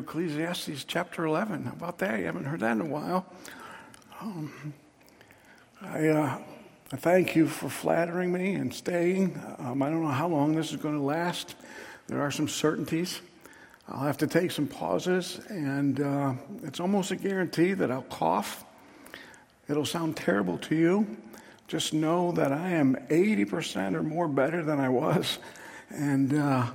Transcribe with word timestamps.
Ecclesiastes 0.00 0.84
chapter 0.84 1.26
11. 1.26 1.64
How 1.64 1.72
about 1.72 1.98
that? 1.98 2.18
You 2.18 2.26
haven't 2.26 2.46
heard 2.46 2.60
that 2.60 2.72
in 2.72 2.80
a 2.80 2.86
while. 2.86 3.26
Um, 4.20 4.74
I, 5.82 6.08
uh, 6.08 6.38
I 6.92 6.96
thank 6.96 7.36
you 7.36 7.46
for 7.46 7.68
flattering 7.68 8.32
me 8.32 8.54
and 8.54 8.72
staying. 8.72 9.40
Um, 9.58 9.82
I 9.82 9.90
don't 9.90 10.02
know 10.02 10.08
how 10.08 10.28
long 10.28 10.54
this 10.54 10.70
is 10.70 10.76
going 10.78 10.96
to 10.96 11.02
last. 11.02 11.54
There 12.06 12.20
are 12.22 12.30
some 12.30 12.48
certainties. 12.48 13.20
I'll 13.88 14.06
have 14.06 14.16
to 14.18 14.26
take 14.26 14.50
some 14.50 14.66
pauses, 14.66 15.40
and 15.48 16.00
uh, 16.00 16.32
it's 16.62 16.80
almost 16.80 17.10
a 17.10 17.16
guarantee 17.16 17.74
that 17.74 17.90
I'll 17.90 18.02
cough. 18.02 18.64
It'll 19.68 19.84
sound 19.84 20.16
terrible 20.16 20.56
to 20.58 20.74
you. 20.74 21.16
Just 21.68 21.92
know 21.92 22.32
that 22.32 22.52
I 22.52 22.70
am 22.70 22.96
80% 23.10 23.94
or 23.94 24.02
more 24.02 24.28
better 24.28 24.64
than 24.64 24.80
I 24.80 24.88
was, 24.88 25.38
and 25.90 26.32
uh, 26.32 26.66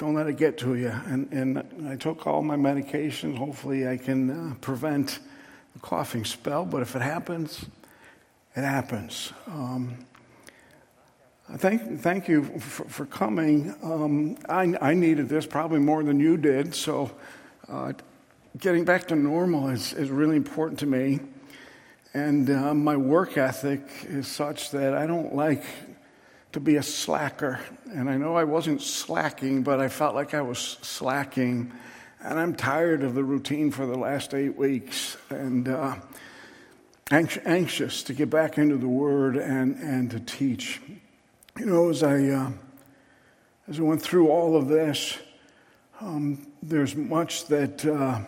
don't 0.00 0.14
let 0.14 0.26
it 0.26 0.38
get 0.38 0.56
to 0.56 0.76
you. 0.76 0.88
And, 0.88 1.30
and 1.30 1.86
I 1.86 1.94
took 1.94 2.26
all 2.26 2.40
my 2.42 2.56
medication. 2.56 3.36
Hopefully, 3.36 3.86
I 3.86 3.98
can 3.98 4.30
uh, 4.30 4.54
prevent 4.62 5.18
the 5.74 5.78
coughing 5.80 6.24
spell, 6.24 6.64
but 6.64 6.80
if 6.80 6.96
it 6.96 7.02
happens, 7.02 7.66
it 8.56 8.62
happens. 8.62 9.30
Um, 9.46 10.06
thank, 11.56 12.00
thank 12.00 12.28
you 12.28 12.44
for, 12.60 12.84
for 12.84 13.04
coming. 13.04 13.74
Um, 13.82 14.38
I, 14.48 14.74
I, 14.80 14.94
needed 14.94 15.28
this 15.28 15.44
probably 15.44 15.80
more 15.80 16.02
than 16.02 16.18
you 16.18 16.38
did, 16.38 16.74
so 16.74 17.10
uh, 17.68 17.92
getting 18.58 18.86
back 18.86 19.06
to 19.08 19.16
normal 19.16 19.68
is, 19.68 19.92
is 19.92 20.08
really 20.08 20.36
important 20.36 20.78
to 20.78 20.86
me. 20.86 21.20
And 22.14 22.48
uh, 22.48 22.72
my 22.72 22.96
work 22.96 23.36
ethic 23.36 23.82
is 24.04 24.26
such 24.26 24.70
that 24.70 24.94
I 24.94 25.06
don't 25.06 25.34
like 25.34 25.62
to 26.52 26.60
be 26.60 26.76
a 26.76 26.82
slacker. 26.82 27.60
And 27.92 28.10
I 28.10 28.16
know 28.16 28.36
I 28.36 28.44
wasn't 28.44 28.82
slacking, 28.82 29.62
but 29.62 29.80
I 29.80 29.88
felt 29.88 30.14
like 30.14 30.34
I 30.34 30.42
was 30.42 30.58
slacking. 30.82 31.72
And 32.22 32.38
I'm 32.38 32.54
tired 32.54 33.02
of 33.02 33.14
the 33.14 33.24
routine 33.24 33.70
for 33.70 33.86
the 33.86 33.96
last 33.96 34.34
eight 34.34 34.56
weeks 34.56 35.16
and 35.30 35.68
uh, 35.68 35.96
anxious 37.10 38.02
to 38.04 38.14
get 38.14 38.30
back 38.30 38.58
into 38.58 38.76
the 38.76 38.88
Word 38.88 39.36
and, 39.36 39.76
and 39.76 40.10
to 40.10 40.20
teach. 40.20 40.80
You 41.58 41.66
know, 41.66 41.88
as 41.88 42.02
I, 42.02 42.26
uh, 42.28 42.50
as 43.68 43.78
I 43.78 43.82
went 43.82 44.02
through 44.02 44.28
all 44.28 44.56
of 44.56 44.68
this, 44.68 45.18
um, 46.00 46.46
there's 46.62 46.96
much 46.96 47.46
that 47.46 47.84
uh, 47.84 48.20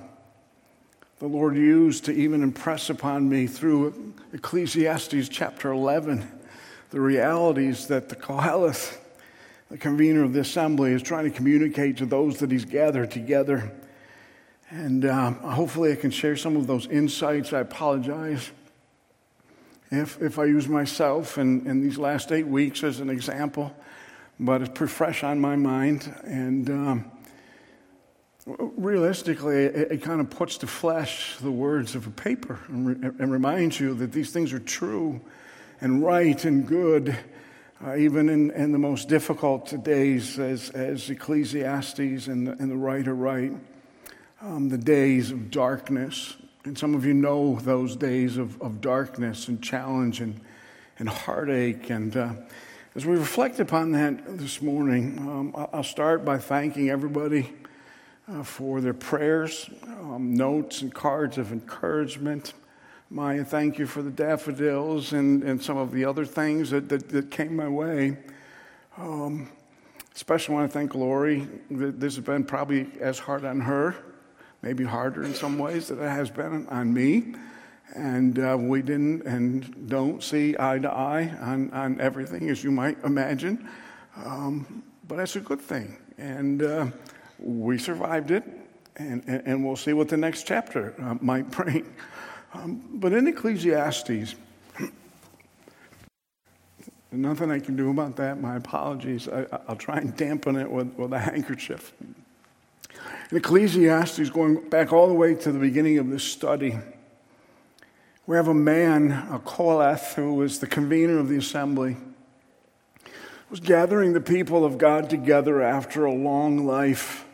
the 1.19 1.27
Lord 1.27 1.57
used 1.57 2.05
to 2.07 2.13
even 2.13 2.43
impress 2.43 2.91
upon 2.91 3.29
me 3.29 3.47
through 3.47 4.15
Ecclesiastes 4.33 5.29
chapter 5.29 5.71
11 5.73 6.42
the 6.93 7.01
realities 7.01 7.87
that 7.87 8.11
the 8.11 8.17
Koheleth, 8.17 8.99
the 9.71 9.79
convener 9.79 10.23
of 10.23 10.35
the 10.35 10.41
assembly, 10.41 10.93
is 10.93 11.03
trying 11.03 11.25
to 11.25 11.31
communicate 11.31 11.97
to 11.97 12.07
those 12.07 12.39
that 12.39 12.51
he's 12.51 12.67
gathered 12.67 13.11
together. 13.11 13.73
And 14.69 15.07
um, 15.07 15.37
hopefully, 15.37 15.93
I 15.93 15.97
can 15.97 16.11
share 16.11 16.37
some 16.37 16.55
of 16.55 16.67
those 16.67 16.87
insights. 16.87 17.55
I 17.55 17.61
apologize 17.61 18.51
if, 19.91 20.21
if 20.21 20.39
I 20.39 20.45
use 20.45 20.69
myself 20.69 21.39
in, 21.39 21.67
in 21.67 21.83
these 21.83 21.97
last 21.97 22.31
eight 22.31 22.47
weeks 22.47 22.85
as 22.85 23.01
an 23.01 23.09
example, 23.09 23.75
but 24.39 24.61
it's 24.61 24.71
pretty 24.75 24.93
fresh 24.93 25.25
on 25.25 25.41
my 25.41 25.57
mind. 25.57 26.15
And 26.25 26.69
um, 26.69 27.11
realistically, 28.47 29.65
it, 29.65 29.93
it, 29.93 30.03
kind 30.03 30.21
of 30.21 30.29
puts 30.29 30.59
to 30.59 30.67
flesh 30.67 31.39
the 31.39 31.51
words 31.51 31.95
of 31.95 32.07
a 32.07 32.11
paper 32.11 32.59
and, 32.69 32.87
re- 32.87 33.11
and 33.19 33.33
reminds 33.33 33.81
you 33.81 33.95
that 33.95 34.13
these 34.13 34.31
things 34.31 34.53
are 34.53 34.59
true 34.59 35.23
and 35.83 36.05
right 36.05 36.45
and 36.45 36.65
good, 36.65 37.19
uh, 37.85 37.97
even 37.97 38.29
in, 38.29 38.53
in 38.53 38.71
the 38.71 38.79
most 38.79 39.09
difficult 39.09 39.83
days, 39.83 40.39
as, 40.39 40.71
as 40.71 41.11
Ecclesiastes 41.11 42.29
and 42.29 42.47
the, 42.47 42.53
and 42.53 42.71
the 42.71 42.77
writer 42.77 43.15
write, 43.17 43.53
um, 44.41 44.69
the 44.69 44.79
days 44.79 45.33
of 45.33 45.51
darkness. 45.51 46.37
And 46.65 46.79
some 46.79 46.95
of 46.95 47.05
you 47.05 47.15
know 47.15 47.57
those 47.57 47.97
days 47.97 48.37
of, 48.37 48.63
of 48.63 48.81
darkness 48.81 49.49
and 49.49 49.61
challenge 49.61 50.21
and, 50.21 50.41
and 51.01 51.09
heartache. 51.09 51.91
And 51.91 52.17
uh, 52.17 52.35
as 52.95 53.05
we 53.05 53.17
reflect 53.17 53.59
upon 53.59 53.91
that 53.91 54.39
this 54.39 54.63
morning, 54.63 55.19
um, 55.19 55.69
I'll 55.73 55.83
start 55.83 56.25
by 56.25 56.39
thanking 56.39 56.91
everybody 56.91 57.51
uh, 58.29 58.45
for 58.45 58.81
their 58.81 58.95
prayers, 58.95 59.69
um, 59.99 60.35
notes, 60.37 60.81
and 60.83 60.95
cards 60.95 61.39
of 61.39 61.51
encouragement. 61.51 62.53
Maya, 63.13 63.45
thank 63.45 63.79
you 63.79 63.87
for 63.87 64.01
the 64.01 64.11
daffodils 64.11 65.13
and, 65.13 65.43
and 65.43 65.63
some 65.63 65.77
of 65.77 65.93
the 65.93 66.07
other 66.07 66.25
things 66.25 66.71
that, 66.71 66.89
that, 66.89 67.11
that 67.11 67.31
came 67.31 67.55
my 67.55 67.69
way. 67.69 68.17
Um, 68.97 69.51
especially 70.15 70.55
want 70.55 70.73
to 70.73 70.73
thank 70.73 70.95
Lori. 70.95 71.47
This 71.71 72.17
has 72.17 72.25
been 72.25 72.43
probably 72.43 72.87
as 73.01 73.19
hard 73.19 73.45
on 73.45 73.61
her, 73.61 73.95
maybe 74.63 74.85
harder 74.85 75.25
in 75.25 75.35
some 75.35 75.59
ways 75.59 75.89
than 75.89 75.99
it 75.99 76.09
has 76.09 76.31
been 76.31 76.67
on 76.69 76.95
me. 76.95 77.35
And 77.95 78.39
uh, 78.39 78.57
we 78.59 78.81
didn't 78.81 79.27
and 79.27 79.91
don't 79.91 80.23
see 80.23 80.57
eye 80.59 80.79
to 80.79 80.91
eye 80.91 81.37
on, 81.43 81.71
on 81.73 82.01
everything, 82.01 82.49
as 82.49 82.65
you 82.65 82.71
might 82.71 82.97
imagine. 83.05 83.69
Um, 84.25 84.83
but 85.07 85.17
that's 85.17 85.37
a 85.37 85.41
good 85.41 85.61
thing. 85.61 85.99
And 86.17 86.63
uh, 86.63 86.87
we 87.39 87.77
survived 87.77 88.31
it, 88.31 88.45
and, 88.97 89.23
and, 89.27 89.47
and, 89.47 89.67
we'll 89.67 89.77
see 89.77 89.93
what 89.93 90.09
the 90.09 90.17
next 90.17 90.47
chapter 90.47 90.95
uh, 90.99 91.17
might 91.21 91.51
bring. 91.51 91.85
Um, 92.55 92.83
but 92.95 93.13
in 93.13 93.27
Ecclesiastes, 93.27 94.35
nothing 97.13 97.51
I 97.51 97.59
can 97.59 97.77
do 97.77 97.91
about 97.91 98.17
that. 98.17 98.41
My 98.41 98.57
apologies. 98.57 99.29
I, 99.29 99.47
will 99.69 99.77
try 99.77 99.99
and 99.99 100.17
dampen 100.17 100.57
it 100.57 100.71
with, 100.71 100.95
with 100.97 101.13
a 101.13 101.19
handkerchief. 101.19 101.93
In 103.31 103.37
Ecclesiastes, 103.39 104.29
going 104.31 104.69
back 104.69 104.93
all 104.93 105.09
the 105.09 105.15
way 105.15 105.35
to 105.35 105.53
the 105.53 105.59
beginning 105.59 105.99
of 105.99 106.11
this 106.11 106.25
study, 106.25 106.79
we 108.27 108.37
have 108.37 108.49
a 108.49 108.55
man, 108.55 109.13
a 109.31 109.39
Koheleth, 109.39 110.15
who 110.15 110.35
was 110.35 110.61
the 110.61 110.67
convener 110.67 111.19
of 111.19 111.29
the 111.29 111.37
assembly, 111.37 111.97
was 113.51 113.61
gathering 113.61 114.13
the 114.13 114.21
people 114.21 114.65
of 114.65 114.79
God 114.79 115.11
together 115.11 115.61
after 115.63 116.05
a 116.05 116.13
long 116.13 116.67
life, 116.67 117.27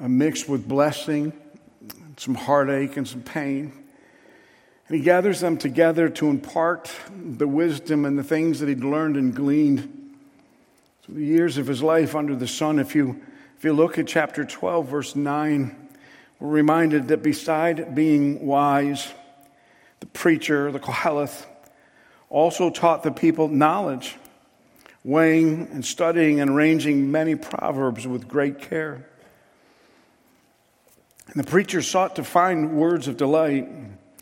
mixed 0.00 0.48
with 0.48 0.66
blessing, 0.66 1.32
some 2.16 2.34
heartache, 2.34 2.96
and 2.96 3.06
some 3.06 3.22
pain. 3.22 3.79
And 4.90 4.98
he 4.98 5.04
gathers 5.04 5.38
them 5.38 5.56
together 5.56 6.08
to 6.08 6.30
impart 6.30 6.90
the 7.14 7.46
wisdom 7.46 8.04
and 8.04 8.18
the 8.18 8.24
things 8.24 8.58
that 8.58 8.68
he'd 8.68 8.82
learned 8.82 9.16
and 9.16 9.32
gleaned 9.32 9.82
through 11.04 11.14
the 11.14 11.24
years 11.24 11.58
of 11.58 11.68
his 11.68 11.80
life 11.80 12.16
under 12.16 12.34
the 12.34 12.48
sun. 12.48 12.80
If 12.80 12.96
you, 12.96 13.22
if 13.56 13.62
you 13.62 13.72
look 13.72 13.98
at 13.98 14.08
chapter 14.08 14.44
12, 14.44 14.88
verse 14.88 15.14
9, 15.14 15.88
we're 16.40 16.48
reminded 16.48 17.06
that 17.06 17.22
beside 17.22 17.94
being 17.94 18.44
wise, 18.44 19.06
the 20.00 20.06
preacher, 20.06 20.72
the 20.72 20.80
Koheleth, 20.80 21.46
also 22.28 22.68
taught 22.68 23.04
the 23.04 23.12
people 23.12 23.46
knowledge, 23.46 24.16
weighing 25.04 25.68
and 25.70 25.84
studying 25.84 26.40
and 26.40 26.50
arranging 26.50 27.12
many 27.12 27.36
proverbs 27.36 28.08
with 28.08 28.26
great 28.26 28.60
care. 28.60 29.06
And 31.28 31.36
the 31.36 31.48
preacher 31.48 31.80
sought 31.80 32.16
to 32.16 32.24
find 32.24 32.72
words 32.72 33.06
of 33.06 33.16
delight 33.16 33.68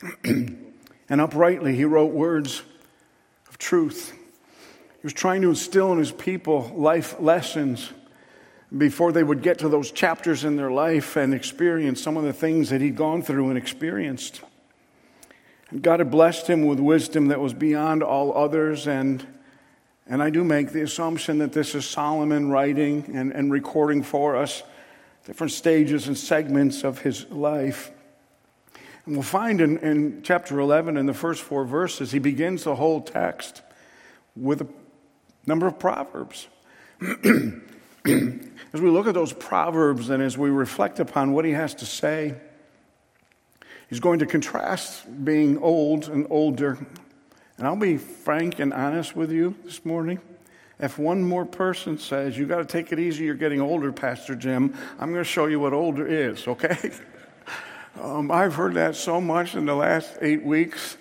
and 0.25 1.21
uprightly 1.21 1.75
he 1.75 1.85
wrote 1.85 2.13
words 2.13 2.63
of 3.49 3.59
truth. 3.59 4.13
He 4.13 5.03
was 5.03 5.13
trying 5.13 5.43
to 5.43 5.49
instill 5.49 5.93
in 5.93 5.99
his 5.99 6.13
people 6.13 6.73
life 6.75 7.21
lessons 7.21 7.91
before 8.77 9.13
they 9.13 9.23
would 9.23 9.43
get 9.43 9.59
to 9.61 9.69
those 9.69 9.91
chapters 9.91 10.45
in 10.45 10.57
their 10.57 10.71
life 10.71 11.17
and 11.17 11.33
experience 11.33 12.03
some 12.03 12.17
of 12.17 12.25
the 12.25 12.33
things 12.33 12.71
that 12.71 12.81
he'd 12.81 12.97
gone 12.97 13.23
through 13.23 13.49
and 13.49 13.57
experienced. 13.57 14.43
And 15.71 15.83
God 15.83 16.01
had 16.01 16.11
blessed 16.11 16.47
him 16.47 16.67
with 16.67 16.79
wisdom 16.79 17.29
that 17.29 17.41
was 17.41 17.55
beyond 17.55 18.03
all 18.03 18.37
others. 18.37 18.87
And, 18.87 19.27
and 20.07 20.23
I 20.23 20.31
do 20.31 20.45
make 20.45 20.73
the 20.73 20.83
assumption 20.83 21.39
that 21.39 21.53
this 21.53 21.75
is 21.75 21.87
Solomon 21.87 22.51
writing 22.51 23.11
and, 23.15 23.33
and 23.33 23.51
recording 23.53 24.03
for 24.03 24.37
us 24.37 24.63
different 25.25 25.53
stages 25.53 26.09
and 26.09 26.17
segments 26.17 26.85
of 26.85 27.01
his 27.01 27.29
life. 27.31 27.91
We'll 29.09 29.23
find 29.23 29.63
in, 29.63 29.79
in 29.79 30.23
chapter 30.23 30.61
11, 30.61 30.99
in 30.99 31.07
the 31.07 31.15
first 31.15 31.43
four 31.43 31.65
verses, 31.65 32.13
he 32.13 32.19
begins 32.19 32.65
the 32.65 32.77
whole 32.77 33.01
text 33.01 33.63
with 34.37 34.61
a 34.61 34.69
number 35.47 35.67
of 35.67 35.79
proverbs. 35.79 36.47
as 37.01 37.23
we 38.75 38.91
look 38.91 39.07
at 39.07 39.15
those 39.15 39.33
proverbs 39.33 40.11
and 40.11 40.23
as 40.23 40.37
we 40.37 40.51
reflect 40.51 41.01
upon 41.01 41.33
what 41.33 41.47
he 41.47 41.53
has 41.53 41.75
to 41.77 41.87
say, 41.87 42.35
he's 43.89 43.99
going 43.99 44.19
to 44.19 44.27
contrast 44.27 45.25
being 45.25 45.57
old 45.57 46.11
and 46.11 46.27
older. 46.29 46.77
And 47.57 47.67
I'll 47.67 47.77
be 47.77 47.97
frank 47.97 48.59
and 48.59 48.75
honest 48.75 49.17
with 49.17 49.33
you 49.33 49.55
this 49.65 49.87
morning. 49.87 50.21
If 50.79 50.99
one 50.99 51.23
more 51.25 51.47
person 51.47 51.97
says, 51.97 52.37
You 52.37 52.47
got 52.47 52.59
to 52.59 52.67
take 52.67 52.93
it 52.93 52.99
easy, 52.99 53.25
you're 53.25 53.37
getting 53.37 53.63
older, 53.63 53.91
Pastor 53.91 54.35
Jim, 54.35 54.77
I'm 54.99 55.13
going 55.13 55.25
to 55.25 55.31
show 55.31 55.47
you 55.47 55.61
what 55.61 55.73
older 55.73 56.07
is, 56.07 56.47
okay? 56.47 56.91
Um, 58.01 58.31
I've 58.31 58.55
heard 58.55 58.75
that 58.75 58.95
so 58.95 59.21
much 59.21 59.57
in 59.57 59.67
the 59.67 59.75
last 59.75 60.19
eight 60.21 60.45
weeks, 60.45 60.97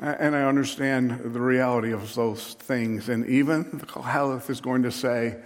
and 0.00 0.34
I 0.34 0.42
understand 0.42 1.32
the 1.32 1.40
reality 1.40 1.92
of 1.92 2.12
those 2.14 2.54
things. 2.54 3.08
And 3.08 3.24
even 3.26 3.78
the 3.78 3.86
Koheleth 3.86 4.50
is 4.50 4.60
going 4.60 4.82
to 4.82 4.90
say, 4.90 5.36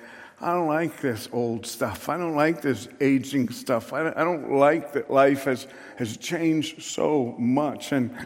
I 0.40 0.52
don't 0.52 0.66
like 0.66 1.00
this 1.02 1.28
old 1.30 1.66
stuff. 1.66 2.08
I 2.08 2.16
don't 2.16 2.36
like 2.36 2.62
this 2.62 2.88
aging 3.02 3.50
stuff. 3.50 3.92
I 3.92 4.04
don't, 4.04 4.16
I 4.16 4.24
don't 4.24 4.52
like 4.52 4.94
that 4.94 5.10
life 5.10 5.44
has, 5.44 5.66
has 5.98 6.16
changed 6.16 6.82
so 6.82 7.34
much. 7.38 7.92
And, 7.92 8.16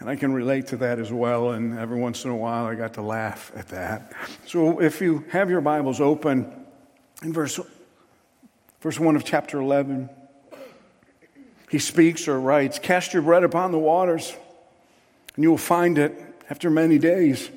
and 0.00 0.10
I 0.10 0.16
can 0.16 0.32
relate 0.32 0.66
to 0.68 0.76
that 0.78 0.98
as 0.98 1.12
well. 1.12 1.52
And 1.52 1.78
every 1.78 1.98
once 1.98 2.24
in 2.24 2.30
a 2.30 2.36
while, 2.36 2.66
I 2.66 2.74
got 2.74 2.94
to 2.94 3.02
laugh 3.02 3.52
at 3.54 3.68
that. 3.68 4.12
So 4.46 4.80
if 4.80 5.00
you 5.00 5.24
have 5.30 5.48
your 5.48 5.60
Bibles 5.60 6.00
open 6.00 6.52
in 7.22 7.32
verse, 7.32 7.60
verse 8.80 8.98
1 8.98 9.14
of 9.14 9.24
chapter 9.24 9.60
11, 9.60 10.10
he 11.74 11.80
speaks 11.80 12.28
or 12.28 12.38
writes 12.38 12.78
Cast 12.78 13.14
your 13.14 13.22
bread 13.22 13.42
upon 13.42 13.72
the 13.72 13.80
waters, 13.80 14.32
and 15.34 15.42
you 15.42 15.50
will 15.50 15.58
find 15.58 15.98
it 15.98 16.16
after 16.48 16.70
many 16.70 17.00
days. 17.00 17.50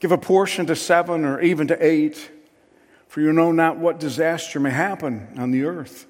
Give 0.00 0.12
a 0.12 0.16
portion 0.16 0.64
to 0.64 0.74
seven 0.74 1.26
or 1.26 1.38
even 1.42 1.66
to 1.66 1.86
eight, 1.86 2.30
for 3.08 3.20
you 3.20 3.34
know 3.34 3.52
not 3.52 3.76
what 3.76 4.00
disaster 4.00 4.58
may 4.58 4.70
happen 4.70 5.28
on 5.36 5.50
the 5.50 5.64
earth. 5.64 6.06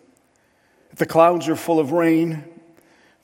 If 0.93 0.99
the 1.01 1.07
clouds 1.07 1.49
are 1.49 1.57
full 1.57 1.81
of 1.81 1.91
rain, 1.91 2.45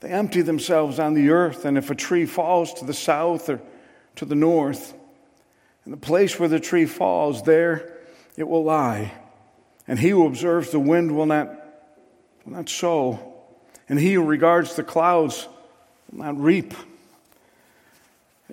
they 0.01 0.09
empty 0.09 0.43
themselves 0.43 0.99
on 0.99 1.15
the 1.15 1.31
earth, 1.31 1.65
and 1.65 1.79
if 1.79 1.89
a 1.89 1.95
tree 1.95 2.27
falls 2.27 2.75
to 2.75 2.85
the 2.85 2.93
south 2.93 3.49
or 3.49 3.61
to 4.17 4.25
the 4.25 4.35
north, 4.35 4.93
in 5.87 5.93
the 5.93 5.97
place 5.97 6.37
where 6.41 6.49
the 6.49 6.59
tree 6.59 6.87
falls, 6.87 7.45
there 7.45 7.97
it 8.37 8.49
will 8.49 8.65
lie. 8.65 9.13
And 9.87 10.01
he 10.01 10.09
who 10.09 10.27
observes 10.27 10.73
the 10.73 10.81
wind 10.81 11.15
will 11.15 11.27
not, 11.27 11.47
will 12.45 12.55
not 12.55 12.69
sow, 12.69 13.37
and 13.89 13.99
he 13.99 14.15
who 14.15 14.25
regards 14.25 14.77
the 14.77 14.83
clouds 14.83 15.49
will 16.11 16.25
not 16.25 16.39
reap. 16.39 16.75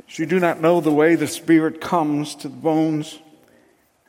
You 0.10 0.26
do 0.26 0.40
not 0.40 0.62
know 0.62 0.82
the 0.82 0.92
way 0.92 1.16
the 1.16 1.28
Spirit 1.28 1.82
comes 1.82 2.36
to 2.36 2.50
the 2.50 2.56
bones 2.56 3.20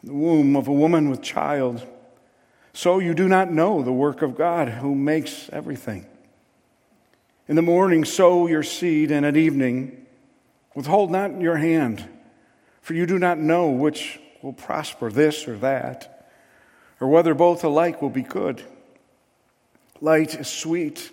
the 0.06 0.14
womb 0.14 0.54
of 0.54 0.68
a 0.68 0.72
woman 0.72 1.10
with 1.10 1.20
child, 1.20 1.84
so 2.72 3.00
you 3.00 3.12
do 3.12 3.26
not 3.26 3.50
know 3.50 3.82
the 3.82 3.92
work 3.92 4.22
of 4.22 4.36
God 4.36 4.68
who 4.68 4.94
makes 4.94 5.48
everything. 5.52 6.06
In 7.48 7.56
the 7.56 7.62
morning, 7.62 8.04
sow 8.04 8.46
your 8.46 8.62
seed, 8.62 9.10
and 9.10 9.26
at 9.26 9.36
evening, 9.36 10.06
withhold 10.76 11.10
not 11.10 11.40
your 11.40 11.56
hand, 11.56 12.08
for 12.82 12.94
you 12.94 13.04
do 13.04 13.18
not 13.18 13.38
know 13.38 13.70
which 13.70 14.20
will 14.42 14.52
prosper, 14.52 15.10
this 15.10 15.48
or 15.48 15.56
that, 15.58 16.28
or 17.00 17.08
whether 17.08 17.34
both 17.34 17.64
alike 17.64 18.00
will 18.00 18.10
be 18.10 18.22
good. 18.22 18.62
Light 20.00 20.38
is 20.38 20.46
sweet, 20.46 21.10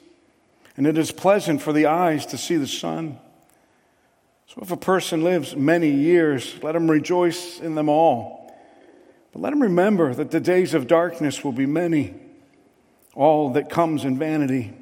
and 0.75 0.87
it 0.87 0.97
is 0.97 1.11
pleasant 1.11 1.61
for 1.61 1.73
the 1.73 1.85
eyes 1.85 2.25
to 2.27 2.37
see 2.37 2.57
the 2.57 2.67
sun. 2.67 3.19
So 4.47 4.61
if 4.61 4.71
a 4.71 4.77
person 4.77 5.23
lives 5.23 5.55
many 5.55 5.89
years, 5.89 6.61
let 6.61 6.75
him 6.75 6.89
rejoice 6.89 7.59
in 7.59 7.75
them 7.75 7.89
all. 7.89 8.53
But 9.31 9.41
let 9.41 9.53
him 9.53 9.61
remember 9.61 10.13
that 10.13 10.31
the 10.31 10.39
days 10.39 10.73
of 10.73 10.87
darkness 10.87 11.43
will 11.43 11.51
be 11.51 11.65
many, 11.65 12.13
all 13.15 13.53
that 13.53 13.69
comes 13.69 14.05
in 14.05 14.17
vanity. 14.17 14.73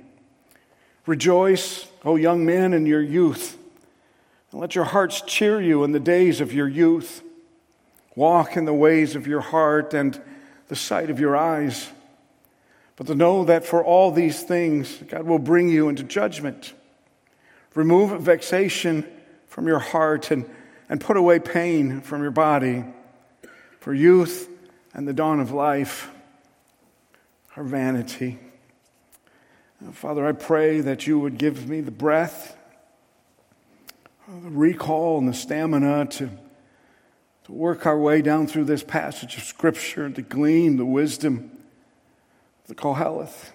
Rejoice, 1.06 1.88
O 2.04 2.16
young 2.16 2.46
men, 2.46 2.74
in 2.74 2.86
your 2.86 3.02
youth, 3.02 3.58
and 4.52 4.60
let 4.60 4.76
your 4.76 4.84
hearts 4.84 5.22
cheer 5.22 5.62
you 5.62 5.84
in 5.84 5.94
the 5.94 6.00
days 6.00 6.42
of 6.42 6.54
your 6.54 6.68
youth. 6.68 7.24
Walk 8.16 8.58
in 8.58 8.66
the 8.66 8.74
ways 8.74 9.16
of 9.16 9.26
your 9.26 9.40
heart 9.40 9.94
and 9.94 10.22
the 10.68 10.76
sight 10.76 11.10
of 11.10 11.20
your 11.20 11.38
eyes. 11.38 11.90
But 12.96 13.08
to 13.08 13.16
know 13.16 13.46
that 13.46 13.66
for 13.66 13.84
all 13.84 14.12
these 14.12 14.44
things, 14.44 14.98
God 15.08 15.24
will 15.24 15.40
bring 15.40 15.70
you 15.70 15.90
into 15.90 16.04
judgment. 16.04 16.74
Remove 17.74 18.22
vexation 18.22 19.06
from 19.48 19.68
your 19.68 19.80
heart 19.80 20.32
and, 20.32 20.50
and 20.90 21.00
put 21.00 21.18
away 21.18 21.40
pain 21.40 22.02
from 22.02 22.22
your 22.22 22.32
body. 22.32 22.84
For 23.80 23.94
youth 23.94 24.50
and 24.94 25.08
the 25.08 25.14
dawn 25.14 25.40
of 25.40 25.52
life 25.52 26.10
are 27.56 27.64
vanity. 27.64 28.40
Father, 29.94 30.26
I 30.26 30.34
pray 30.34 30.82
that 30.82 31.08
you 31.08 31.20
would 31.20 31.38
give 31.40 31.68
me 31.68 31.82
the 31.82 31.92
breath, 31.92 32.56
the 34.28 34.50
recall, 34.50 35.18
and 35.18 35.28
the 35.28 35.34
stamina 35.34 36.06
to, 36.06 36.30
to 37.46 37.52
work 37.52 37.88
our 37.88 37.98
way 37.98 38.22
down 38.22 38.46
through 38.46 38.66
this 38.66 38.84
passage 38.84 39.38
of 39.38 39.44
Scripture, 39.44 40.08
to 40.10 40.22
glean 40.22 40.78
the 40.78 40.86
wisdom 40.86 41.61
the 42.72 42.76
Koheleth, 42.76 43.50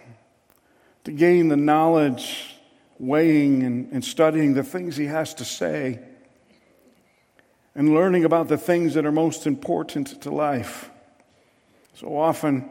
to 1.04 1.10
gain 1.10 1.48
the 1.48 1.56
knowledge, 1.56 2.54
weighing 2.98 3.62
and, 3.62 3.90
and 3.90 4.04
studying 4.04 4.52
the 4.52 4.62
things 4.62 4.94
he 4.94 5.06
has 5.06 5.32
to 5.32 5.42
say, 5.42 6.00
and 7.74 7.94
learning 7.94 8.26
about 8.26 8.48
the 8.48 8.58
things 8.58 8.92
that 8.92 9.06
are 9.06 9.12
most 9.12 9.46
important 9.46 10.20
to 10.20 10.30
life. 10.30 10.90
So 11.94 12.14
often, 12.18 12.68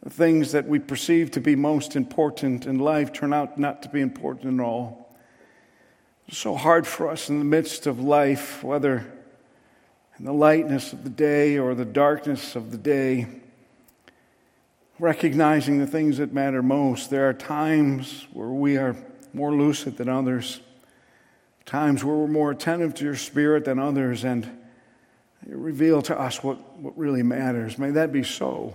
the 0.00 0.10
things 0.10 0.52
that 0.52 0.68
we 0.68 0.78
perceive 0.78 1.32
to 1.32 1.40
be 1.40 1.56
most 1.56 1.96
important 1.96 2.66
in 2.66 2.78
life 2.78 3.12
turn 3.12 3.32
out 3.32 3.58
not 3.58 3.82
to 3.82 3.88
be 3.88 4.00
important 4.00 4.60
at 4.60 4.64
all. 4.64 5.12
It's 6.28 6.38
so 6.38 6.54
hard 6.54 6.86
for 6.86 7.08
us 7.08 7.28
in 7.28 7.40
the 7.40 7.44
midst 7.44 7.88
of 7.88 7.98
life, 7.98 8.62
whether 8.62 9.12
in 10.20 10.24
the 10.24 10.32
lightness 10.32 10.92
of 10.92 11.02
the 11.02 11.10
day 11.10 11.58
or 11.58 11.74
the 11.74 11.84
darkness 11.84 12.54
of 12.54 12.70
the 12.70 12.78
day, 12.78 13.39
recognizing 15.00 15.78
the 15.78 15.86
things 15.86 16.18
that 16.18 16.32
matter 16.32 16.62
most. 16.62 17.08
There 17.08 17.28
are 17.28 17.32
times 17.32 18.26
where 18.32 18.48
we 18.48 18.76
are 18.76 18.94
more 19.32 19.52
lucid 19.54 19.96
than 19.96 20.08
others, 20.08 20.60
times 21.64 22.04
where 22.04 22.14
we're 22.14 22.26
more 22.26 22.50
attentive 22.50 22.94
to 22.96 23.04
your 23.04 23.16
spirit 23.16 23.64
than 23.64 23.78
others, 23.78 24.24
and 24.24 24.44
you 25.48 25.56
reveal 25.56 26.02
to 26.02 26.20
us 26.20 26.44
what, 26.44 26.78
what 26.78 26.96
really 26.98 27.22
matters. 27.22 27.78
May 27.78 27.90
that 27.92 28.12
be 28.12 28.22
so. 28.22 28.74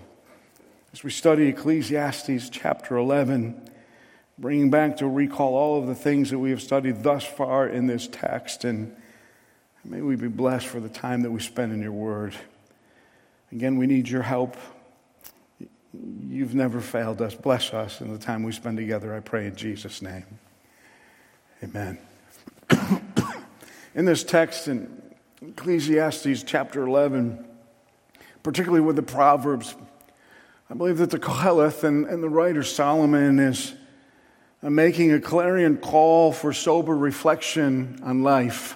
As 0.93 1.03
we 1.03 1.11
study 1.11 1.47
Ecclesiastes 1.47 2.49
chapter 2.49 2.97
11, 2.97 3.69
bringing 4.39 4.71
back 4.71 4.97
to 4.97 5.07
recall 5.07 5.53
all 5.53 5.79
of 5.79 5.87
the 5.87 5.95
things 5.95 6.31
that 6.31 6.39
we 6.39 6.49
have 6.49 6.61
studied 6.61 7.03
thus 7.03 7.23
far 7.23 7.67
in 7.67 7.85
this 7.85 8.07
text, 8.07 8.63
and 8.63 8.95
may 9.83 10.01
we 10.01 10.15
be 10.15 10.27
blessed 10.27 10.65
for 10.65 10.79
the 10.79 10.89
time 10.89 11.21
that 11.21 11.31
we 11.31 11.39
spend 11.39 11.71
in 11.71 11.81
your 11.83 11.91
word. 11.91 12.33
Again, 13.51 13.77
we 13.77 13.85
need 13.85 14.09
your 14.09 14.23
help. 14.23 14.57
You've 16.27 16.55
never 16.55 16.81
failed 16.81 17.21
us. 17.21 17.35
Bless 17.35 17.73
us 17.73 18.01
in 18.01 18.11
the 18.11 18.19
time 18.19 18.43
we 18.43 18.51
spend 18.51 18.77
together, 18.77 19.15
I 19.15 19.19
pray 19.19 19.47
in 19.47 19.55
Jesus' 19.55 20.01
name. 20.01 20.25
Amen. 21.63 21.97
in 23.95 24.05
this 24.05 24.23
text 24.23 24.67
in 24.67 25.01
Ecclesiastes 25.41 26.43
chapter 26.43 26.85
11, 26.85 27.45
particularly 28.43 28.81
with 28.81 28.95
the 28.95 29.03
Proverbs, 29.03 29.75
I 30.69 30.73
believe 30.73 30.97
that 30.97 31.11
the 31.11 31.19
Koheleth 31.19 31.83
and, 31.83 32.05
and 32.05 32.23
the 32.23 32.29
writer 32.29 32.63
Solomon 32.63 33.39
is 33.39 33.73
uh, 34.63 34.69
making 34.69 35.13
a 35.13 35.19
clarion 35.19 35.77
call 35.77 36.31
for 36.31 36.51
sober 36.53 36.95
reflection 36.95 37.99
on 38.03 38.23
life. 38.23 38.75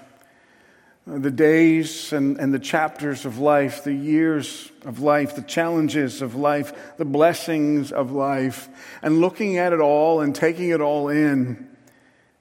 Uh, 1.09 1.17
the 1.17 1.31
days 1.31 2.13
and, 2.13 2.37
and 2.39 2.53
the 2.53 2.59
chapters 2.59 3.25
of 3.25 3.39
life, 3.39 3.83
the 3.83 3.93
years 3.93 4.71
of 4.85 4.99
life, 4.99 5.35
the 5.35 5.41
challenges 5.41 6.21
of 6.21 6.35
life, 6.35 6.97
the 6.97 7.05
blessings 7.05 7.91
of 7.91 8.11
life, 8.11 8.69
and 9.01 9.19
looking 9.19 9.57
at 9.57 9.73
it 9.73 9.79
all 9.79 10.21
and 10.21 10.35
taking 10.35 10.69
it 10.69 10.81
all 10.81 11.09
in 11.09 11.67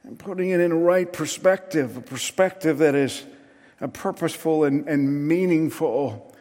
and 0.02 0.18
putting 0.18 0.50
it 0.50 0.60
in 0.60 0.72
a 0.72 0.76
right 0.76 1.12
perspective, 1.12 1.96
a 1.96 2.00
perspective 2.00 2.78
that 2.78 2.94
is 2.94 3.24
uh, 3.80 3.86
purposeful 3.86 4.64
and, 4.64 4.86
and 4.88 5.28
meaningful 5.28 6.34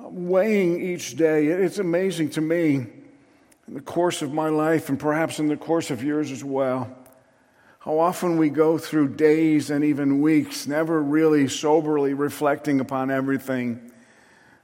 weighing 0.00 0.82
each 0.82 1.16
day. 1.16 1.46
It's 1.46 1.78
amazing 1.78 2.30
to 2.30 2.40
me 2.40 2.74
in 3.68 3.74
the 3.74 3.80
course 3.80 4.22
of 4.22 4.32
my 4.32 4.48
life 4.48 4.88
and 4.88 4.98
perhaps 4.98 5.38
in 5.38 5.48
the 5.48 5.56
course 5.56 5.90
of 5.90 6.02
yours 6.02 6.30
as 6.30 6.42
well. 6.42 6.96
How 7.84 7.98
often 7.98 8.36
we 8.36 8.48
go 8.48 8.78
through 8.78 9.16
days 9.16 9.68
and 9.68 9.84
even 9.84 10.20
weeks, 10.20 10.68
never 10.68 11.02
really 11.02 11.48
soberly 11.48 12.14
reflecting 12.14 12.78
upon 12.78 13.10
everything, 13.10 13.90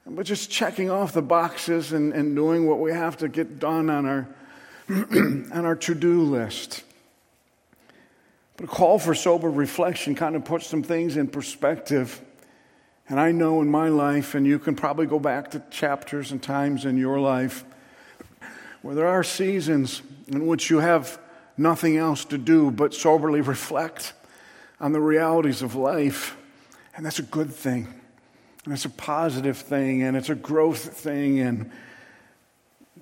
but 0.06 0.24
just 0.24 0.52
checking 0.52 0.88
off 0.88 1.12
the 1.12 1.22
boxes 1.22 1.92
and, 1.92 2.12
and 2.12 2.36
doing 2.36 2.68
what 2.68 2.78
we 2.78 2.92
have 2.92 3.16
to 3.16 3.28
get 3.28 3.58
done 3.58 3.90
on 3.90 4.06
our, 4.06 4.28
on 4.88 5.64
our 5.66 5.74
to 5.74 5.96
do 5.96 6.22
list. 6.22 6.84
But 8.56 8.66
a 8.66 8.68
call 8.68 9.00
for 9.00 9.16
sober 9.16 9.50
reflection 9.50 10.14
kind 10.14 10.36
of 10.36 10.44
puts 10.44 10.68
some 10.68 10.84
things 10.84 11.16
in 11.16 11.26
perspective. 11.26 12.20
And 13.08 13.18
I 13.18 13.32
know 13.32 13.60
in 13.62 13.68
my 13.68 13.88
life, 13.88 14.36
and 14.36 14.46
you 14.46 14.60
can 14.60 14.76
probably 14.76 15.06
go 15.06 15.18
back 15.18 15.50
to 15.50 15.62
chapters 15.70 16.30
and 16.30 16.40
times 16.40 16.84
in 16.84 16.96
your 16.96 17.18
life 17.18 17.64
where 18.82 18.94
there 18.94 19.08
are 19.08 19.24
seasons 19.24 20.02
in 20.28 20.46
which 20.46 20.70
you 20.70 20.78
have 20.78 21.18
nothing 21.58 21.96
else 21.96 22.24
to 22.26 22.38
do 22.38 22.70
but 22.70 22.94
soberly 22.94 23.40
reflect 23.54 24.12
on 24.80 24.92
the 24.92 25.00
realities 25.00 25.62
of 25.62 25.74
life. 25.74 26.36
And 26.96 27.04
that's 27.04 27.18
a 27.18 27.22
good 27.24 27.52
thing. 27.52 27.86
And 28.64 28.74
it's 28.74 28.84
a 28.84 28.90
positive 28.90 29.56
thing. 29.56 30.02
And 30.02 30.16
it's 30.16 30.30
a 30.30 30.34
growth 30.34 30.98
thing. 30.98 31.40
And 31.40 31.70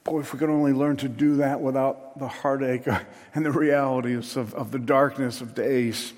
boy, 0.04 0.20
if 0.20 0.32
we 0.32 0.38
could 0.38 0.50
only 0.50 0.72
learn 0.72 0.96
to 0.98 1.08
do 1.08 1.36
that 1.36 1.60
without 1.60 2.18
the 2.18 2.28
heartache 2.28 2.86
and 3.34 3.44
the 3.44 3.50
realities 3.50 4.36
of, 4.36 4.54
of 4.54 4.70
the 4.70 4.78
darkness 4.78 5.40
of 5.40 5.54
days. 5.54 6.12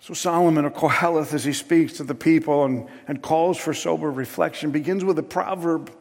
So, 0.00 0.14
Solomon 0.14 0.64
or 0.64 0.70
Koheleth, 0.70 1.34
as 1.34 1.44
he 1.44 1.52
speaks 1.52 1.94
to 1.94 2.04
the 2.04 2.14
people 2.14 2.64
and, 2.64 2.88
and 3.08 3.20
calls 3.20 3.58
for 3.58 3.74
sober 3.74 4.10
reflection, 4.10 4.70
begins 4.70 5.04
with 5.04 5.18
a 5.18 5.24
proverb. 5.24 5.92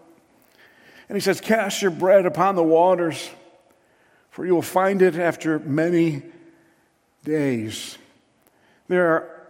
And 1.10 1.15
he 1.15 1.20
says, 1.20 1.41
Cast 1.41 1.82
your 1.82 1.91
bread 1.91 2.25
upon 2.25 2.56
the 2.56 2.63
waters, 2.63 3.29
for 4.38 4.46
you 4.46 4.53
will 4.53 4.62
find 4.62 5.01
it 5.01 5.15
after 5.15 5.58
many 5.58 6.22
days. 7.24 7.98
There 8.88 9.08
are 9.08 9.48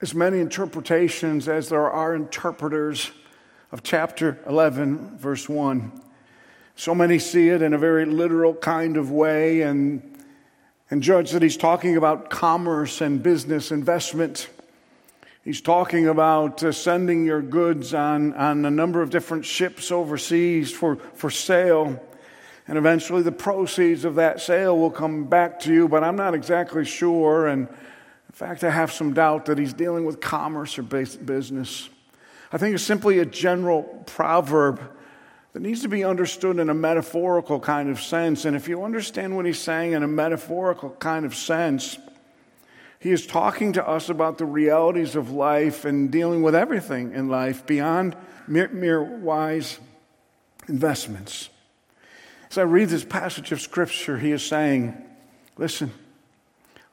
as 0.00 0.14
many 0.14 0.38
interpretations 0.38 1.48
as 1.48 1.68
there 1.68 1.90
are 1.90 2.14
interpreters 2.14 3.10
of 3.72 3.82
chapter 3.82 4.38
11, 4.46 5.18
verse 5.18 5.48
1. 5.48 5.90
So 6.76 6.94
many 6.94 7.18
see 7.18 7.48
it 7.48 7.60
in 7.60 7.74
a 7.74 7.78
very 7.78 8.04
literal 8.04 8.54
kind 8.54 8.96
of 8.96 9.10
way 9.10 9.62
and 9.62 10.00
and 10.90 11.02
judge 11.02 11.32
that 11.32 11.42
he's 11.42 11.56
talking 11.56 11.96
about 11.96 12.30
commerce 12.30 13.00
and 13.00 13.20
business 13.20 13.72
investment. 13.72 14.48
He's 15.42 15.60
talking 15.60 16.06
about 16.06 16.62
uh, 16.62 16.70
sending 16.70 17.24
your 17.24 17.42
goods 17.42 17.94
on, 17.94 18.34
on 18.34 18.64
a 18.64 18.70
number 18.70 19.02
of 19.02 19.10
different 19.10 19.44
ships 19.44 19.90
overseas 19.90 20.70
for, 20.70 20.98
for 21.14 21.30
sale. 21.30 22.00
And 22.70 22.78
eventually 22.78 23.22
the 23.22 23.32
proceeds 23.32 24.04
of 24.04 24.14
that 24.14 24.40
sale 24.40 24.78
will 24.78 24.92
come 24.92 25.24
back 25.24 25.58
to 25.62 25.74
you, 25.74 25.88
but 25.88 26.04
I'm 26.04 26.14
not 26.14 26.34
exactly 26.34 26.84
sure. 26.84 27.48
And 27.48 27.66
in 27.66 28.32
fact, 28.32 28.62
I 28.62 28.70
have 28.70 28.92
some 28.92 29.12
doubt 29.12 29.46
that 29.46 29.58
he's 29.58 29.72
dealing 29.72 30.04
with 30.04 30.20
commerce 30.20 30.78
or 30.78 30.84
business. 30.84 31.88
I 32.52 32.58
think 32.58 32.76
it's 32.76 32.84
simply 32.84 33.18
a 33.18 33.26
general 33.26 33.82
proverb 34.06 34.80
that 35.52 35.62
needs 35.62 35.82
to 35.82 35.88
be 35.88 36.04
understood 36.04 36.60
in 36.60 36.70
a 36.70 36.74
metaphorical 36.74 37.58
kind 37.58 37.90
of 37.90 38.00
sense. 38.00 38.44
And 38.44 38.54
if 38.54 38.68
you 38.68 38.84
understand 38.84 39.34
what 39.34 39.46
he's 39.46 39.58
saying 39.58 39.94
in 39.94 40.04
a 40.04 40.08
metaphorical 40.08 40.90
kind 40.90 41.26
of 41.26 41.34
sense, 41.34 41.98
he 43.00 43.10
is 43.10 43.26
talking 43.26 43.72
to 43.72 43.84
us 43.84 44.08
about 44.08 44.38
the 44.38 44.46
realities 44.46 45.16
of 45.16 45.32
life 45.32 45.84
and 45.84 46.08
dealing 46.08 46.40
with 46.42 46.54
everything 46.54 47.14
in 47.14 47.28
life 47.28 47.66
beyond 47.66 48.14
mere, 48.46 48.68
mere 48.68 49.02
wise 49.02 49.80
investments. 50.68 51.48
As 52.50 52.58
I 52.58 52.62
read 52.62 52.88
this 52.88 53.04
passage 53.04 53.52
of 53.52 53.60
Scripture, 53.60 54.18
he 54.18 54.32
is 54.32 54.44
saying, 54.44 55.00
Listen, 55.56 55.92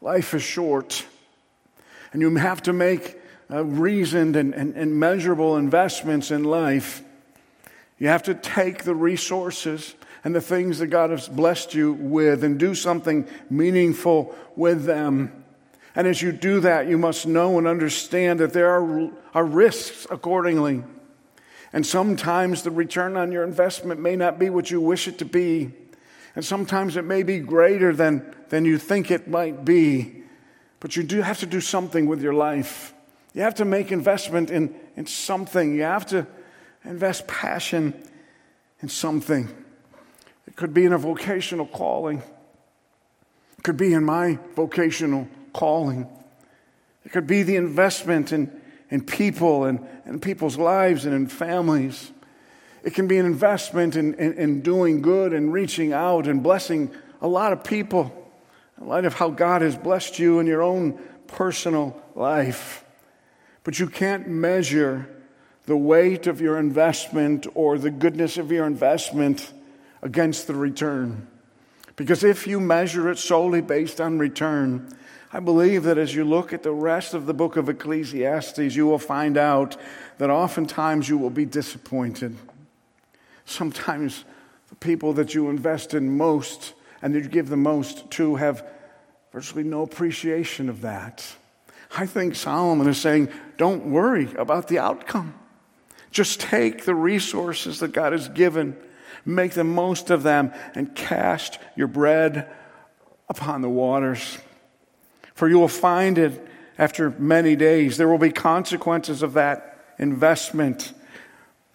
life 0.02 0.36
is 0.36 0.44
short, 0.44 1.04
and 2.14 2.22
you 2.22 2.36
have 2.36 2.62
to 2.64 2.74
make 2.74 3.18
uh, 3.50 3.66
reasoned 3.66 4.36
and, 4.36 4.54
and, 4.54 4.76
and 4.76 5.00
measurable 5.00 5.58
investments 5.58 6.30
in 6.30 6.44
life. 6.44 7.02
You 7.98 8.10
have 8.10 8.22
to 8.24 8.36
take 8.36 8.84
the 8.84 8.94
resources 8.94 9.96
and 10.24 10.36
the 10.36 10.42
things 10.42 10.78
that 10.78 10.88
God 10.88 11.10
has 11.10 11.28
blessed 11.28 11.74
you 11.74 11.94
with 11.94 12.44
and 12.44 12.60
do 12.60 12.76
something 12.76 13.28
meaningful 13.50 14.36
with 14.56 14.86
them. 14.86 15.44
And 15.96 16.06
as 16.06 16.22
you 16.22 16.34
do 16.34 16.60
that, 16.60 16.88
you 16.88 17.00
must 17.00 17.26
know 17.26 17.58
and 17.58 17.66
understand 17.66 18.42
that 18.42 18.54
there 18.54 18.70
are, 18.70 19.10
are 19.34 19.46
risks 19.46 20.06
accordingly. 20.12 20.84
And 21.74 21.86
sometimes 21.86 22.64
the 22.64 22.72
return 22.72 23.18
on 23.18 23.32
your 23.32 23.44
investment 23.44 24.00
may 24.00 24.16
not 24.16 24.40
be 24.40 24.50
what 24.50 24.72
you 24.72 24.80
wish 24.80 25.08
it 25.08 25.18
to 25.20 25.26
be. 25.26 25.72
And 26.36 26.46
sometimes 26.46 26.96
it 26.96 27.04
may 27.04 27.24
be 27.24 27.40
greater 27.40 27.94
than, 27.94 28.36
than 28.50 28.66
you 28.66 28.78
think 28.78 29.12
it 29.12 29.28
might 29.28 29.66
be. 29.66 30.24
But 30.80 30.96
you 30.96 31.04
do 31.04 31.22
have 31.22 31.40
to 31.40 31.46
do 31.46 31.60
something 31.60 32.06
with 32.06 32.22
your 32.22 32.34
life. 32.34 32.94
You 33.34 33.42
have 33.42 33.56
to 33.56 33.66
make 33.66 33.92
investment 33.92 34.50
in, 34.50 34.74
in 34.96 35.06
something. 35.06 35.76
You 35.76 35.84
have 35.84 36.06
to 36.08 36.26
invest 36.86 37.28
passion 37.28 37.94
in 38.82 38.90
something. 38.90 39.48
It 40.48 40.56
could 40.56 40.74
be 40.74 40.86
in 40.86 40.94
a 40.94 40.98
vocational 40.98 41.66
calling, 41.66 42.20
it 43.58 43.64
could 43.64 43.78
be 43.78 43.94
in 43.94 44.04
my 44.04 44.40
vocational 44.56 45.28
calling, 45.54 46.08
it 47.06 47.12
could 47.12 47.28
be 47.28 47.44
the 47.44 47.56
investment 47.56 48.32
in, 48.32 48.62
in 48.90 49.02
people 49.02 49.66
and, 49.66 49.86
and 50.08 50.22
people's 50.22 50.58
lives 50.58 51.06
and 51.06 51.14
in 51.14 51.28
families. 51.28 52.12
It 52.84 52.94
can 52.94 53.08
be 53.08 53.18
an 53.18 53.26
investment 53.26 53.96
in, 53.98 54.14
in, 54.14 54.34
in 54.34 54.62
doing 54.62 55.02
good 55.02 55.34
and 55.34 55.52
reaching 55.52 55.92
out 55.92 56.28
and 56.28 56.42
blessing 56.42 56.92
a 57.22 57.28
lot 57.28 57.52
of 57.52 57.64
people 57.64 58.32
in 58.80 58.88
light 58.88 59.04
of 59.04 59.14
how 59.14 59.30
God 59.30 59.62
has 59.62 59.76
blessed 59.76 60.18
you 60.18 60.40
in 60.40 60.48
your 60.48 60.64
own 60.64 60.98
personal 61.28 62.02
life. 62.16 62.86
But 63.64 63.80
you 63.80 63.88
can't 63.88 64.30
measure 64.30 65.10
the 65.66 65.76
weight 65.76 66.28
of 66.28 66.40
your 66.40 66.58
investment 66.58 67.46
or 67.54 67.78
the 67.78 67.92
goodness 67.92 68.38
of 68.38 68.50
your 68.50 68.66
investment 68.66 69.52
against 70.02 70.48
the 70.48 70.56
return. 70.56 71.28
Because 71.98 72.24
if 72.24 72.48
you 72.48 72.62
measure 72.62 73.10
it 73.10 73.18
solely 73.18 73.60
based 73.60 74.00
on 74.00 74.20
return, 74.20 74.88
I 75.32 75.42
believe 75.42 75.84
that 75.84 75.98
as 75.98 76.16
you 76.16 76.24
look 76.24 76.54
at 76.54 76.64
the 76.64 76.72
rest 76.72 77.14
of 77.14 77.26
the 77.26 77.34
book 77.34 77.58
of 77.58 77.68
Ecclesiastes, 77.68 78.76
you 78.76 78.88
will 78.88 79.00
find 79.00 79.38
out 79.38 79.76
that 80.20 80.30
oftentimes 80.30 81.10
you 81.10 81.18
will 81.18 81.30
be 81.30 81.46
disappointed. 81.46 82.38
Sometimes 83.46 84.24
the 84.70 84.76
people 84.76 85.14
that 85.14 85.34
you 85.34 85.50
invest 85.50 85.94
in 85.94 86.16
most 86.18 86.74
and 87.02 87.14
that 87.14 87.24
you 87.24 87.30
give 87.30 87.50
the 87.50 87.58
most 87.58 88.10
to 88.12 88.36
have 88.36 88.66
virtually 89.34 89.64
no 89.64 89.82
appreciation 89.82 90.70
of 90.70 90.82
that. 90.82 91.26
I 91.96 92.06
think 92.06 92.36
Solomon 92.36 92.88
is 92.88 93.00
saying, 93.00 93.30
don't 93.58 93.92
worry 93.92 94.30
about 94.38 94.70
the 94.70 94.80
outcome. 94.80 95.34
Just 96.10 96.40
take 96.40 96.86
the 96.86 96.96
resources 96.96 97.80
that 97.80 97.92
God 97.92 98.14
has 98.14 98.30
given, 98.30 98.78
make 99.26 99.52
the 99.54 99.64
most 99.64 100.10
of 100.10 100.24
them, 100.24 100.54
and 100.74 100.96
cast 100.96 101.60
your 101.76 101.88
bread 101.88 102.50
upon 103.30 103.62
the 103.62 103.70
waters. 103.70 104.38
For 105.38 105.48
you 105.48 105.60
will 105.60 105.68
find 105.68 106.18
it 106.18 106.48
after 106.80 107.12
many 107.12 107.56
days. 107.56 107.98
There 107.98 108.08
will 108.08 108.18
be 108.18 108.32
consequences 108.32 109.22
of 109.22 109.34
that 109.34 109.86
investment. 110.00 110.94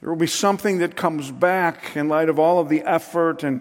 There 0.01 0.09
will 0.09 0.17
be 0.17 0.27
something 0.27 0.79
that 0.79 0.97
comes 0.97 1.31
back 1.31 1.97
in 1.97 2.09
light 2.09 2.29
of 2.29 2.41
all 2.41 2.59
of 2.59 2.69
the 2.69 2.83
effort 2.83 3.45
and 3.45 3.61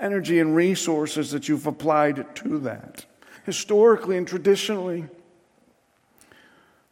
energy 0.00 0.40
and 0.40 0.56
resources 0.56 1.30
that 1.32 1.46
you've 1.46 1.66
applied 1.66 2.34
to 2.36 2.58
that. 2.60 3.04
Historically 3.44 4.16
and 4.16 4.26
traditionally, 4.26 5.04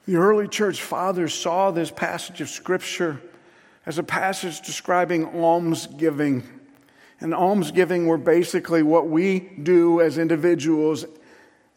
the 0.04 0.16
early 0.16 0.46
church 0.46 0.82
fathers 0.82 1.32
saw 1.32 1.70
this 1.70 1.90
passage 1.90 2.42
of 2.42 2.50
Scripture 2.50 3.18
as 3.86 3.96
a 3.96 4.02
passage 4.02 4.60
describing 4.60 5.24
almsgiving. 5.24 6.42
And 7.18 7.32
almsgiving 7.32 8.06
were 8.06 8.18
basically 8.18 8.82
what 8.82 9.08
we 9.08 9.40
do 9.40 10.02
as 10.02 10.18
individuals 10.18 11.06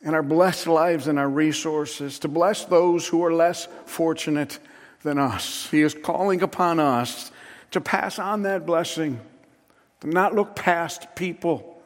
in 0.05 0.13
our 0.13 0.23
blessed 0.23 0.67
lives 0.67 1.07
and 1.07 1.19
our 1.19 1.27
resources 1.27 2.19
to 2.19 2.29
bless 2.29 2.63
those 2.63 3.07
who 3.07 3.25
are 3.25 3.33
less 3.33 3.67
fortunate 3.85 4.59
than 5.01 5.17
us. 5.17 5.67
He 5.69 5.81
is 5.81 5.93
calling 5.93 6.41
upon 6.41 6.79
us 6.79 7.31
to 7.71 7.81
pass 7.81 8.19
on 8.19 8.43
that 8.43 8.65
blessing, 8.65 9.19
to 10.01 10.07
not 10.07 10.33
look 10.33 10.55
past 10.55 11.15
people, 11.15 11.81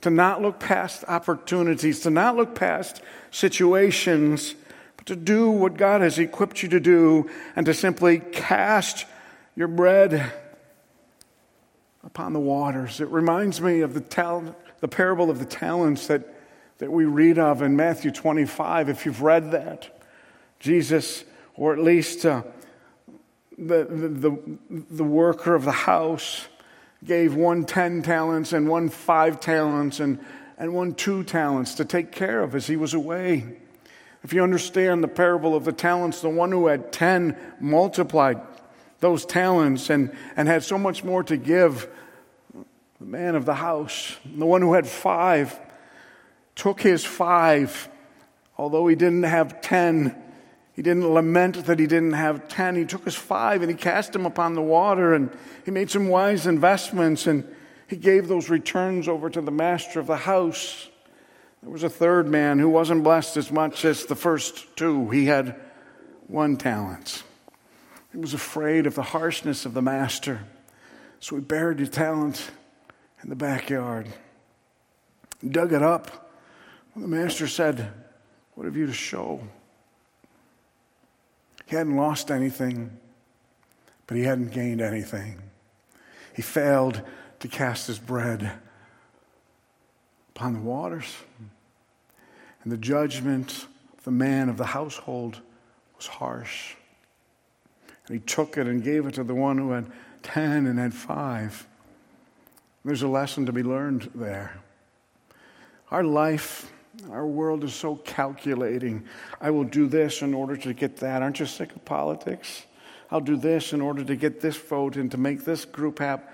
to 0.00 0.10
not 0.10 0.40
look 0.40 0.60
past 0.60 1.04
opportunities, 1.08 2.00
to 2.00 2.10
not 2.10 2.36
look 2.36 2.54
past 2.54 3.02
situations 3.32 4.54
but 4.96 5.06
to 5.06 5.16
do 5.16 5.50
what 5.50 5.76
God 5.76 6.00
has 6.00 6.18
equipped 6.18 6.62
you 6.62 6.68
to 6.70 6.80
do 6.80 7.28
and 7.56 7.66
to 7.66 7.74
simply 7.74 8.20
cast 8.20 9.06
your 9.56 9.68
bread 9.68 10.32
upon 12.04 12.32
the 12.32 12.40
waters. 12.40 13.00
It 13.00 13.08
reminds 13.08 13.60
me 13.60 13.80
of 13.80 13.94
the, 13.94 14.00
tal- 14.00 14.54
the 14.80 14.88
parable 14.88 15.30
of 15.30 15.38
the 15.38 15.44
talents 15.44 16.06
that, 16.06 16.35
that 16.78 16.90
we 16.90 17.04
read 17.04 17.38
of 17.38 17.62
in 17.62 17.76
Matthew 17.76 18.10
25. 18.10 18.88
If 18.88 19.06
you've 19.06 19.22
read 19.22 19.52
that, 19.52 20.00
Jesus, 20.60 21.24
or 21.54 21.72
at 21.72 21.78
least 21.78 22.26
uh, 22.26 22.42
the, 23.56 23.84
the, 23.84 24.08
the, 24.08 24.84
the 24.90 25.04
worker 25.04 25.54
of 25.54 25.64
the 25.64 25.72
house, 25.72 26.48
gave 27.04 27.34
one 27.34 27.64
ten 27.64 28.02
talents 28.02 28.52
and 28.52 28.68
one 28.68 28.88
five 28.88 29.38
talents 29.38 30.00
and, 30.00 30.18
and 30.58 30.74
one 30.74 30.94
two 30.94 31.22
talents 31.24 31.74
to 31.74 31.84
take 31.84 32.10
care 32.10 32.42
of 32.42 32.54
as 32.54 32.66
he 32.66 32.76
was 32.76 32.94
away. 32.94 33.58
If 34.24 34.32
you 34.32 34.42
understand 34.42 35.04
the 35.04 35.08
parable 35.08 35.54
of 35.54 35.64
the 35.64 35.72
talents, 35.72 36.20
the 36.20 36.28
one 36.28 36.50
who 36.50 36.66
had 36.66 36.92
10 36.92 37.36
multiplied 37.60 38.40
those 38.98 39.24
talents 39.24 39.88
and, 39.88 40.10
and 40.36 40.48
had 40.48 40.64
so 40.64 40.78
much 40.78 41.04
more 41.04 41.22
to 41.24 41.36
give, 41.36 41.88
the 42.98 43.06
man 43.06 43.36
of 43.36 43.44
the 43.44 43.54
house, 43.54 44.16
the 44.24 44.46
one 44.46 44.62
who 44.62 44.72
had 44.72 44.86
five, 44.86 45.56
took 46.56 46.80
his 46.80 47.04
five, 47.04 47.88
although 48.58 48.86
he 48.88 48.96
didn't 48.96 49.22
have 49.22 49.60
10. 49.60 50.22
He 50.72 50.82
didn't 50.82 51.08
lament 51.08 51.66
that 51.66 51.78
he 51.78 51.86
didn't 51.86 52.14
have 52.14 52.48
10. 52.48 52.76
He 52.76 52.84
took 52.84 53.04
his 53.04 53.14
five 53.14 53.62
and 53.62 53.70
he 53.70 53.76
cast 53.76 54.12
them 54.12 54.26
upon 54.26 54.54
the 54.54 54.62
water 54.62 55.14
and 55.14 55.30
he 55.64 55.70
made 55.70 55.90
some 55.90 56.08
wise 56.08 56.46
investments 56.46 57.26
and 57.26 57.46
he 57.86 57.96
gave 57.96 58.26
those 58.26 58.50
returns 58.50 59.06
over 59.06 59.30
to 59.30 59.40
the 59.40 59.52
master 59.52 60.00
of 60.00 60.06
the 60.06 60.16
house. 60.16 60.88
There 61.62 61.70
was 61.70 61.82
a 61.82 61.90
third 61.90 62.26
man 62.26 62.58
who 62.58 62.68
wasn't 62.68 63.04
blessed 63.04 63.36
as 63.36 63.52
much 63.52 63.84
as 63.84 64.06
the 64.06 64.16
first 64.16 64.76
two. 64.76 65.10
He 65.10 65.26
had 65.26 65.56
one 66.26 66.56
talent. 66.56 67.22
He 68.12 68.18
was 68.18 68.34
afraid 68.34 68.86
of 68.86 68.94
the 68.94 69.02
harshness 69.02 69.66
of 69.66 69.74
the 69.74 69.82
master, 69.82 70.40
so 71.20 71.36
he 71.36 71.42
buried 71.42 71.78
his 71.78 71.90
talent 71.90 72.50
in 73.22 73.28
the 73.28 73.36
backyard. 73.36 74.08
Dug 75.46 75.72
it 75.72 75.82
up. 75.82 76.25
The 76.96 77.06
master 77.06 77.46
said, 77.46 77.92
What 78.54 78.64
have 78.64 78.76
you 78.76 78.86
to 78.86 78.92
show? 78.92 79.46
He 81.66 81.76
hadn't 81.76 81.96
lost 81.96 82.30
anything, 82.30 82.96
but 84.06 84.16
he 84.16 84.22
hadn't 84.22 84.52
gained 84.52 84.80
anything. 84.80 85.42
He 86.34 86.40
failed 86.40 87.02
to 87.40 87.48
cast 87.48 87.86
his 87.86 87.98
bread 87.98 88.50
upon 90.30 90.54
the 90.54 90.60
waters. 90.60 91.14
And 92.62 92.72
the 92.72 92.78
judgment 92.78 93.66
of 93.98 94.04
the 94.04 94.10
man 94.10 94.48
of 94.48 94.56
the 94.56 94.66
household 94.66 95.40
was 95.96 96.06
harsh. 96.06 96.74
And 98.06 98.14
he 98.14 98.20
took 98.20 98.56
it 98.56 98.66
and 98.66 98.82
gave 98.82 99.06
it 99.06 99.14
to 99.14 99.24
the 99.24 99.34
one 99.34 99.58
who 99.58 99.72
had 99.72 99.90
10 100.22 100.66
and 100.66 100.78
had 100.78 100.94
five. 100.94 101.66
There's 102.84 103.02
a 103.02 103.08
lesson 103.08 103.44
to 103.46 103.52
be 103.52 103.62
learned 103.62 104.10
there. 104.14 104.60
Our 105.90 106.02
life, 106.02 106.72
our 107.10 107.26
world 107.26 107.64
is 107.64 107.74
so 107.74 107.96
calculating. 107.96 109.04
I 109.40 109.50
will 109.50 109.64
do 109.64 109.86
this 109.86 110.22
in 110.22 110.34
order 110.34 110.56
to 110.56 110.72
get 110.72 110.96
that. 110.98 111.22
Aren't 111.22 111.40
you 111.40 111.46
sick 111.46 111.74
of 111.74 111.84
politics? 111.84 112.64
I'll 113.10 113.20
do 113.20 113.36
this 113.36 113.72
in 113.72 113.80
order 113.80 114.04
to 114.04 114.16
get 114.16 114.40
this 114.40 114.56
vote 114.56 114.96
and 114.96 115.10
to 115.12 115.18
make 115.18 115.44
this 115.44 115.64
group 115.64 116.00
happy. 116.00 116.24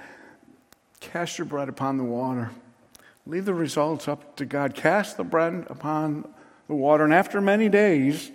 Cast 1.01 1.39
your 1.39 1.47
bread 1.47 1.69
upon 1.69 1.99
the 1.99 2.05
water. 2.05 2.51
Leave 3.27 3.45
the 3.45 3.55
results 3.55 4.09
up 4.09 4.37
to 4.37 4.45
God. 4.45 4.75
Cast 4.75 5.17
the 5.17 5.25
bread 5.25 5.67
upon 5.69 6.33
the 6.69 6.75
water. 6.75 7.05
And 7.05 7.13
after 7.13 7.41
many 7.41 7.69
days, 7.69 8.31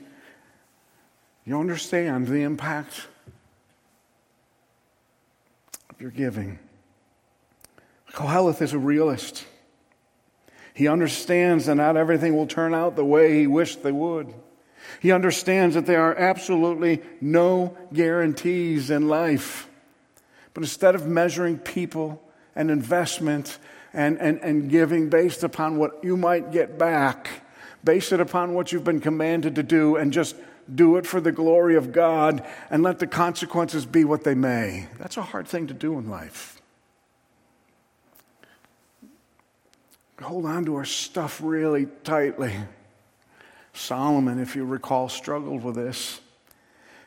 you 1.45 1.59
understand 1.59 2.27
the 2.27 2.41
impact 2.41 3.07
of 5.89 6.01
your 6.01 6.11
giving. 6.11 6.59
Koheleth 8.11 8.61
is 8.61 8.73
a 8.73 8.79
realist. 8.79 9.45
He 10.77 10.87
understands 10.87 11.65
that 11.65 11.73
not 11.73 11.97
everything 11.97 12.35
will 12.35 12.45
turn 12.45 12.75
out 12.75 12.95
the 12.95 13.03
way 13.03 13.39
he 13.39 13.47
wished 13.47 13.81
they 13.81 13.91
would. 13.91 14.31
He 14.99 15.11
understands 15.11 15.73
that 15.73 15.87
there 15.87 16.03
are 16.03 16.15
absolutely 16.15 17.01
no 17.19 17.75
guarantees 17.91 18.91
in 18.91 19.07
life. 19.07 19.67
But 20.53 20.61
instead 20.61 20.93
of 20.93 21.07
measuring 21.07 21.57
people 21.57 22.21
and 22.55 22.69
investment 22.69 23.57
and, 23.91 24.19
and, 24.19 24.39
and 24.41 24.69
giving 24.69 25.09
based 25.09 25.43
upon 25.43 25.77
what 25.79 26.03
you 26.03 26.15
might 26.15 26.51
get 26.51 26.77
back, 26.77 27.27
base 27.83 28.11
it 28.11 28.19
upon 28.19 28.53
what 28.53 28.71
you've 28.71 28.83
been 28.83 29.01
commanded 29.01 29.55
to 29.55 29.63
do, 29.63 29.95
and 29.95 30.13
just 30.13 30.35
do 30.71 30.97
it 30.97 31.07
for 31.07 31.19
the 31.19 31.31
glory 31.31 31.75
of 31.75 31.91
God 31.91 32.45
and 32.69 32.83
let 32.83 32.99
the 32.99 33.07
consequences 33.07 33.87
be 33.87 34.03
what 34.03 34.23
they 34.23 34.35
may. 34.35 34.89
That's 34.99 35.17
a 35.17 35.23
hard 35.23 35.47
thing 35.47 35.65
to 35.65 35.73
do 35.73 35.97
in 35.97 36.07
life. 36.07 36.56
Hold 40.21 40.45
on 40.45 40.65
to 40.65 40.75
our 40.75 40.85
stuff 40.85 41.41
really 41.43 41.87
tightly. 42.03 42.53
Solomon, 43.73 44.39
if 44.39 44.55
you 44.55 44.65
recall, 44.65 45.09
struggled 45.09 45.63
with 45.63 45.75
this. 45.75 46.19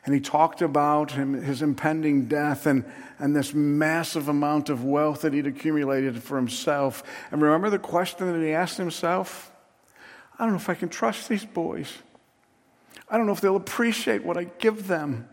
And 0.07 0.15
he 0.15 0.21
talked 0.21 0.63
about 0.63 1.11
his 1.13 1.61
impending 1.61 2.27
death 2.27 2.67
and, 2.67 2.85
and 3.19 3.37
this 3.37 3.53
massive 3.53 4.29
amount 4.29 4.71
of 4.71 4.85
wealth 4.85 5.23
that 5.23 5.35
he'd 5.35 5.47
accumulated 5.47 6.23
for 6.23 6.37
himself. 6.37 7.03
And 7.31 7.43
remember 7.43 7.69
the 7.69 7.79
question 7.79 8.33
that 8.33 8.41
he 8.41 8.53
asked 8.53 8.79
himself? 8.79 9.53
I 10.39 10.45
don't 10.45 10.53
know 10.53 10.59
if 10.59 10.71
I 10.71 10.75
can 10.75 10.89
trust 10.89 11.29
these 11.29 11.45
boys. 11.45 11.93
I 13.11 13.19
don't 13.19 13.27
know 13.27 13.33
if 13.33 13.43
they'll 13.43 13.57
appreciate 13.57 14.25
what 14.25 14.39
I 14.39 14.45
give 14.45 14.87
them. 14.87 15.29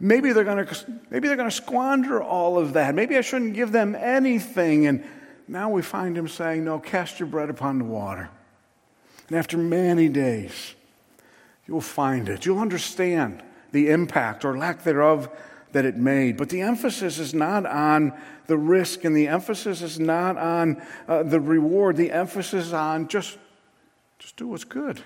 Maybe 0.00 0.32
they're 0.32 0.44
going 0.44 0.66
to 0.66 1.00
maybe 1.08 1.28
they're 1.28 1.36
going 1.36 1.48
to 1.48 1.54
squander 1.54 2.22
all 2.22 2.58
of 2.58 2.72
that. 2.74 2.94
Maybe 2.94 3.16
I 3.16 3.20
shouldn't 3.20 3.54
give 3.54 3.72
them 3.72 3.94
anything. 3.94 4.86
And 4.86 5.04
now 5.46 5.70
we 5.70 5.82
find 5.82 6.16
him 6.16 6.28
saying, 6.28 6.64
"No, 6.64 6.78
cast 6.78 7.20
your 7.20 7.28
bread 7.28 7.50
upon 7.50 7.78
the 7.78 7.84
water." 7.84 8.30
And 9.28 9.38
after 9.38 9.56
many 9.56 10.08
days, 10.08 10.74
you'll 11.66 11.80
find 11.80 12.28
it. 12.28 12.44
You'll 12.44 12.58
understand 12.58 13.42
the 13.72 13.90
impact 13.90 14.44
or 14.44 14.56
lack 14.56 14.84
thereof 14.84 15.28
that 15.72 15.84
it 15.84 15.96
made. 15.96 16.36
But 16.36 16.48
the 16.48 16.60
emphasis 16.60 17.18
is 17.18 17.34
not 17.34 17.66
on 17.66 18.12
the 18.46 18.56
risk, 18.56 19.04
and 19.04 19.16
the 19.16 19.28
emphasis 19.28 19.82
is 19.82 19.98
not 19.98 20.36
on 20.36 20.80
uh, 21.08 21.24
the 21.24 21.40
reward. 21.40 21.96
The 21.96 22.12
emphasis 22.12 22.66
is 22.66 22.72
on 22.72 23.08
just, 23.08 23.38
just 24.18 24.36
do 24.36 24.48
what's 24.48 24.64
good. 24.64 25.02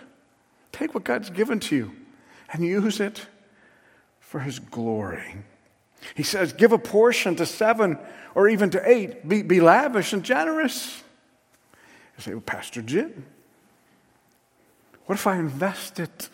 Take 0.72 0.94
what 0.94 1.04
God's 1.04 1.30
given 1.30 1.58
to 1.60 1.76
you 1.76 1.92
and 2.52 2.64
use 2.64 3.00
it 3.00 3.26
for 4.20 4.40
His 4.40 4.58
glory. 4.58 5.36
He 6.14 6.22
says, 6.22 6.52
give 6.52 6.72
a 6.72 6.78
portion 6.78 7.36
to 7.36 7.46
seven 7.46 7.98
or 8.34 8.48
even 8.48 8.70
to 8.70 8.88
eight. 8.88 9.28
Be, 9.28 9.42
be 9.42 9.60
lavish 9.60 10.12
and 10.12 10.22
generous. 10.22 11.02
You 12.16 12.22
say, 12.22 12.30
well, 12.32 12.40
Pastor 12.40 12.82
Jim, 12.82 13.26
what 15.06 15.14
if 15.14 15.26
I 15.26 15.36
invest 15.36 15.98
it? 16.00 16.28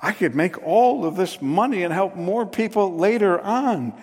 I 0.00 0.12
could 0.12 0.34
make 0.34 0.62
all 0.62 1.06
of 1.06 1.16
this 1.16 1.40
money 1.40 1.82
and 1.82 1.92
help 1.92 2.16
more 2.16 2.44
people 2.44 2.96
later 2.96 3.40
on. 3.40 3.94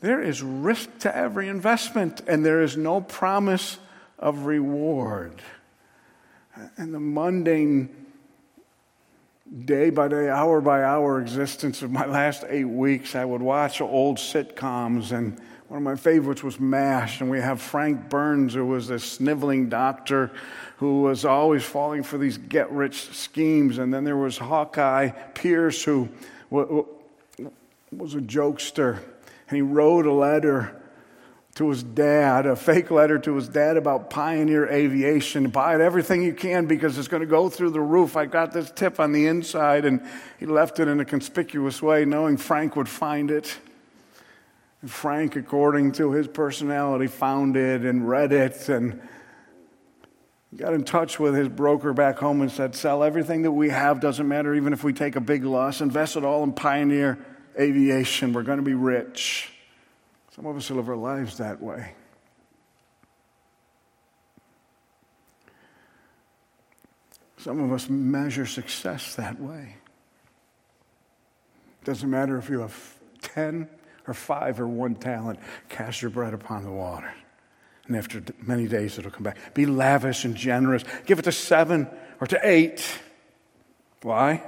There 0.00 0.22
is 0.22 0.42
risk 0.42 1.00
to 1.00 1.14
every 1.14 1.48
investment, 1.48 2.22
and 2.26 2.44
there 2.46 2.62
is 2.62 2.76
no 2.76 3.00
promise 3.00 3.78
of 4.18 4.46
reward. 4.46 5.42
And 6.76 6.94
the 6.94 7.00
mundane 7.00 7.99
day 9.64 9.90
by 9.90 10.08
day, 10.08 10.28
hour 10.28 10.60
by 10.60 10.82
hour 10.82 11.20
existence 11.20 11.82
of 11.82 11.90
my 11.90 12.06
last 12.06 12.44
eight 12.48 12.64
weeks, 12.64 13.14
I 13.14 13.24
would 13.24 13.42
watch 13.42 13.80
old 13.80 14.18
sitcoms, 14.18 15.12
and 15.12 15.38
one 15.68 15.78
of 15.78 15.82
my 15.82 15.96
favorites 15.96 16.42
was 16.42 16.58
MASH. 16.58 17.20
And 17.20 17.30
we 17.30 17.40
have 17.40 17.60
Frank 17.60 18.08
Burns, 18.08 18.54
who 18.54 18.66
was 18.66 18.90
a 18.90 18.98
sniveling 18.98 19.68
doctor 19.68 20.30
who 20.76 21.02
was 21.02 21.24
always 21.24 21.62
falling 21.62 22.02
for 22.02 22.18
these 22.18 22.38
get 22.38 22.70
rich 22.72 23.14
schemes. 23.14 23.78
And 23.78 23.92
then 23.92 24.04
there 24.04 24.16
was 24.16 24.38
Hawkeye 24.38 25.10
Pierce, 25.34 25.82
who 25.84 26.08
was 26.50 28.14
a 28.14 28.20
jokester, 28.20 28.98
and 29.48 29.56
he 29.56 29.62
wrote 29.62 30.06
a 30.06 30.12
letter 30.12 30.79
to 31.60 31.68
his 31.68 31.82
dad, 31.82 32.46
a 32.46 32.56
fake 32.56 32.90
letter 32.90 33.18
to 33.18 33.34
his 33.34 33.46
dad 33.46 33.76
about 33.76 34.08
Pioneer 34.08 34.66
Aviation. 34.70 35.50
Buy 35.50 35.74
it 35.74 35.82
everything 35.82 36.22
you 36.22 36.32
can 36.32 36.64
because 36.64 36.96
it's 36.96 37.06
going 37.06 37.20
to 37.20 37.26
go 37.26 37.50
through 37.50 37.68
the 37.68 37.82
roof. 37.82 38.16
I 38.16 38.24
got 38.24 38.50
this 38.50 38.70
tip 38.70 38.98
on 38.98 39.12
the 39.12 39.26
inside, 39.26 39.84
and 39.84 40.02
he 40.38 40.46
left 40.46 40.80
it 40.80 40.88
in 40.88 41.00
a 41.00 41.04
conspicuous 41.04 41.82
way, 41.82 42.06
knowing 42.06 42.38
Frank 42.38 42.76
would 42.76 42.88
find 42.88 43.30
it. 43.30 43.58
And 44.80 44.90
Frank, 44.90 45.36
according 45.36 45.92
to 45.92 46.12
his 46.12 46.26
personality, 46.26 47.08
found 47.08 47.58
it 47.58 47.82
and 47.82 48.08
read 48.08 48.32
it 48.32 48.70
and 48.70 48.98
got 50.56 50.72
in 50.72 50.82
touch 50.82 51.20
with 51.20 51.34
his 51.34 51.50
broker 51.50 51.92
back 51.92 52.20
home 52.20 52.40
and 52.40 52.50
said, 52.50 52.74
Sell 52.74 53.04
everything 53.04 53.42
that 53.42 53.52
we 53.52 53.68
have, 53.68 54.00
doesn't 54.00 54.26
matter 54.26 54.54
even 54.54 54.72
if 54.72 54.82
we 54.82 54.94
take 54.94 55.14
a 55.14 55.20
big 55.20 55.44
loss, 55.44 55.82
invest 55.82 56.16
it 56.16 56.24
all 56.24 56.42
in 56.42 56.54
Pioneer 56.54 57.18
Aviation. 57.58 58.32
We're 58.32 58.44
going 58.44 58.60
to 58.60 58.64
be 58.64 58.72
rich. 58.72 59.50
Some 60.40 60.46
of 60.46 60.56
us 60.56 60.70
live 60.70 60.88
our 60.88 60.96
lives 60.96 61.36
that 61.36 61.60
way. 61.60 61.92
Some 67.36 67.60
of 67.60 67.70
us 67.72 67.90
measure 67.90 68.46
success 68.46 69.16
that 69.16 69.38
way. 69.38 69.76
Doesn't 71.84 72.08
matter 72.08 72.38
if 72.38 72.48
you 72.48 72.60
have 72.60 72.94
10 73.20 73.68
or 74.06 74.14
5 74.14 74.60
or 74.60 74.66
1 74.66 74.94
talent, 74.94 75.38
cast 75.68 76.00
your 76.00 76.10
bread 76.10 76.32
upon 76.32 76.64
the 76.64 76.72
water. 76.72 77.12
And 77.86 77.94
after 77.94 78.22
many 78.40 78.66
days, 78.66 78.98
it'll 78.98 79.10
come 79.10 79.24
back. 79.24 79.52
Be 79.52 79.66
lavish 79.66 80.24
and 80.24 80.34
generous. 80.34 80.84
Give 81.04 81.18
it 81.18 81.26
to 81.26 81.32
7 81.32 81.86
or 82.18 82.26
to 82.26 82.40
8. 82.42 82.98
Why? 84.00 84.42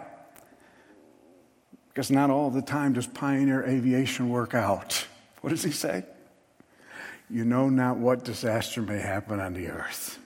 Because 1.89 2.11
not 2.11 2.31
all 2.31 2.49
the 2.49 2.63
time 2.63 2.95
does 2.95 3.07
Pioneer 3.07 3.63
Aviation 3.63 4.31
work 4.31 4.55
out. 4.55 5.07
What 5.43 5.51
does 5.51 5.63
he 5.63 5.73
say? 5.73 6.05
You 7.29 7.45
know 7.45 7.69
not 7.69 7.99
what 7.99 8.25
disaster 8.25 8.81
may 8.81 8.99
happen 8.99 9.41
on 9.41 9.53
the 9.55 9.69
earth. 9.69 10.19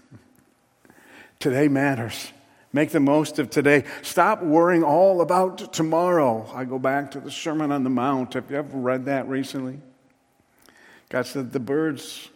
Today 1.38 1.68
matters. 1.68 2.32
Make 2.72 2.90
the 2.90 3.00
most 3.00 3.38
of 3.38 3.48
today. 3.48 3.84
Stop 4.02 4.42
worrying 4.42 4.82
all 4.82 5.20
about 5.20 5.72
tomorrow. 5.72 6.50
I 6.54 6.64
go 6.64 6.78
back 6.78 7.12
to 7.12 7.20
the 7.20 7.30
Sermon 7.30 7.72
on 7.72 7.84
the 7.84 7.90
Mount. 7.90 8.34
Have 8.34 8.50
you 8.50 8.58
ever 8.58 8.76
read 8.76 9.06
that 9.06 9.28
recently? 9.28 9.80
God 11.08 11.26
said, 11.26 11.52
The 11.52 11.60
birds 11.60 12.28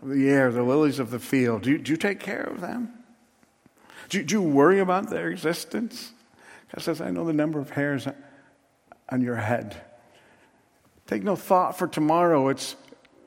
of 0.00 0.08
the 0.08 0.28
air, 0.28 0.50
the 0.50 0.62
lilies 0.62 0.98
of 0.98 1.10
the 1.10 1.20
field, 1.20 1.62
do 1.62 1.70
you, 1.70 1.78
do 1.78 1.92
you 1.92 1.96
take 1.96 2.18
care 2.18 2.42
of 2.42 2.60
them? 2.60 2.92
Do, 4.08 4.18
you, 4.18 4.24
do 4.24 4.34
you 4.34 4.42
worry 4.42 4.80
about 4.80 5.10
their 5.10 5.28
existence? 5.28 6.12
God 6.74 6.82
says, 6.82 7.00
I 7.00 7.10
know 7.10 7.24
the 7.24 7.32
number 7.32 7.60
of 7.60 7.70
hairs 7.70 8.08
on 9.10 9.20
your 9.20 9.36
head. 9.36 9.80
Take 11.06 11.22
no 11.22 11.36
thought 11.36 11.78
for 11.78 11.86
tomorrow. 11.86 12.48
It's, 12.48 12.76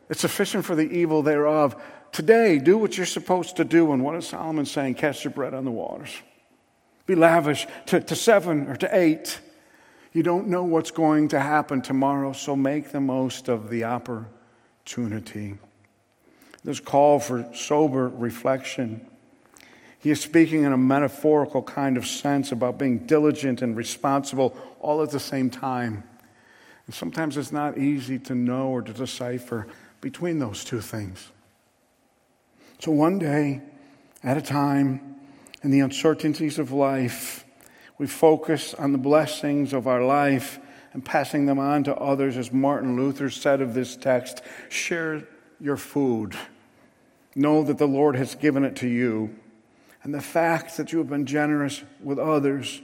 it's 0.09 0.21
sufficient 0.21 0.65
for 0.65 0.75
the 0.75 0.89
evil 0.89 1.21
thereof. 1.21 1.81
Today, 2.11 2.59
do 2.59 2.77
what 2.77 2.97
you're 2.97 3.05
supposed 3.05 3.57
to 3.57 3.65
do. 3.65 3.91
And 3.91 4.03
what 4.03 4.15
is 4.15 4.27
Solomon 4.27 4.65
saying? 4.65 4.95
Cast 4.95 5.23
your 5.23 5.31
bread 5.31 5.53
on 5.53 5.65
the 5.65 5.71
waters. 5.71 6.11
Be 7.05 7.15
lavish 7.15 7.67
to, 7.87 7.99
to 7.99 8.15
seven 8.15 8.67
or 8.67 8.75
to 8.77 8.97
eight. 8.97 9.39
You 10.13 10.23
don't 10.23 10.47
know 10.47 10.63
what's 10.63 10.91
going 10.91 11.27
to 11.29 11.39
happen 11.39 11.81
tomorrow, 11.81 12.31
so 12.31 12.55
make 12.55 12.91
the 12.91 13.01
most 13.01 13.49
of 13.49 13.69
the 13.69 13.83
opportunity. 13.83 15.57
This 16.63 16.79
call 16.79 17.19
for 17.19 17.53
sober 17.53 18.07
reflection. 18.07 19.05
He 19.99 20.11
is 20.11 20.21
speaking 20.21 20.63
in 20.63 20.71
a 20.71 20.77
metaphorical 20.77 21.61
kind 21.63 21.97
of 21.97 22.07
sense 22.07 22.51
about 22.51 22.79
being 22.79 23.05
diligent 23.05 23.61
and 23.61 23.75
responsible 23.75 24.57
all 24.79 25.03
at 25.03 25.11
the 25.11 25.19
same 25.19 25.49
time. 25.49 26.03
And 26.85 26.95
sometimes 26.95 27.37
it's 27.37 27.51
not 27.51 27.77
easy 27.77 28.19
to 28.19 28.35
know 28.35 28.67
or 28.67 28.81
to 28.81 28.93
decipher 28.93 29.67
between 30.01 30.39
those 30.39 30.63
two 30.63 30.81
things. 30.81 31.31
So, 32.79 32.91
one 32.91 33.17
day 33.17 33.61
at 34.23 34.37
a 34.37 34.41
time, 34.41 35.15
in 35.63 35.71
the 35.71 35.79
uncertainties 35.79 36.59
of 36.59 36.71
life, 36.71 37.43
we 37.97 38.05
focus 38.05 38.73
on 38.73 38.91
the 38.91 38.97
blessings 38.97 39.73
of 39.73 39.87
our 39.87 40.03
life 40.03 40.59
and 40.93 41.03
passing 41.03 41.45
them 41.45 41.59
on 41.59 41.83
to 41.85 41.95
others, 41.95 42.37
as 42.37 42.51
Martin 42.53 42.95
Luther 42.95 43.29
said 43.29 43.61
of 43.61 43.73
this 43.73 43.95
text 43.95 44.41
share 44.69 45.27
your 45.59 45.77
food. 45.77 46.35
Know 47.35 47.63
that 47.63 47.77
the 47.77 47.87
Lord 47.87 48.15
has 48.15 48.35
given 48.35 48.63
it 48.63 48.77
to 48.77 48.87
you. 48.87 49.35
And 50.03 50.13
the 50.13 50.21
fact 50.21 50.77
that 50.77 50.91
you 50.91 50.99
have 50.99 51.09
been 51.09 51.25
generous 51.25 51.83
with 52.01 52.19
others 52.19 52.81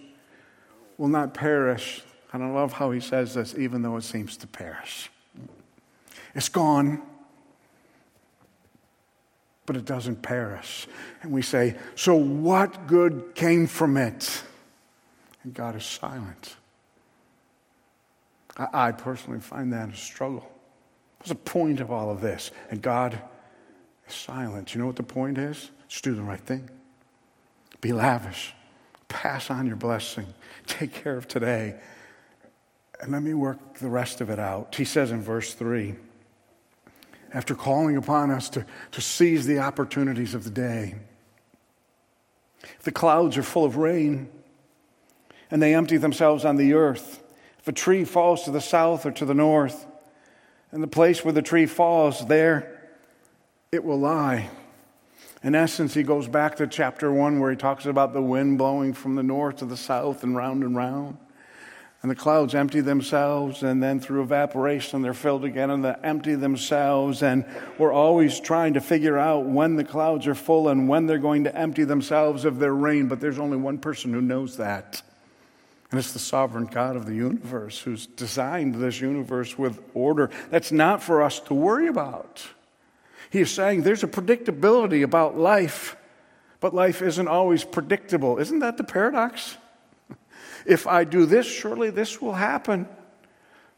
will 0.98 1.08
not 1.08 1.34
perish. 1.34 2.04
And 2.34 2.44
I 2.44 2.50
love 2.50 2.74
how 2.74 2.92
he 2.92 3.00
says 3.00 3.34
this, 3.34 3.56
even 3.58 3.82
though 3.82 3.98
it 3.98 4.04
seems 4.04 4.38
to 4.38 4.48
perish. 4.48 5.10
It's 6.34 6.50
gone, 6.50 7.02
but 9.66 9.76
it 9.76 9.86
doesn't 9.86 10.22
perish. 10.22 10.88
And 11.22 11.32
we 11.32 11.42
say, 11.42 11.78
So 11.96 12.16
what 12.16 12.88
good 12.88 13.36
came 13.36 13.68
from 13.68 13.98
it? 13.98 14.44
And 15.44 15.54
God 15.54 15.76
is 15.76 15.86
silent. 15.86 16.56
I, 18.58 18.88
I 18.88 18.92
personally 18.92 19.40
find 19.40 19.74
that 19.74 19.90
a 19.90 19.96
struggle. 19.96 20.50
What's 21.18 21.30
the 21.30 21.36
point 21.36 21.80
of 21.80 21.92
all 21.92 22.10
of 22.10 22.22
this? 22.22 22.52
And 22.70 22.82
God 22.82 23.20
is 24.08 24.14
silent. 24.14 24.74
You 24.74 24.82
know 24.82 24.88
what 24.88 24.96
the 24.96 25.04
point 25.04 25.38
is? 25.38 25.70
Just 25.88 26.04
do 26.04 26.16
the 26.16 26.22
right 26.22 26.40
thing. 26.40 26.70
Be 27.82 27.94
lavish. 27.94 28.54
Pass 29.08 29.50
on 29.50 29.68
your 29.68 29.76
blessing. 29.76 30.28
Take 30.68 30.94
care 30.94 31.18
of 31.18 31.28
today. 31.28 31.76
And 33.02 33.12
let 33.12 33.24
me 33.24 33.34
work 33.34 33.80
the 33.80 33.90
rest 33.90 34.22
of 34.22 34.30
it 34.30 34.40
out. 34.40 34.76
He 34.76 34.86
says 34.86 35.12
in 35.12 35.22
verse 35.22 35.54
3 35.54 35.96
after 37.34 37.56
calling 37.56 37.96
upon 37.96 38.30
us 38.30 38.50
to, 38.50 38.66
to 38.92 39.02
seize 39.02 39.46
the 39.46 39.60
opportunities 39.60 40.34
of 40.34 40.44
the 40.44 40.50
day. 40.50 40.96
If 42.64 42.84
the 42.84 42.92
clouds 42.92 43.38
are 43.38 43.44
full 43.44 43.64
of 43.64 43.78
rain 43.78 44.30
and 45.50 45.62
they 45.62 45.74
empty 45.74 45.98
themselves 45.98 46.44
on 46.44 46.58
the 46.58 46.74
earth, 46.74 47.24
if 47.60 47.68
a 47.68 47.72
tree 47.72 48.04
falls 48.04 48.44
to 48.44 48.52
the 48.52 48.62
south 48.62 49.06
or 49.06 49.12
to 49.12 49.26
the 49.26 49.34
north, 49.34 49.86
and 50.72 50.82
the 50.82 50.88
place 50.88 51.24
where 51.24 51.34
the 51.34 51.42
tree 51.42 51.66
falls, 51.66 52.26
there 52.28 52.90
it 53.72 53.84
will 53.84 54.00
lie. 54.00 54.50
In 55.44 55.56
essence, 55.56 55.94
he 55.94 56.04
goes 56.04 56.28
back 56.28 56.58
to 56.58 56.68
chapter 56.68 57.12
one 57.12 57.40
where 57.40 57.52
he 57.52 57.58
talks 57.58 57.86
about 57.86 58.14
the 58.14 58.22
wind 58.22 58.58
blowing 58.58 58.94
from 58.94 59.16
the 59.16 59.24
north 59.24 59.58
to 59.58 59.66
the 59.66 59.78
south 59.78 60.24
and 60.24 60.36
round 60.36 60.64
and 60.64 60.76
round. 60.76 61.18
And 62.02 62.10
the 62.10 62.16
clouds 62.16 62.56
empty 62.56 62.82
themselves, 62.82 63.62
and 63.62 63.82
then 63.82 64.00
through 64.00 64.24
evaporation, 64.24 65.04
they're 65.04 65.14
filled 65.14 65.46
again 65.46 65.70
and 65.70 65.86
they 65.86 65.94
empty 66.04 66.34
themselves. 66.34 67.22
And 67.22 67.46
we're 67.78 67.94
always 67.94 68.40
trying 68.40 68.74
to 68.74 68.82
figure 68.82 69.20
out 69.20 69.46
when 69.46 69.76
the 69.76 69.84
clouds 69.84 70.26
are 70.26 70.34
full 70.34 70.70
and 70.70 70.90
when 70.90 71.06
they're 71.06 71.20
going 71.20 71.44
to 71.44 71.56
empty 71.56 71.84
themselves 71.84 72.44
of 72.44 72.58
their 72.58 72.74
rain. 72.74 73.08
But 73.08 73.20
there's 73.20 73.38
only 73.38 73.58
one 73.58 73.78
person 73.78 74.14
who 74.14 74.22
knows 74.22 74.58
that. 74.58 75.04
And 75.92 76.00
it's 76.00 76.14
the 76.14 76.20
sovereign 76.20 76.66
God 76.66 76.96
of 76.96 77.06
the 77.06 77.14
universe 77.14 77.80
who's 77.80 78.08
designed 78.08 78.76
this 78.76 79.00
universe 79.00 79.58
with 79.58 79.80
order. 79.94 80.32
That's 80.50 80.72
not 80.72 81.04
for 81.04 81.22
us 81.22 81.40
to 81.42 81.54
worry 81.54 81.88
about. 81.88 82.42
He 83.30 83.42
is 83.42 83.52
saying 83.52 83.84
there's 83.84 84.04
a 84.04 84.08
predictability 84.08 85.04
about 85.04 85.38
life, 85.38 85.96
but 86.62 86.74
life 86.74 87.02
isn't 87.02 87.28
always 87.28 87.64
predictable. 87.64 88.40
Isn't 88.40 88.60
that 88.60 88.78
the 88.78 88.84
paradox? 88.84 89.58
If 90.66 90.88
I 90.88 91.04
do 91.04 91.26
this, 91.26 91.46
surely 91.46 91.90
this 91.90 92.22
will 92.22 92.34
happen. 92.34 92.88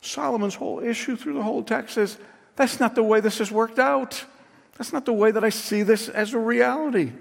Solomon's 0.02 0.56
whole 0.56 0.80
issue 0.80 1.15
through 1.15 1.34
the 1.34 1.43
whole 1.43 1.63
text 1.63 1.98
is 1.98 2.17
that's 2.56 2.80
not 2.80 2.96
the 2.96 3.04
way 3.04 3.19
this 3.19 3.39
has 3.39 3.52
worked 3.52 3.80
out. 3.80 4.24
That's 4.78 4.93
not 4.93 5.06
the 5.06 5.13
way 5.13 5.32
that 5.32 5.43
I 5.43 5.50
see 5.50 5.84
this 5.84 6.10
as 6.10 6.34
a 6.34 6.39
reality. 6.39 7.12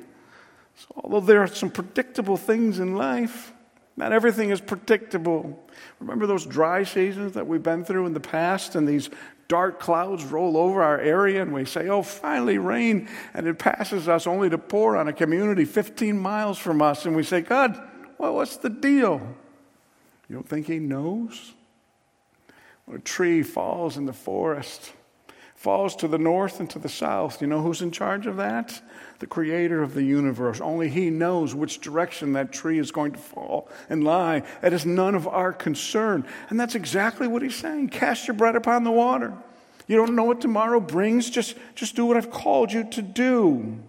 So, 0.76 0.86
although 0.96 1.20
there 1.20 1.42
are 1.42 1.46
some 1.46 1.70
predictable 1.70 2.36
things 2.36 2.78
in 2.78 2.96
life, 2.96 3.52
not 3.96 4.12
everything 4.12 4.50
is 4.50 4.60
predictable. 4.60 5.62
Remember 6.00 6.26
those 6.26 6.46
dry 6.46 6.82
seasons 6.84 7.34
that 7.34 7.46
we've 7.46 7.62
been 7.62 7.84
through 7.84 8.06
in 8.06 8.14
the 8.14 8.20
past, 8.20 8.74
and 8.74 8.88
these 8.88 9.10
dark 9.48 9.80
clouds 9.80 10.24
roll 10.24 10.56
over 10.56 10.82
our 10.82 10.98
area, 10.98 11.42
and 11.42 11.52
we 11.52 11.66
say, 11.66 11.88
Oh, 11.88 12.02
finally 12.02 12.56
rain, 12.56 13.08
and 13.34 13.46
it 13.46 13.58
passes 13.58 14.08
us 14.08 14.26
only 14.26 14.48
to 14.48 14.58
pour 14.58 14.96
on 14.96 15.08
a 15.08 15.12
community 15.12 15.66
15 15.66 16.18
miles 16.18 16.58
from 16.58 16.80
us, 16.80 17.04
and 17.04 17.14
we 17.14 17.22
say, 17.22 17.42
God, 17.42 17.80
well, 18.16 18.34
what's 18.34 18.56
the 18.56 18.70
deal? 18.70 19.20
You 20.32 20.38
don't 20.38 20.48
think 20.48 20.66
he 20.66 20.78
knows? 20.78 21.52
When 22.86 22.96
a 22.96 23.00
tree 23.00 23.42
falls 23.42 23.98
in 23.98 24.06
the 24.06 24.14
forest, 24.14 24.94
falls 25.56 25.94
to 25.96 26.08
the 26.08 26.16
north 26.16 26.58
and 26.58 26.70
to 26.70 26.78
the 26.78 26.88
south, 26.88 27.42
you 27.42 27.46
know 27.46 27.60
who's 27.60 27.82
in 27.82 27.90
charge 27.90 28.26
of 28.26 28.38
that? 28.38 28.80
The 29.18 29.26
creator 29.26 29.82
of 29.82 29.92
the 29.92 30.02
universe. 30.02 30.58
Only 30.58 30.88
he 30.88 31.10
knows 31.10 31.54
which 31.54 31.82
direction 31.82 32.32
that 32.32 32.50
tree 32.50 32.78
is 32.78 32.90
going 32.90 33.12
to 33.12 33.18
fall 33.18 33.68
and 33.90 34.04
lie. 34.04 34.42
That 34.62 34.72
is 34.72 34.86
none 34.86 35.14
of 35.14 35.28
our 35.28 35.52
concern. 35.52 36.26
And 36.48 36.58
that's 36.58 36.76
exactly 36.76 37.28
what 37.28 37.42
he's 37.42 37.54
saying. 37.54 37.90
Cast 37.90 38.26
your 38.26 38.34
bread 38.34 38.56
upon 38.56 38.84
the 38.84 38.90
water. 38.90 39.34
You 39.86 39.98
don't 39.98 40.16
know 40.16 40.24
what 40.24 40.40
tomorrow 40.40 40.80
brings, 40.80 41.28
just, 41.28 41.56
just 41.74 41.94
do 41.94 42.06
what 42.06 42.16
I've 42.16 42.30
called 42.30 42.72
you 42.72 42.84
to 42.84 43.02
do. 43.02 43.80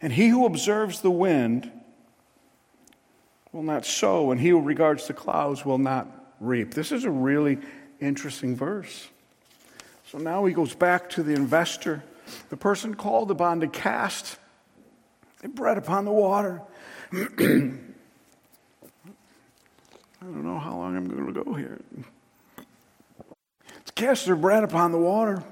And 0.00 0.10
he 0.14 0.28
who 0.28 0.46
observes 0.46 1.02
the 1.02 1.10
wind 1.10 1.70
will 3.52 3.62
not 3.62 3.84
sow, 3.84 4.30
and 4.30 4.40
he 4.40 4.48
who 4.48 4.60
regards 4.60 5.06
the 5.06 5.14
clouds 5.14 5.64
will 5.64 5.78
not 5.78 6.06
reap. 6.40 6.74
This 6.74 6.92
is 6.92 7.04
a 7.04 7.10
really 7.10 7.58
interesting 8.00 8.56
verse. 8.56 9.08
So 10.06 10.18
now 10.18 10.44
he 10.44 10.54
goes 10.54 10.74
back 10.74 11.10
to 11.10 11.22
the 11.22 11.34
investor, 11.34 12.02
the 12.48 12.56
person 12.56 12.94
called 12.94 13.30
upon 13.30 13.60
to 13.60 13.68
cast 13.68 14.38
the 15.40 15.48
bread 15.48 15.78
upon 15.78 16.04
the 16.04 16.12
water. 16.12 16.62
I 20.22 20.26
don't 20.26 20.44
know 20.44 20.58
how 20.58 20.76
long 20.76 20.96
I'm 20.96 21.08
going 21.08 21.32
to 21.32 21.44
go 21.44 21.54
here. 21.54 21.80
To 23.86 23.92
cast 23.94 24.26
their 24.26 24.36
bread 24.36 24.64
upon 24.64 24.92
the 24.92 24.98
water. 24.98 25.42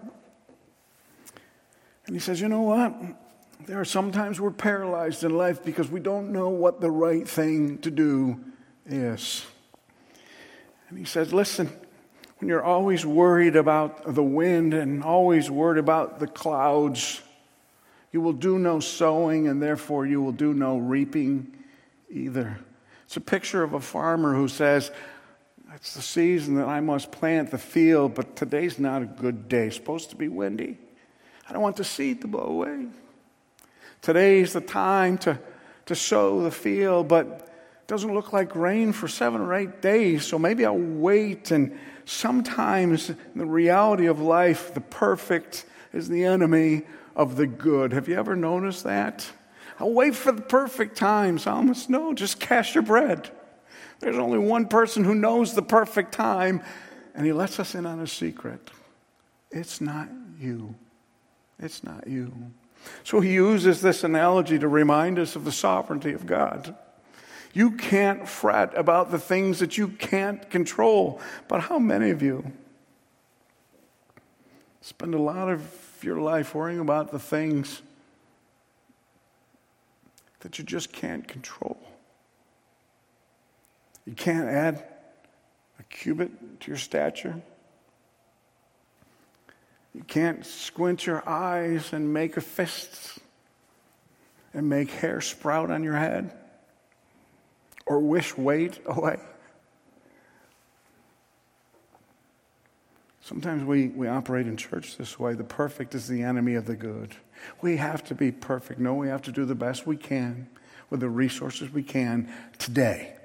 And 2.06 2.14
he 2.14 2.20
says, 2.20 2.40
You 2.40 2.48
know 2.48 2.62
what? 2.62 2.94
There 3.68 3.78
are 3.78 3.84
sometimes 3.84 4.40
we're 4.40 4.50
paralyzed 4.50 5.24
in 5.24 5.36
life 5.36 5.62
because 5.62 5.90
we 5.90 6.00
don't 6.00 6.32
know 6.32 6.48
what 6.48 6.80
the 6.80 6.90
right 6.90 7.28
thing 7.28 7.76
to 7.80 7.90
do 7.90 8.40
is. 8.86 9.44
And 10.88 10.98
he 10.98 11.04
says, 11.04 11.34
Listen, 11.34 11.70
when 12.38 12.48
you're 12.48 12.64
always 12.64 13.04
worried 13.04 13.56
about 13.56 14.14
the 14.14 14.22
wind 14.22 14.72
and 14.72 15.04
always 15.04 15.50
worried 15.50 15.78
about 15.78 16.18
the 16.18 16.26
clouds, 16.26 17.20
you 18.10 18.22
will 18.22 18.32
do 18.32 18.58
no 18.58 18.80
sowing 18.80 19.48
and 19.48 19.60
therefore 19.60 20.06
you 20.06 20.22
will 20.22 20.32
do 20.32 20.54
no 20.54 20.78
reaping 20.78 21.54
either. 22.08 22.58
It's 23.04 23.18
a 23.18 23.20
picture 23.20 23.62
of 23.62 23.74
a 23.74 23.80
farmer 23.80 24.34
who 24.34 24.48
says, 24.48 24.90
It's 25.74 25.92
the 25.92 26.00
season 26.00 26.54
that 26.54 26.68
I 26.68 26.80
must 26.80 27.12
plant 27.12 27.50
the 27.50 27.58
field, 27.58 28.14
but 28.14 28.34
today's 28.34 28.78
not 28.78 29.02
a 29.02 29.04
good 29.04 29.46
day. 29.46 29.66
It's 29.66 29.76
supposed 29.76 30.08
to 30.08 30.16
be 30.16 30.28
windy. 30.28 30.78
I 31.46 31.52
don't 31.52 31.60
want 31.60 31.76
the 31.76 31.84
seed 31.84 32.22
to 32.22 32.28
blow 32.28 32.44
away. 32.44 32.86
Today's 34.02 34.52
the 34.52 34.60
time 34.60 35.18
to, 35.18 35.38
to 35.86 35.94
sow 35.94 36.42
the 36.42 36.50
field, 36.50 37.08
but 37.08 37.26
it 37.26 37.86
doesn't 37.86 38.12
look 38.12 38.32
like 38.32 38.54
rain 38.54 38.92
for 38.92 39.08
seven 39.08 39.40
or 39.40 39.54
eight 39.54 39.82
days, 39.82 40.24
so 40.24 40.38
maybe 40.38 40.64
I'll 40.64 40.76
wait. 40.76 41.50
And 41.50 41.78
sometimes, 42.04 43.12
the 43.34 43.46
reality 43.46 44.06
of 44.06 44.20
life, 44.20 44.74
the 44.74 44.80
perfect 44.80 45.64
is 45.92 46.08
the 46.08 46.24
enemy 46.24 46.82
of 47.16 47.36
the 47.36 47.46
good. 47.46 47.92
Have 47.92 48.08
you 48.08 48.16
ever 48.16 48.36
noticed 48.36 48.84
that? 48.84 49.28
I'll 49.80 49.92
wait 49.92 50.14
for 50.14 50.32
the 50.32 50.42
perfect 50.42 50.96
time. 50.96 51.38
Psalmist, 51.38 51.88
no, 51.88 52.12
just 52.12 52.40
cast 52.40 52.74
your 52.74 52.82
bread. 52.82 53.30
There's 54.00 54.16
only 54.16 54.38
one 54.38 54.68
person 54.68 55.04
who 55.04 55.14
knows 55.14 55.54
the 55.54 55.62
perfect 55.62 56.12
time, 56.12 56.62
and 57.14 57.26
he 57.26 57.32
lets 57.32 57.58
us 57.58 57.74
in 57.74 57.86
on 57.86 58.00
a 58.00 58.06
secret. 58.06 58.70
It's 59.50 59.80
not 59.80 60.08
you. 60.38 60.74
It's 61.58 61.82
not 61.82 62.06
you. 62.06 62.32
So 63.04 63.20
he 63.20 63.32
uses 63.32 63.80
this 63.80 64.04
analogy 64.04 64.58
to 64.58 64.68
remind 64.68 65.18
us 65.18 65.36
of 65.36 65.44
the 65.44 65.52
sovereignty 65.52 66.12
of 66.12 66.26
God. 66.26 66.74
You 67.52 67.72
can't 67.72 68.28
fret 68.28 68.76
about 68.76 69.10
the 69.10 69.18
things 69.18 69.58
that 69.60 69.78
you 69.78 69.88
can't 69.88 70.48
control. 70.50 71.20
But 71.48 71.62
how 71.62 71.78
many 71.78 72.10
of 72.10 72.22
you 72.22 72.52
spend 74.80 75.14
a 75.14 75.20
lot 75.20 75.48
of 75.48 75.62
your 76.02 76.20
life 76.20 76.54
worrying 76.54 76.80
about 76.80 77.10
the 77.10 77.18
things 77.18 77.82
that 80.40 80.58
you 80.58 80.64
just 80.64 80.92
can't 80.92 81.26
control? 81.26 81.78
You 84.04 84.14
can't 84.14 84.48
add 84.48 84.84
a 85.78 85.82
cubit 85.84 86.60
to 86.60 86.68
your 86.70 86.78
stature. 86.78 87.42
You 89.98 90.04
can't 90.04 90.46
squint 90.46 91.06
your 91.06 91.28
eyes 91.28 91.92
and 91.92 92.14
make 92.14 92.36
a 92.36 92.40
fist. 92.40 93.18
and 94.54 94.68
make 94.68 94.92
hair 94.92 95.20
sprout 95.20 95.72
on 95.72 95.82
your 95.82 95.96
head? 95.96 96.32
Or 97.84 97.98
wish 97.98 98.36
weight 98.36 98.78
away? 98.86 99.18
Sometimes 103.22 103.64
we, 103.64 103.88
we 103.88 104.06
operate 104.06 104.46
in 104.46 104.56
church 104.56 104.96
this 104.96 105.18
way. 105.18 105.34
The 105.34 105.42
perfect 105.42 105.96
is 105.96 106.06
the 106.06 106.22
enemy 106.22 106.54
of 106.54 106.66
the 106.66 106.76
good. 106.76 107.16
We 107.60 107.78
have 107.78 108.04
to 108.04 108.14
be 108.14 108.30
perfect. 108.30 108.78
No, 108.78 108.94
we 108.94 109.08
have 109.08 109.22
to 109.22 109.32
do 109.32 109.44
the 109.44 109.56
best 109.56 109.84
we 109.84 109.96
can 109.96 110.48
with 110.90 111.00
the 111.00 111.08
resources 111.08 111.72
we 111.72 111.82
can 111.82 112.32
today. 112.58 113.16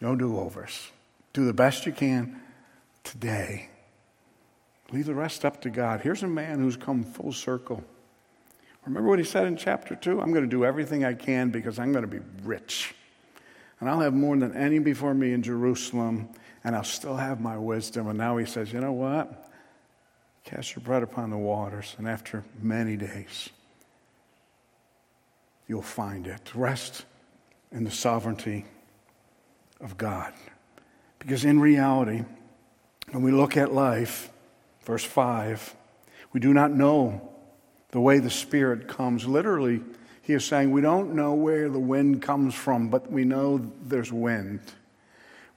No 0.00 0.14
do 0.14 0.38
overs. 0.38 0.92
Do 1.32 1.44
the 1.44 1.52
best 1.52 1.86
you 1.86 1.92
can 1.92 2.40
today. 3.02 3.68
Leave 4.90 5.06
the 5.06 5.14
rest 5.14 5.44
up 5.44 5.60
to 5.62 5.70
God. 5.70 6.00
Here's 6.00 6.22
a 6.22 6.28
man 6.28 6.60
who's 6.60 6.76
come 6.76 7.04
full 7.04 7.32
circle. 7.32 7.84
Remember 8.86 9.08
what 9.08 9.18
he 9.18 9.24
said 9.24 9.46
in 9.46 9.56
chapter 9.56 9.94
2? 9.94 10.20
I'm 10.20 10.32
going 10.32 10.44
to 10.44 10.50
do 10.50 10.64
everything 10.64 11.04
I 11.04 11.12
can 11.12 11.50
because 11.50 11.78
I'm 11.78 11.92
going 11.92 12.08
to 12.08 12.08
be 12.08 12.20
rich. 12.42 12.94
And 13.80 13.88
I'll 13.88 14.00
have 14.00 14.14
more 14.14 14.36
than 14.36 14.56
any 14.56 14.78
before 14.78 15.14
me 15.14 15.32
in 15.32 15.42
Jerusalem 15.42 16.30
and 16.64 16.76
I'll 16.76 16.84
still 16.84 17.16
have 17.16 17.40
my 17.40 17.56
wisdom. 17.56 18.08
And 18.08 18.18
now 18.18 18.36
he 18.36 18.46
says, 18.46 18.72
You 18.72 18.80
know 18.80 18.92
what? 18.92 19.50
Cast 20.44 20.74
your 20.74 20.82
bread 20.82 21.02
upon 21.02 21.30
the 21.30 21.38
waters, 21.38 21.94
and 21.98 22.08
after 22.08 22.44
many 22.60 22.96
days, 22.96 23.50
you'll 25.66 25.82
find 25.82 26.26
it. 26.26 26.54
Rest 26.54 27.04
in 27.70 27.84
the 27.84 27.90
sovereignty 27.90 28.64
of 29.80 29.98
God. 29.98 30.32
Because 31.18 31.44
in 31.44 31.60
reality, 31.60 32.22
when 33.10 33.22
we 33.22 33.30
look 33.30 33.56
at 33.56 33.72
life, 33.72 34.30
verse 34.88 35.04
5, 35.04 35.76
we 36.32 36.40
do 36.40 36.54
not 36.54 36.70
know 36.70 37.20
the 37.90 38.00
way 38.00 38.20
the 38.20 38.30
Spirit 38.30 38.88
comes. 38.88 39.26
Literally, 39.26 39.82
he 40.22 40.32
is 40.32 40.46
saying 40.46 40.70
we 40.70 40.80
don't 40.80 41.14
know 41.14 41.34
where 41.34 41.68
the 41.68 41.78
wind 41.78 42.22
comes 42.22 42.54
from, 42.54 42.88
but 42.88 43.12
we 43.12 43.22
know 43.22 43.70
there's 43.82 44.10
wind. 44.10 44.60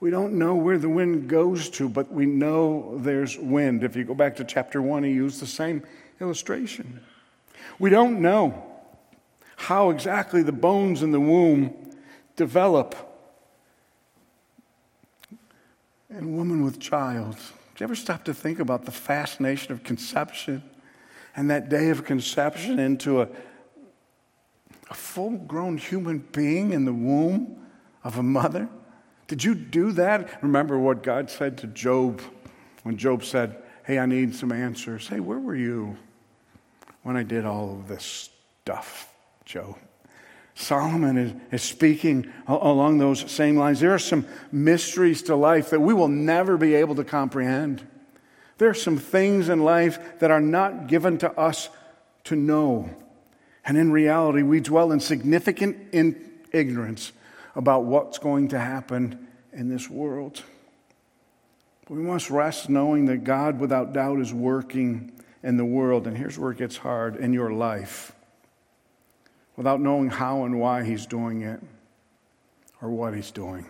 We 0.02 0.12
don't 0.12 0.34
know 0.34 0.56
where 0.56 0.78
the 0.78 0.90
wind 0.90 1.30
goes 1.30 1.70
to, 1.70 1.88
but 1.88 2.12
we 2.12 2.26
know 2.26 2.98
there's 2.98 3.38
wind. 3.38 3.86
If 3.86 3.96
you 3.96 4.04
go 4.04 4.14
back 4.14 4.36
to 4.36 4.44
chapter 4.44 4.82
1, 4.82 5.04
he 5.04 5.12
used 5.12 5.40
the 5.40 5.48
same 5.48 5.82
illustration. 6.20 7.00
We 7.80 7.90
don't 7.90 8.20
know 8.20 8.66
how 9.56 9.92
exactly 9.92 10.44
the 10.44 10.52
bones 10.52 11.04
in 11.04 11.14
the 11.14 11.22
womb 11.22 11.74
develop. 12.36 12.96
A 16.14 16.22
woman 16.22 16.66
with 16.66 16.82
child. 16.82 17.38
You 17.82 17.86
ever 17.86 17.96
stop 17.96 18.26
to 18.26 18.34
think 18.36 18.60
about 18.60 18.86
the 18.86 18.92
fascination 18.92 19.74
of 19.74 19.82
conception 19.82 20.62
and 21.36 21.50
that 21.50 21.68
day 21.68 21.90
of 21.90 22.06
conception 22.06 22.78
into 22.78 23.24
a, 23.24 23.28
a 24.92 24.94
full 24.94 25.32
grown 25.32 25.78
human 25.78 26.20
being 26.20 26.74
in 26.74 26.86
the 26.86 26.94
womb 26.94 27.60
of 28.04 28.20
a 28.20 28.22
mother? 28.22 28.70
Did 29.28 29.44
you 29.44 29.56
do 29.56 29.94
that? 29.94 30.44
Remember 30.44 30.78
what 30.78 31.02
God 31.02 31.32
said 31.32 31.58
to 31.58 31.68
Job 31.68 32.22
when 32.84 32.98
Job 32.98 33.24
said, 33.24 33.64
Hey, 33.84 33.98
I 33.98 34.06
need 34.06 34.36
some 34.36 34.52
answers. 34.52 35.08
Hey, 35.08 35.20
where 35.20 35.40
were 35.40 35.56
you 35.56 35.98
when 37.02 37.18
I 37.18 37.24
did 37.24 37.46
all 37.46 37.80
of 37.80 37.88
this 37.88 38.30
stuff, 38.62 39.12
Job? 39.44 39.76
Solomon 40.56 41.18
is, 41.18 41.34
is 41.52 41.62
speaking 41.62 42.32
along 42.48 42.98
those 42.98 43.32
same 43.32 43.56
lines. 43.56 43.80
There 43.80 43.94
are 43.94 44.00
some 44.00 44.26
mysteries 44.52 45.24
to 45.24 45.36
life 45.36 45.70
that 45.70 45.80
we 45.80 45.94
will 45.94 46.08
never 46.08 46.58
be 46.58 46.76
able 46.76 46.96
to 46.96 47.04
comprehend. 47.04 47.86
There 48.58 48.70
are 48.70 48.76
some 48.76 48.98
things 48.98 49.50
in 49.50 49.64
life 49.64 50.20
that 50.20 50.30
are 50.30 50.42
not 50.42 50.88
given 50.88 51.18
to 51.20 51.32
us 51.40 51.70
to 52.26 52.36
know. 52.36 52.90
And 53.66 53.78
in 53.78 53.92
reality, 53.92 54.44
we 54.44 54.60
dwell 54.60 54.92
in 54.92 55.00
significant 55.00 55.78
in 55.92 56.30
ignorance 56.52 57.12
about 57.56 57.86
what's 57.86 58.18
going 58.18 58.50
to 58.50 58.60
happen 58.60 59.28
in 59.54 59.70
this 59.70 59.90
world. 59.90 60.44
We 61.90 62.02
must 62.02 62.30
rest 62.30 62.70
knowing 62.70 63.06
that 63.06 63.24
God, 63.24 63.60
without 63.60 63.94
doubt, 63.94 64.20
is 64.20 64.34
working 64.34 65.12
in 65.44 65.58
the 65.58 65.66
world. 65.66 66.08
And 66.08 66.18
here's 66.18 66.38
where 66.38 66.52
it 66.52 66.58
gets 66.58 66.78
hard 66.78 67.16
in 67.18 67.34
your 67.34 67.52
life 67.52 68.14
without 69.56 69.82
knowing 69.82 70.10
how 70.10 70.46
and 70.46 70.60
why 70.60 70.84
He's 70.84 71.06
doing 71.06 71.42
it 71.42 71.62
or 72.82 72.90
what 72.90 73.14
He's 73.14 73.32
doing. 73.32 73.66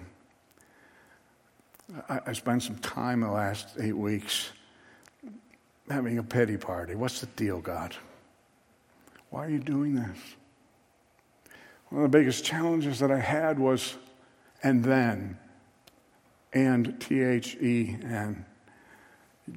I, 2.09 2.19
I 2.27 2.33
spent 2.33 2.63
some 2.63 2.77
time 2.77 3.21
the 3.21 3.31
last 3.31 3.67
eight 3.79 3.97
weeks 3.97 4.51
having 5.89 6.17
a 6.17 6.23
pity 6.23 6.57
party. 6.57 6.95
What's 6.95 7.19
the 7.19 7.27
deal, 7.27 7.59
God? 7.59 7.95
Why 9.29 9.45
are 9.45 9.49
you 9.49 9.59
doing 9.59 9.95
this? 9.95 10.17
One 11.89 12.03
of 12.03 12.11
the 12.11 12.17
biggest 12.17 12.45
challenges 12.45 12.99
that 12.99 13.11
I 13.11 13.19
had 13.19 13.59
was, 13.59 13.95
and 14.63 14.83
then, 14.83 15.37
and 16.53 16.99
T 17.01 17.21
H 17.21 17.55
E 17.55 17.97
N. 18.03 18.45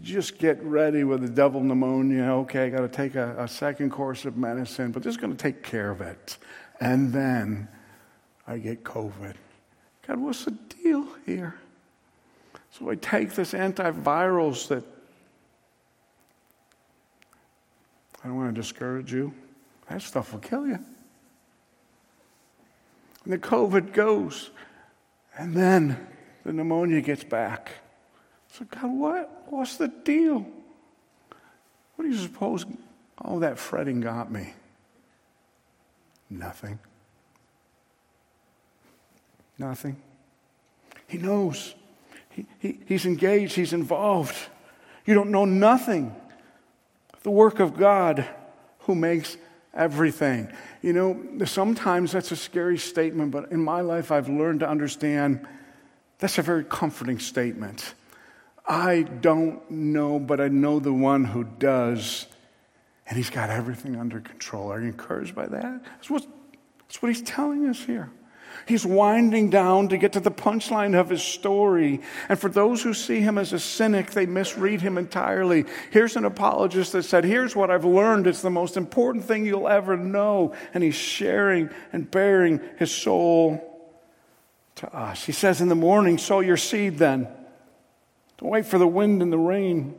Just 0.02 0.38
get 0.38 0.62
ready 0.62 1.04
with 1.04 1.22
the 1.22 1.28
devil 1.28 1.60
pneumonia. 1.60 2.24
Okay, 2.24 2.66
I 2.66 2.70
got 2.70 2.80
to 2.80 2.88
take 2.88 3.14
a, 3.14 3.34
a 3.38 3.48
second 3.48 3.90
course 3.90 4.24
of 4.24 4.36
medicine, 4.36 4.92
but 4.92 5.02
this 5.02 5.12
is 5.12 5.16
going 5.16 5.34
to 5.34 5.42
take 5.42 5.62
care 5.62 5.90
of 5.90 6.00
it. 6.00 6.38
And 6.80 7.12
then 7.12 7.68
I 8.46 8.58
get 8.58 8.84
COVID. 8.84 9.34
God, 10.06 10.18
what's 10.18 10.44
the 10.44 10.52
deal 10.82 11.06
here? 11.24 11.54
So 12.70 12.90
I 12.90 12.96
take 12.96 13.34
this 13.34 13.52
antivirals 13.52 14.68
that 14.68 14.84
I 18.22 18.28
don't 18.28 18.36
want 18.36 18.54
to 18.54 18.60
discourage 18.60 19.12
you. 19.12 19.32
That 19.88 20.02
stuff 20.02 20.32
will 20.32 20.40
kill 20.40 20.66
you. 20.66 20.78
And 23.24 23.32
the 23.32 23.38
COVID 23.38 23.92
goes. 23.92 24.50
And 25.36 25.54
then 25.54 26.06
the 26.44 26.52
pneumonia 26.52 27.00
gets 27.00 27.24
back. 27.24 27.70
So, 28.56 28.64
God, 28.66 28.92
what? 28.92 29.46
What's 29.48 29.78
the 29.78 29.88
deal? 29.88 30.46
What 31.96 32.04
do 32.04 32.08
you 32.08 32.16
suppose 32.16 32.64
all 33.18 33.40
that 33.40 33.58
fretting 33.58 34.00
got 34.00 34.30
me? 34.30 34.52
Nothing. 36.30 36.78
Nothing. 39.58 39.96
He 41.08 41.18
knows. 41.18 41.74
He, 42.30 42.46
he, 42.60 42.78
he's 42.86 43.06
engaged. 43.06 43.56
He's 43.56 43.72
involved. 43.72 44.36
You 45.04 45.14
don't 45.14 45.30
know 45.30 45.44
nothing. 45.44 46.14
The 47.24 47.32
work 47.32 47.58
of 47.58 47.76
God 47.76 48.24
who 48.80 48.94
makes 48.94 49.36
everything. 49.72 50.48
You 50.80 50.92
know, 50.92 51.44
sometimes 51.44 52.12
that's 52.12 52.30
a 52.30 52.36
scary 52.36 52.78
statement, 52.78 53.32
but 53.32 53.50
in 53.50 53.60
my 53.60 53.80
life, 53.80 54.12
I've 54.12 54.28
learned 54.28 54.60
to 54.60 54.68
understand 54.68 55.44
that's 56.18 56.38
a 56.38 56.42
very 56.42 56.64
comforting 56.64 57.18
statement. 57.18 57.94
I 58.66 59.02
don't 59.02 59.70
know, 59.70 60.18
but 60.18 60.40
I 60.40 60.48
know 60.48 60.78
the 60.78 60.92
one 60.92 61.24
who 61.24 61.44
does, 61.44 62.26
and 63.06 63.16
he's 63.16 63.30
got 63.30 63.50
everything 63.50 63.96
under 63.96 64.20
control. 64.20 64.72
Are 64.72 64.80
you 64.80 64.86
encouraged 64.86 65.34
by 65.34 65.46
that? 65.46 65.84
That's 65.84 66.08
what, 66.08 66.26
that's 66.80 67.02
what 67.02 67.08
he's 67.10 67.22
telling 67.22 67.66
us 67.66 67.84
here. 67.84 68.10
He's 68.66 68.86
winding 68.86 69.50
down 69.50 69.88
to 69.88 69.98
get 69.98 70.12
to 70.12 70.20
the 70.20 70.30
punchline 70.30 70.98
of 70.98 71.10
his 71.10 71.22
story. 71.22 72.00
And 72.28 72.38
for 72.38 72.48
those 72.48 72.82
who 72.82 72.94
see 72.94 73.20
him 73.20 73.36
as 73.36 73.52
a 73.52 73.58
cynic, 73.58 74.12
they 74.12 74.26
misread 74.26 74.80
him 74.80 74.96
entirely. 74.96 75.64
Here's 75.90 76.16
an 76.16 76.24
apologist 76.24 76.92
that 76.92 77.02
said, 77.02 77.24
Here's 77.24 77.54
what 77.54 77.70
I've 77.70 77.84
learned. 77.84 78.26
It's 78.26 78.42
the 78.42 78.50
most 78.50 78.76
important 78.76 79.24
thing 79.24 79.44
you'll 79.44 79.68
ever 79.68 79.96
know. 79.96 80.54
And 80.72 80.82
he's 80.82 80.94
sharing 80.94 81.70
and 81.92 82.10
baring 82.10 82.60
his 82.78 82.90
soul 82.90 83.60
to 84.76 84.96
us. 84.96 85.24
He 85.24 85.32
says, 85.32 85.60
In 85.60 85.68
the 85.68 85.74
morning, 85.74 86.16
sow 86.16 86.40
your 86.40 86.56
seed 86.56 86.98
then. 86.98 87.28
Don't 88.38 88.50
wait 88.50 88.66
for 88.66 88.78
the 88.78 88.86
wind 88.86 89.22
and 89.22 89.32
the 89.32 89.38
rain. 89.38 89.94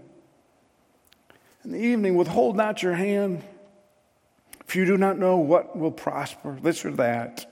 In 1.63 1.71
the 1.71 1.79
evening, 1.79 2.15
withhold 2.15 2.55
not 2.55 2.83
your 2.83 2.93
hand. 2.93 3.43
If 4.67 4.75
you 4.75 4.85
do 4.85 4.97
not 4.97 5.17
know 5.17 5.37
what 5.37 5.77
will 5.77 5.91
prosper, 5.91 6.57
this 6.61 6.85
or 6.85 6.91
that 6.91 7.45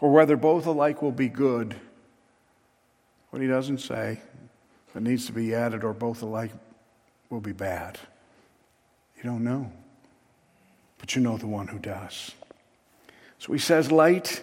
or 0.00 0.12
whether 0.12 0.36
both 0.36 0.66
alike 0.66 1.02
will 1.02 1.12
be 1.12 1.28
good. 1.28 1.74
What 3.30 3.42
he 3.42 3.48
doesn't 3.48 3.78
say, 3.78 4.20
it 4.94 5.02
needs 5.02 5.26
to 5.26 5.32
be 5.32 5.54
added, 5.54 5.84
or 5.84 5.92
both 5.92 6.22
alike 6.22 6.52
will 7.30 7.40
be 7.40 7.52
bad. 7.52 7.98
You 9.16 9.24
don't 9.24 9.44
know, 9.44 9.70
but 10.98 11.14
you 11.14 11.22
know 11.22 11.36
the 11.36 11.46
one 11.46 11.68
who 11.68 11.78
does. 11.78 12.32
So 13.38 13.52
he 13.52 13.58
says, 13.58 13.92
Light 13.92 14.42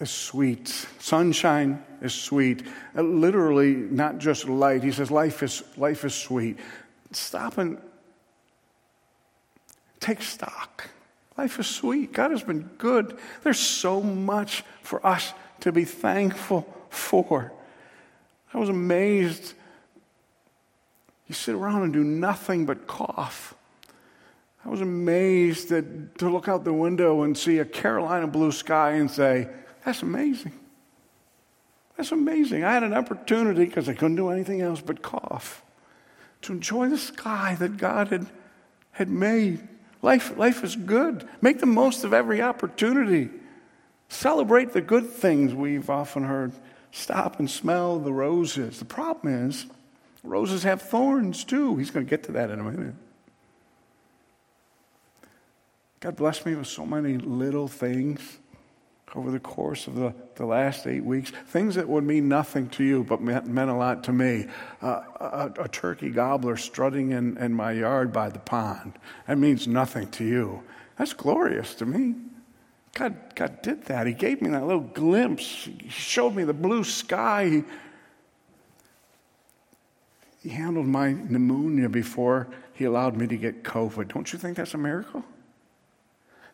is 0.00 0.10
sweet, 0.10 0.68
sunshine 0.98 1.82
is 2.00 2.14
sweet. 2.14 2.62
Uh, 2.96 3.02
literally, 3.02 3.74
not 3.74 4.18
just 4.18 4.48
light. 4.48 4.82
He 4.82 4.92
says, 4.92 5.10
Life 5.10 5.42
is, 5.42 5.62
life 5.76 6.04
is 6.04 6.14
sweet. 6.14 6.58
Stop 7.12 7.58
and 7.58 7.78
take 10.00 10.22
stock. 10.22 10.88
Life 11.36 11.58
is 11.58 11.66
sweet. 11.66 12.12
God 12.12 12.30
has 12.30 12.42
been 12.42 12.70
good. 12.78 13.18
There's 13.42 13.58
so 13.58 14.00
much 14.00 14.64
for 14.82 15.04
us 15.06 15.32
to 15.60 15.72
be 15.72 15.84
thankful 15.84 16.66
for. 16.90 17.52
I 18.52 18.58
was 18.58 18.68
amazed. 18.68 19.54
You 21.26 21.34
sit 21.34 21.54
around 21.54 21.82
and 21.82 21.92
do 21.92 22.02
nothing 22.02 22.66
but 22.66 22.86
cough. 22.86 23.54
I 24.64 24.68
was 24.68 24.80
amazed 24.80 25.68
that, 25.70 26.18
to 26.18 26.28
look 26.28 26.48
out 26.48 26.64
the 26.64 26.72
window 26.72 27.22
and 27.22 27.36
see 27.36 27.58
a 27.58 27.64
Carolina 27.64 28.26
blue 28.26 28.52
sky 28.52 28.92
and 28.92 29.10
say, 29.10 29.48
That's 29.84 30.02
amazing. 30.02 30.52
That's 31.96 32.12
amazing. 32.12 32.64
I 32.64 32.72
had 32.72 32.84
an 32.84 32.94
opportunity 32.94 33.64
because 33.64 33.88
I 33.88 33.94
couldn't 33.94 34.16
do 34.16 34.28
anything 34.28 34.60
else 34.60 34.80
but 34.80 35.02
cough 35.02 35.62
to 36.42 36.52
enjoy 36.52 36.88
the 36.88 36.98
sky 36.98 37.56
that 37.58 37.76
God 37.76 38.08
had, 38.08 38.26
had 38.92 39.08
made. 39.08 39.66
Life, 40.00 40.36
life 40.38 40.62
is 40.62 40.76
good. 40.76 41.28
Make 41.40 41.58
the 41.58 41.66
most 41.66 42.04
of 42.04 42.14
every 42.14 42.40
opportunity. 42.40 43.30
Celebrate 44.08 44.72
the 44.72 44.80
good 44.80 45.10
things 45.10 45.52
we've 45.54 45.90
often 45.90 46.24
heard. 46.24 46.52
Stop 46.92 47.40
and 47.40 47.50
smell 47.50 47.98
the 47.98 48.12
roses. 48.12 48.78
The 48.78 48.84
problem 48.84 49.48
is, 49.48 49.66
roses 50.22 50.62
have 50.62 50.80
thorns 50.80 51.44
too. 51.44 51.76
He's 51.76 51.90
going 51.90 52.06
to 52.06 52.10
get 52.10 52.22
to 52.24 52.32
that 52.32 52.50
in 52.50 52.60
a 52.60 52.62
minute. 52.62 52.94
God 56.00 56.14
blessed 56.14 56.46
me 56.46 56.54
with 56.54 56.68
so 56.68 56.86
many 56.86 57.18
little 57.18 57.66
things 57.66 58.37
over 59.14 59.30
the 59.30 59.40
course 59.40 59.86
of 59.86 59.94
the, 59.94 60.14
the 60.34 60.44
last 60.44 60.86
eight 60.86 61.04
weeks. 61.04 61.30
Things 61.46 61.74
that 61.76 61.88
would 61.88 62.04
mean 62.04 62.28
nothing 62.28 62.68
to 62.70 62.84
you, 62.84 63.04
but 63.04 63.20
meant, 63.20 63.46
meant 63.46 63.70
a 63.70 63.74
lot 63.74 64.04
to 64.04 64.12
me. 64.12 64.46
Uh, 64.82 65.02
a, 65.20 65.52
a, 65.62 65.68
turkey 65.68 66.10
gobbler 66.10 66.56
strutting 66.56 67.12
in, 67.12 67.36
in 67.38 67.54
my 67.54 67.72
yard 67.72 68.12
by 68.12 68.28
the 68.28 68.38
pond. 68.38 68.94
That 69.26 69.38
means 69.38 69.66
nothing 69.66 70.10
to 70.12 70.24
you. 70.24 70.62
That's 70.98 71.12
glorious 71.12 71.74
to 71.76 71.86
me. 71.86 72.14
God, 72.94 73.16
God 73.34 73.62
did 73.62 73.84
that. 73.84 74.06
He 74.06 74.12
gave 74.12 74.42
me 74.42 74.50
that 74.50 74.66
little 74.66 74.80
glimpse. 74.80 75.44
He 75.64 75.88
showed 75.88 76.34
me 76.34 76.44
the 76.44 76.54
blue 76.54 76.84
sky. 76.84 77.48
He, 77.48 77.64
he 80.42 80.48
handled 80.50 80.86
my 80.86 81.12
pneumonia 81.12 81.88
before 81.88 82.48
he 82.74 82.84
allowed 82.84 83.16
me 83.16 83.26
to 83.26 83.36
get 83.36 83.62
COVID. 83.62 84.12
Don't 84.12 84.32
you 84.32 84.38
think 84.38 84.56
that's 84.56 84.74
a 84.74 84.78
miracle? 84.78 85.24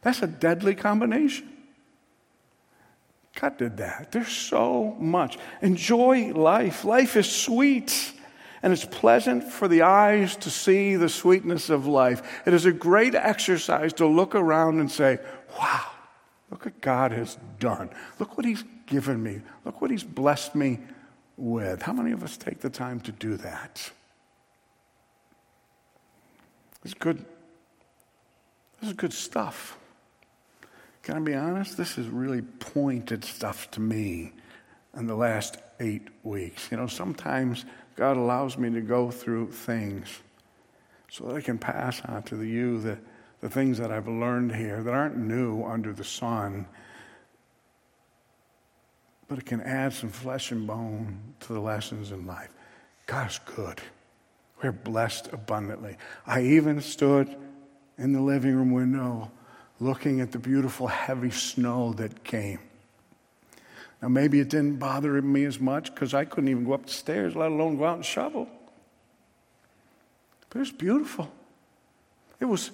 That's 0.03 0.23
a 0.23 0.27
deadly 0.27 0.75
combination. 0.75 1.51
God 3.41 3.57
did 3.59 3.79
that. 3.79 4.13
There's 4.13 4.29
so 4.29 4.97
much. 5.01 5.39
Enjoy 5.61 6.33
life. 6.33 6.85
Life 6.85 7.17
is 7.17 7.31
sweet 7.31 8.13
and 8.65 8.73
it's 8.73 8.87
pleasant 8.87 9.45
for 9.45 9.69
the 9.69 9.83
eyes 9.83 10.37
to 10.37 10.51
see 10.51 10.97
the 10.97 11.11
sweetness 11.11 11.69
of 11.69 11.87
life. 11.87 12.23
It 12.47 12.55
is 12.55 12.65
a 12.65 12.73
great 12.73 13.15
exercise 13.15 13.93
to 13.95 14.07
look 14.07 14.35
around 14.35 14.81
and 14.81 14.91
say, 14.91 15.19
wow, 15.59 15.85
look 16.51 16.65
what 16.65 16.81
God 16.81 17.13
has 17.13 17.37
done. 17.61 17.91
Look 18.19 18.39
what 18.39 18.47
He's 18.47 18.65
given 18.87 19.23
me. 19.23 19.43
Look 19.67 19.83
what 19.83 19.91
He's 19.91 20.03
blessed 20.03 20.55
me 20.55 20.79
with. 21.37 21.83
How 21.83 21.93
many 21.93 22.13
of 22.13 22.23
us 22.23 22.39
take 22.39 22.61
the 22.61 22.71
time 22.71 23.01
to 23.01 23.13
do 23.13 23.37
that? 23.37 23.91
It's 26.87 26.95
good. 26.95 27.23
This 28.81 28.89
is 28.91 28.97
good 28.97 29.13
stuff. 29.13 29.77
Can 31.05 31.17
I 31.17 31.21
be 31.21 31.35
honest? 31.35 31.77
This 31.77 31.99
is 31.99 32.09
really 32.09 32.41
pointed 32.41 33.27
stuff 33.27 33.71
to 33.73 33.81
me 33.81 34.33
in 34.97 35.07
the 35.07 35.15
last 35.15 35.59
eight 35.79 36.09
weeks. 36.23 36.69
You 36.71 36.79
know, 36.79 36.87
sometimes 36.87 37.67
God 37.95 38.17
allows 38.17 38.57
me 38.57 38.71
to 38.71 38.81
go 38.81 39.11
through 39.11 39.53
things 39.53 40.09
so 41.11 41.27
that 41.27 41.37
I 41.37 41.41
can 41.43 41.59
pass 41.59 42.01
on 42.07 42.23
to 42.25 42.37
the 42.37 42.47
you 42.47 42.81
the, 42.81 42.99
the 43.43 43.51
things 43.51 43.77
that 43.79 43.93
I've 43.93 44.09
learned 44.09 44.55
here 44.55 44.83
that 44.83 44.95
aren't 44.95 45.19
new 45.19 45.63
under 45.63 45.93
the 45.93 46.05
sun, 46.05 46.67
but 49.29 49.39
it 49.39 49.45
can 49.45 49.61
add 49.61 49.93
some 49.93 50.09
flesh 50.09 50.53
and 50.53 50.67
bone 50.67 51.35
to 51.41 51.53
the 51.53 51.61
lessons 51.61 52.13
in 52.13 52.27
life. 52.27 52.51
God's 53.05 53.39
good. 53.41 53.83
We're 54.63 54.73
blessed 54.73 55.29
abundantly. 55.35 55.99
I 56.27 56.41
even 56.41 56.81
stood 56.81 57.37
in 57.99 58.15
the 58.15 58.23
living 58.23 58.57
room 58.57 58.73
window 58.73 59.31
looking 59.85 60.21
at 60.21 60.33
the 60.33 60.39
beautiful 60.39 60.87
heavy 60.87 61.31
snow 61.31 61.93
that 61.93 62.25
came. 62.25 62.59
Now, 64.01 64.09
maybe 64.09 64.41
it 64.41 64.49
didn't 64.49 64.77
bother 64.77 65.21
me 65.21 65.45
as 65.45 65.61
much 65.61 65.95
because 65.95 66.15
I 66.15 66.25
couldn't 66.25 66.49
even 66.49 66.65
go 66.65 66.73
up 66.73 66.87
the 66.87 66.93
stairs, 66.93 67.37
let 67.37 67.51
alone 67.51 67.77
go 67.77 67.85
out 67.85 67.97
and 67.97 68.05
shovel. 68.05 68.49
But 70.49 70.57
it 70.57 70.61
was 70.61 70.73
beautiful. 70.73 71.31
It 72.41 72.47
was, 72.47 72.71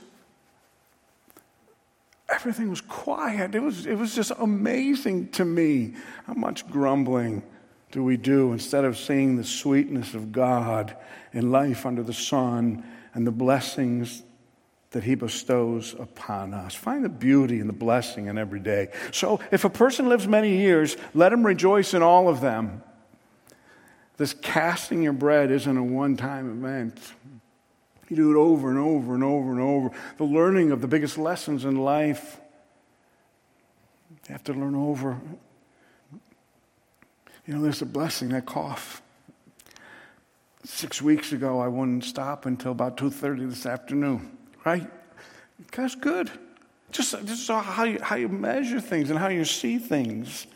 everything 2.28 2.70
was 2.70 2.80
quiet. 2.80 3.54
It 3.54 3.62
was, 3.62 3.86
it 3.86 3.96
was 3.96 4.14
just 4.14 4.32
amazing 4.38 5.28
to 5.30 5.44
me. 5.44 5.94
How 6.26 6.34
much 6.34 6.68
grumbling 6.68 7.42
do 7.90 8.04
we 8.04 8.16
do 8.16 8.52
instead 8.52 8.84
of 8.84 8.96
seeing 8.96 9.36
the 9.36 9.44
sweetness 9.44 10.14
of 10.14 10.30
God 10.30 10.96
in 11.32 11.50
life 11.50 11.86
under 11.86 12.02
the 12.02 12.12
sun 12.12 12.84
and 13.14 13.26
the 13.26 13.32
blessings 13.32 14.22
that 14.90 15.04
he 15.04 15.14
bestows 15.14 15.94
upon 15.98 16.52
us. 16.52 16.74
Find 16.74 17.04
the 17.04 17.08
beauty 17.08 17.60
and 17.60 17.68
the 17.68 17.74
blessing 17.74 18.26
in 18.26 18.36
every 18.36 18.58
day. 18.58 18.88
So, 19.12 19.40
if 19.52 19.64
a 19.64 19.70
person 19.70 20.08
lives 20.08 20.26
many 20.26 20.56
years, 20.56 20.96
let 21.14 21.32
him 21.32 21.46
rejoice 21.46 21.94
in 21.94 22.02
all 22.02 22.28
of 22.28 22.40
them. 22.40 22.82
This 24.16 24.34
casting 24.34 25.02
your 25.02 25.12
bread 25.12 25.50
isn't 25.50 25.76
a 25.76 25.82
one 25.82 26.16
time 26.16 26.50
event. 26.50 26.98
You 28.08 28.16
do 28.16 28.30
it 28.32 28.36
over 28.36 28.68
and 28.68 28.78
over 28.78 29.14
and 29.14 29.22
over 29.22 29.52
and 29.52 29.60
over. 29.60 29.90
The 30.18 30.24
learning 30.24 30.72
of 30.72 30.80
the 30.80 30.88
biggest 30.88 31.16
lessons 31.16 31.64
in 31.64 31.76
life, 31.76 32.40
you 34.28 34.32
have 34.32 34.42
to 34.44 34.52
learn 34.52 34.74
over. 34.74 35.20
You 37.46 37.54
know, 37.54 37.62
there's 37.62 37.82
a 37.82 37.86
blessing, 37.86 38.30
that 38.30 38.46
cough. 38.46 39.00
Six 40.64 41.00
weeks 41.00 41.32
ago, 41.32 41.60
I 41.60 41.68
wouldn't 41.68 42.04
stop 42.04 42.44
until 42.44 42.72
about 42.72 42.96
2.30 42.96 43.48
this 43.48 43.64
afternoon 43.64 44.36
right? 44.64 44.88
God's 45.70 45.94
good. 45.94 46.30
Just, 46.92 47.12
just 47.26 47.48
how 47.48 47.84
you, 47.84 48.00
how 48.00 48.16
you 48.16 48.28
measure 48.28 48.80
things 48.80 49.10
and 49.10 49.18
how 49.18 49.28
you 49.28 49.44
see 49.44 49.78
things. 49.78 50.46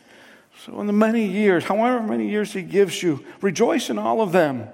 So, 0.63 0.79
in 0.81 0.87
the 0.87 0.93
many 0.93 1.25
years, 1.25 1.63
however 1.63 2.01
many 2.01 2.29
years 2.29 2.53
He 2.53 2.61
gives 2.61 3.01
you, 3.01 3.25
rejoice 3.41 3.89
in 3.89 3.97
all 3.97 4.21
of 4.21 4.31
them. 4.31 4.67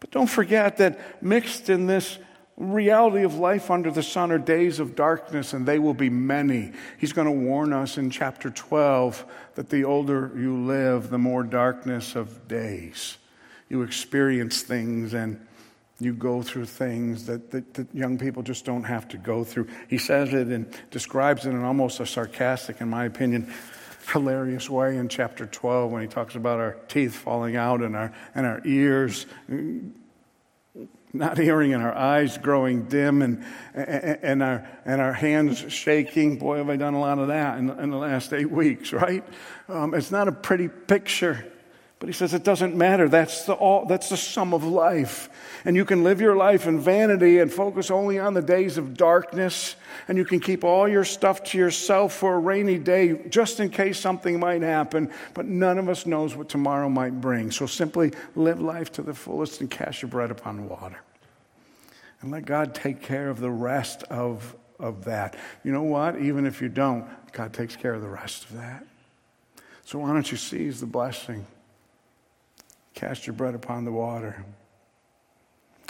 But 0.00 0.10
don't 0.10 0.28
forget 0.28 0.78
that 0.78 1.22
mixed 1.22 1.68
in 1.68 1.86
this 1.86 2.18
reality 2.56 3.22
of 3.24 3.34
life 3.36 3.70
under 3.70 3.90
the 3.90 4.02
sun 4.02 4.30
are 4.30 4.38
days 4.38 4.80
of 4.80 4.94
darkness, 4.94 5.52
and 5.52 5.66
they 5.66 5.78
will 5.78 5.94
be 5.94 6.10
many. 6.10 6.72
He's 6.98 7.12
going 7.12 7.26
to 7.26 7.32
warn 7.32 7.72
us 7.72 7.98
in 7.98 8.10
chapter 8.10 8.50
12 8.50 9.24
that 9.54 9.70
the 9.70 9.84
older 9.84 10.32
you 10.36 10.56
live, 10.64 11.10
the 11.10 11.18
more 11.18 11.42
darkness 11.42 12.14
of 12.14 12.48
days. 12.48 13.18
You 13.68 13.82
experience 13.82 14.62
things 14.62 15.14
and 15.14 15.46
you 16.00 16.14
go 16.14 16.42
through 16.42 16.64
things 16.64 17.26
that, 17.26 17.50
that, 17.50 17.74
that, 17.74 17.94
young 17.94 18.18
people 18.18 18.42
just 18.42 18.64
don't 18.64 18.84
have 18.84 19.06
to 19.08 19.18
go 19.18 19.44
through. 19.44 19.68
He 19.88 19.98
says 19.98 20.32
it 20.32 20.48
and 20.48 20.66
describes 20.90 21.46
it 21.46 21.50
in 21.50 21.62
almost 21.62 22.00
a 22.00 22.06
sarcastic, 22.06 22.80
in 22.80 22.88
my 22.88 23.04
opinion, 23.04 23.52
hilarious 24.10 24.68
way 24.68 24.96
in 24.96 25.08
chapter 25.08 25.46
12 25.46 25.92
when 25.92 26.02
he 26.02 26.08
talks 26.08 26.34
about 26.34 26.58
our 26.58 26.72
teeth 26.88 27.14
falling 27.14 27.54
out 27.54 27.82
and 27.82 27.94
our, 27.94 28.12
and 28.34 28.46
our 28.46 28.62
ears 28.64 29.26
not 31.12 31.36
hearing 31.38 31.74
and 31.74 31.82
our 31.82 31.94
eyes 31.94 32.38
growing 32.38 32.84
dim 32.84 33.22
and, 33.22 33.44
and, 33.74 34.42
our, 34.42 34.66
and 34.84 35.00
our 35.00 35.12
hands 35.12 35.64
shaking. 35.72 36.38
Boy, 36.38 36.58
have 36.58 36.70
I 36.70 36.76
done 36.76 36.94
a 36.94 37.00
lot 37.00 37.18
of 37.18 37.28
that 37.28 37.58
in, 37.58 37.70
in 37.70 37.90
the 37.90 37.96
last 37.96 38.32
eight 38.32 38.50
weeks, 38.50 38.92
right? 38.92 39.24
Um, 39.68 39.94
it's 39.94 40.10
not 40.10 40.28
a 40.28 40.32
pretty 40.32 40.68
picture. 40.68 41.44
But 42.00 42.08
he 42.08 42.14
says 42.14 42.32
it 42.32 42.44
doesn't 42.44 42.74
matter. 42.74 43.10
That's 43.10 43.44
the, 43.44 43.52
all, 43.52 43.84
that's 43.84 44.08
the 44.08 44.16
sum 44.16 44.54
of 44.54 44.64
life. 44.64 45.28
And 45.66 45.76
you 45.76 45.84
can 45.84 46.02
live 46.02 46.18
your 46.18 46.34
life 46.34 46.66
in 46.66 46.80
vanity 46.80 47.40
and 47.40 47.52
focus 47.52 47.90
only 47.90 48.18
on 48.18 48.32
the 48.32 48.40
days 48.40 48.78
of 48.78 48.96
darkness. 48.96 49.76
And 50.08 50.16
you 50.16 50.24
can 50.24 50.40
keep 50.40 50.64
all 50.64 50.88
your 50.88 51.04
stuff 51.04 51.44
to 51.44 51.58
yourself 51.58 52.14
for 52.14 52.36
a 52.36 52.38
rainy 52.38 52.78
day 52.78 53.28
just 53.28 53.60
in 53.60 53.68
case 53.68 54.00
something 54.00 54.40
might 54.40 54.62
happen. 54.62 55.12
But 55.34 55.44
none 55.44 55.76
of 55.76 55.90
us 55.90 56.06
knows 56.06 56.34
what 56.34 56.48
tomorrow 56.48 56.88
might 56.88 57.20
bring. 57.20 57.50
So 57.50 57.66
simply 57.66 58.12
live 58.34 58.62
life 58.62 58.90
to 58.92 59.02
the 59.02 59.12
fullest 59.12 59.60
and 59.60 59.70
cast 59.70 60.00
your 60.00 60.08
bread 60.08 60.30
upon 60.30 60.70
water. 60.70 61.02
And 62.22 62.30
let 62.30 62.46
God 62.46 62.74
take 62.74 63.02
care 63.02 63.28
of 63.28 63.40
the 63.40 63.50
rest 63.50 64.04
of, 64.04 64.56
of 64.78 65.04
that. 65.04 65.36
You 65.64 65.72
know 65.72 65.82
what? 65.82 66.18
Even 66.18 66.46
if 66.46 66.62
you 66.62 66.70
don't, 66.70 67.06
God 67.32 67.52
takes 67.52 67.76
care 67.76 67.92
of 67.92 68.00
the 68.00 68.08
rest 68.08 68.44
of 68.44 68.56
that. 68.56 68.86
So 69.84 69.98
why 69.98 70.14
don't 70.14 70.30
you 70.30 70.38
seize 70.38 70.80
the 70.80 70.86
blessing? 70.86 71.44
Cast 73.00 73.26
your 73.26 73.32
bread 73.32 73.54
upon 73.54 73.86
the 73.86 73.92
water. 73.92 74.44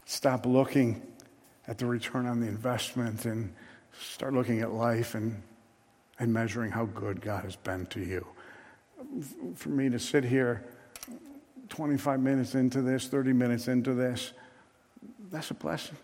Stop 0.04 0.46
looking 0.46 1.02
at 1.66 1.76
the 1.76 1.84
return 1.84 2.24
on 2.24 2.38
the 2.38 2.46
investment 2.46 3.24
and 3.24 3.52
start 4.00 4.32
looking 4.32 4.60
at 4.60 4.70
life 4.70 5.16
and, 5.16 5.42
and 6.20 6.32
measuring 6.32 6.70
how 6.70 6.84
good 6.84 7.20
God 7.20 7.42
has 7.42 7.56
been 7.56 7.86
to 7.86 7.98
you. 7.98 8.24
For 9.56 9.70
me 9.70 9.88
to 9.90 9.98
sit 9.98 10.22
here 10.22 10.64
25 11.68 12.20
minutes 12.20 12.54
into 12.54 12.80
this, 12.80 13.08
30 13.08 13.32
minutes 13.32 13.66
into 13.66 13.92
this, 13.92 14.32
that's 15.32 15.50
a 15.50 15.54
blessing. 15.54 15.96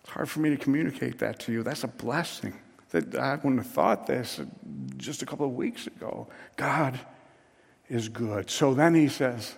It's 0.00 0.12
hard 0.14 0.30
for 0.30 0.40
me 0.40 0.48
to 0.48 0.56
communicate 0.56 1.18
that 1.18 1.40
to 1.40 1.52
you. 1.52 1.62
That's 1.62 1.84
a 1.84 1.88
blessing. 1.88 2.54
That 2.92 3.14
I 3.16 3.34
wouldn't 3.34 3.58
have 3.58 3.70
thought 3.70 4.06
this 4.06 4.40
just 4.96 5.20
a 5.20 5.26
couple 5.26 5.44
of 5.44 5.52
weeks 5.52 5.86
ago. 5.86 6.26
God 6.56 6.98
is 7.92 8.08
good. 8.08 8.48
So 8.48 8.72
then 8.72 8.94
he 8.94 9.06
says 9.06 9.54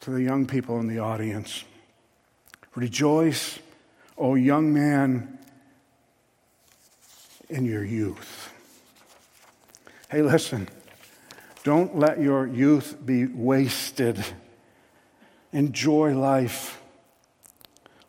to 0.00 0.10
the 0.10 0.22
young 0.22 0.46
people 0.46 0.80
in 0.80 0.88
the 0.88 0.98
audience, 0.98 1.64
Rejoice 2.74 3.58
O 4.16 4.34
young 4.34 4.72
man 4.72 5.38
in 7.50 7.66
your 7.66 7.84
youth. 7.84 8.50
Hey, 10.08 10.22
listen, 10.22 10.68
don't 11.64 11.98
let 11.98 12.18
your 12.18 12.46
youth 12.46 12.96
be 13.04 13.26
wasted. 13.26 14.24
Enjoy 15.52 16.16
life. 16.16 16.80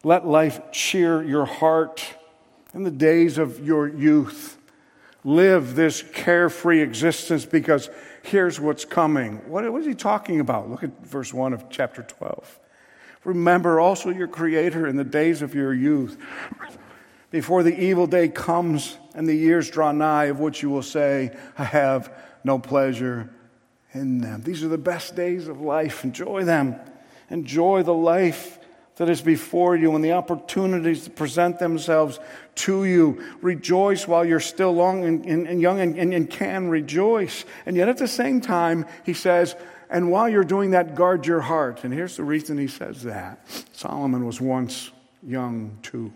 Let 0.04 0.26
life 0.26 0.72
cheer 0.72 1.22
your 1.22 1.46
heart 1.46 2.06
in 2.74 2.84
the 2.84 2.92
days 2.92 3.38
of 3.38 3.66
your 3.66 3.88
youth. 3.88 4.58
Live 5.26 5.76
this 5.76 6.04
carefree 6.14 6.82
existence 6.82 7.46
because 7.46 7.90
here's 8.22 8.60
what's 8.60 8.86
coming. 8.86 9.38
What 9.50 9.66
is 9.66 9.86
he 9.88 9.96
talking 9.96 10.40
about? 10.40 10.70
Look 10.70 10.84
at 10.84 11.06
verse 11.06 11.34
1 11.34 11.52
of 11.52 11.68
chapter 11.70 12.04
12. 12.04 12.60
Remember 13.24 13.80
also 13.80 14.12
your 14.12 14.28
Creator 14.28 14.86
in 14.86 14.98
the 14.98 15.04
days 15.04 15.42
of 15.42 15.56
your 15.56 15.74
youth, 15.74 16.16
before 17.32 17.64
the 17.64 17.76
evil 17.78 18.06
day 18.06 18.30
comes 18.30 18.98
and 19.16 19.28
the 19.28 19.36
years 19.36 19.70
draw 19.70 19.92
nigh, 19.92 20.26
of 20.26 20.40
which 20.40 20.62
you 20.62 20.70
will 20.70 20.84
say, 20.84 21.36
I 21.58 21.64
have 21.64 22.14
no 22.44 22.60
pleasure 22.60 23.32
in 23.94 24.20
them. 24.20 24.44
These 24.44 24.64
are 24.64 24.68
the 24.68 24.78
best 24.78 25.16
days 25.16 25.48
of 25.48 25.60
life. 25.60 26.04
Enjoy 26.04 26.44
them. 26.44 26.76
Enjoy 27.32 27.82
the 27.82 27.96
life 27.96 28.60
that 28.98 29.10
is 29.10 29.22
before 29.22 29.76
you 29.76 29.94
and 29.96 30.04
the 30.04 30.14
opportunities 30.14 31.04
to 31.04 31.10
present 31.10 31.60
themselves 31.60 32.20
to 32.56 32.86
you. 32.86 33.22
Rejoice 33.42 34.08
while 34.08 34.24
you're 34.24 34.40
still 34.40 34.74
long 34.74 35.04
and, 35.04 35.26
and, 35.26 35.48
and 35.48 35.62
young 35.62 35.80
and, 35.80 36.14
and, 36.14 36.30
can 36.30 36.70
rejoice. 36.70 37.44
And 37.66 37.76
yet 37.76 37.90
at 37.90 37.98
the 37.98 38.08
same 38.08 38.40
time, 38.40 38.86
he 39.06 39.14
says, 39.14 39.56
and 39.90 40.10
while 40.10 40.30
you're 40.30 40.46
doing 40.46 40.72
that, 40.72 40.96
guard 40.96 41.28
your 41.28 41.42
heart. 41.42 41.84
And 41.84 41.94
here's 41.94 42.18
the 42.18 42.24
reason 42.24 42.58
he 42.58 42.68
says 42.68 43.04
that 43.04 43.40
Solomon 43.74 44.26
was 44.26 44.40
once 44.40 44.92
young 45.22 45.78
too. 45.82 46.12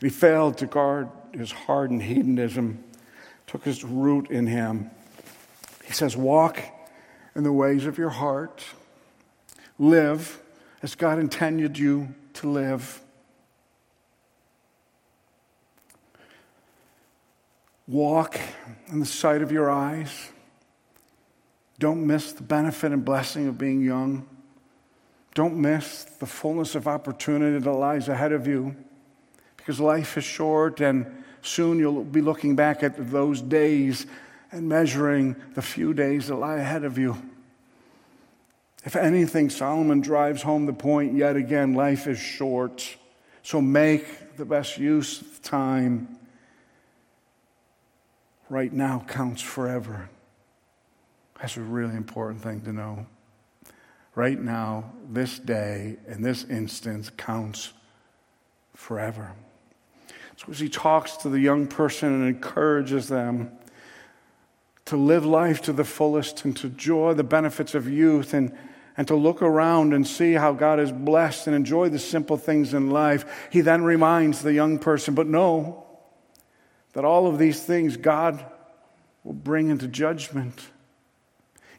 He 0.00 0.08
failed 0.08 0.58
to 0.58 0.66
guard 0.66 1.08
his 1.32 1.52
heart, 1.52 1.90
and 1.90 2.02
hedonism 2.02 2.82
took 3.46 3.66
its 3.66 3.84
root 3.84 4.30
in 4.30 4.46
him. 4.46 4.90
He 5.84 5.92
says, 5.92 6.16
Walk 6.16 6.60
in 7.34 7.44
the 7.44 7.52
ways 7.52 7.86
of 7.86 7.98
your 7.98 8.10
heart, 8.10 8.64
live 9.78 10.41
as 10.82 10.94
God 10.94 11.18
intended 11.18 11.78
you 11.78 12.14
to 12.34 12.50
live. 12.50 13.00
Walk 17.86 18.38
in 18.88 19.00
the 19.00 19.06
sight 19.06 19.42
of 19.42 19.52
your 19.52 19.70
eyes. 19.70 20.30
Don't 21.78 22.06
miss 22.06 22.32
the 22.32 22.42
benefit 22.42 22.92
and 22.92 23.04
blessing 23.04 23.48
of 23.48 23.58
being 23.58 23.82
young. 23.82 24.26
Don't 25.34 25.56
miss 25.56 26.04
the 26.04 26.26
fullness 26.26 26.74
of 26.74 26.86
opportunity 26.86 27.58
that 27.58 27.72
lies 27.72 28.08
ahead 28.08 28.32
of 28.32 28.46
you 28.46 28.76
because 29.56 29.80
life 29.80 30.16
is 30.16 30.24
short 30.24 30.80
and 30.80 31.24
soon 31.42 31.78
you'll 31.78 32.04
be 32.04 32.20
looking 32.20 32.54
back 32.54 32.82
at 32.82 33.10
those 33.10 33.40
days 33.40 34.06
and 34.50 34.68
measuring 34.68 35.34
the 35.54 35.62
few 35.62 35.94
days 35.94 36.28
that 36.28 36.36
lie 36.36 36.58
ahead 36.58 36.84
of 36.84 36.98
you. 36.98 37.16
If 38.84 38.96
anything, 38.96 39.48
Solomon 39.48 40.00
drives 40.00 40.42
home 40.42 40.66
the 40.66 40.72
point 40.72 41.14
yet 41.14 41.36
again 41.36 41.74
life 41.74 42.06
is 42.06 42.18
short. 42.18 42.96
So 43.42 43.60
make 43.60 44.36
the 44.36 44.44
best 44.44 44.78
use 44.78 45.20
of 45.20 45.42
time. 45.42 46.18
Right 48.48 48.72
now 48.72 49.04
counts 49.06 49.40
forever. 49.40 50.10
That's 51.40 51.56
a 51.56 51.60
really 51.60 51.96
important 51.96 52.42
thing 52.42 52.60
to 52.62 52.72
know. 52.72 53.06
Right 54.14 54.40
now, 54.40 54.92
this 55.08 55.38
day, 55.38 55.96
and 56.06 56.24
this 56.24 56.44
instance 56.44 57.10
counts 57.16 57.72
forever. 58.74 59.32
So, 60.36 60.48
as 60.50 60.60
he 60.60 60.68
talks 60.68 61.16
to 61.18 61.30
the 61.30 61.40
young 61.40 61.66
person 61.66 62.12
and 62.12 62.28
encourages 62.28 63.08
them 63.08 63.50
to 64.84 64.96
live 64.96 65.24
life 65.24 65.62
to 65.62 65.72
the 65.72 65.84
fullest 65.84 66.44
and 66.44 66.54
to 66.58 66.66
enjoy 66.66 67.14
the 67.14 67.24
benefits 67.24 67.74
of 67.74 67.88
youth 67.88 68.34
and, 68.34 68.52
and 68.96 69.08
to 69.08 69.14
look 69.14 69.42
around 69.42 69.94
and 69.94 70.06
see 70.06 70.32
how 70.32 70.52
God 70.52 70.78
is 70.80 70.92
blessed 70.92 71.46
and 71.46 71.56
enjoy 71.56 71.88
the 71.88 71.98
simple 71.98 72.36
things 72.36 72.74
in 72.74 72.90
life, 72.90 73.48
he 73.50 73.60
then 73.60 73.84
reminds 73.84 74.42
the 74.42 74.52
young 74.52 74.78
person, 74.78 75.14
but 75.14 75.26
know 75.26 75.86
that 76.92 77.04
all 77.04 77.26
of 77.26 77.38
these 77.38 77.62
things 77.62 77.96
God 77.96 78.44
will 79.24 79.32
bring 79.32 79.68
into 79.68 79.88
judgment 79.88 80.60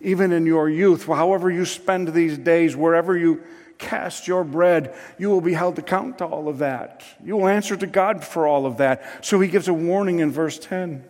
even 0.04 0.34
in 0.34 0.46
your 0.46 0.70
youth, 0.70 1.06
however 1.06 1.50
you 1.50 1.66
spend 1.66 2.10
these 2.10 2.38
days, 2.38 2.76
wherever 2.76 3.18
you 3.18 3.42
cast 3.78 4.28
your 4.28 4.44
bread, 4.44 4.94
you 5.18 5.30
will 5.30 5.42
be 5.42 5.54
held 5.54 5.80
account 5.80 6.18
to 6.18 6.26
all 6.26 6.50
of 6.50 6.60
that. 6.60 7.04
You 7.24 7.38
will 7.38 7.48
answer 7.48 7.78
to 7.78 7.88
God 7.88 8.24
for 8.24 8.46
all 8.46 8.66
of 8.66 8.78
that. 8.78 9.26
So 9.26 9.40
he 9.40 9.48
gives 9.48 9.68
a 9.68 9.74
warning 9.74 10.20
in 10.20 10.32
verse 10.32 10.60
10 10.60 11.06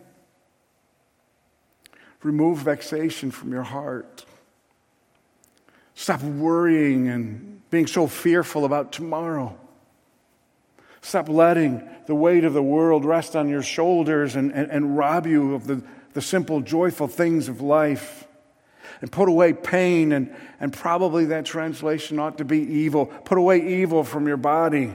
remove 2.22 2.56
vexation 2.60 3.30
from 3.30 3.52
your 3.52 3.64
heart. 3.64 4.24
Stop 5.94 6.22
worrying 6.22 7.08
and 7.08 7.60
being 7.70 7.86
so 7.86 8.06
fearful 8.06 8.64
about 8.64 8.92
tomorrow. 8.92 9.56
Stop 11.00 11.28
letting 11.28 11.88
the 12.06 12.14
weight 12.14 12.44
of 12.44 12.54
the 12.54 12.62
world 12.62 13.04
rest 13.04 13.36
on 13.36 13.48
your 13.48 13.62
shoulders 13.62 14.36
and, 14.36 14.52
and, 14.52 14.70
and 14.70 14.96
rob 14.96 15.26
you 15.26 15.54
of 15.54 15.66
the, 15.66 15.82
the 16.14 16.22
simple, 16.22 16.60
joyful 16.60 17.08
things 17.08 17.48
of 17.48 17.60
life 17.60 18.26
and 19.00 19.12
put 19.12 19.28
away 19.28 19.52
pain, 19.52 20.12
and, 20.12 20.34
and 20.60 20.72
probably 20.72 21.26
that 21.26 21.44
translation 21.44 22.18
ought 22.18 22.38
to 22.38 22.44
be 22.44 22.60
evil. 22.60 23.06
Put 23.06 23.38
away 23.38 23.80
evil 23.80 24.04
from 24.04 24.26
your 24.26 24.36
body. 24.36 24.94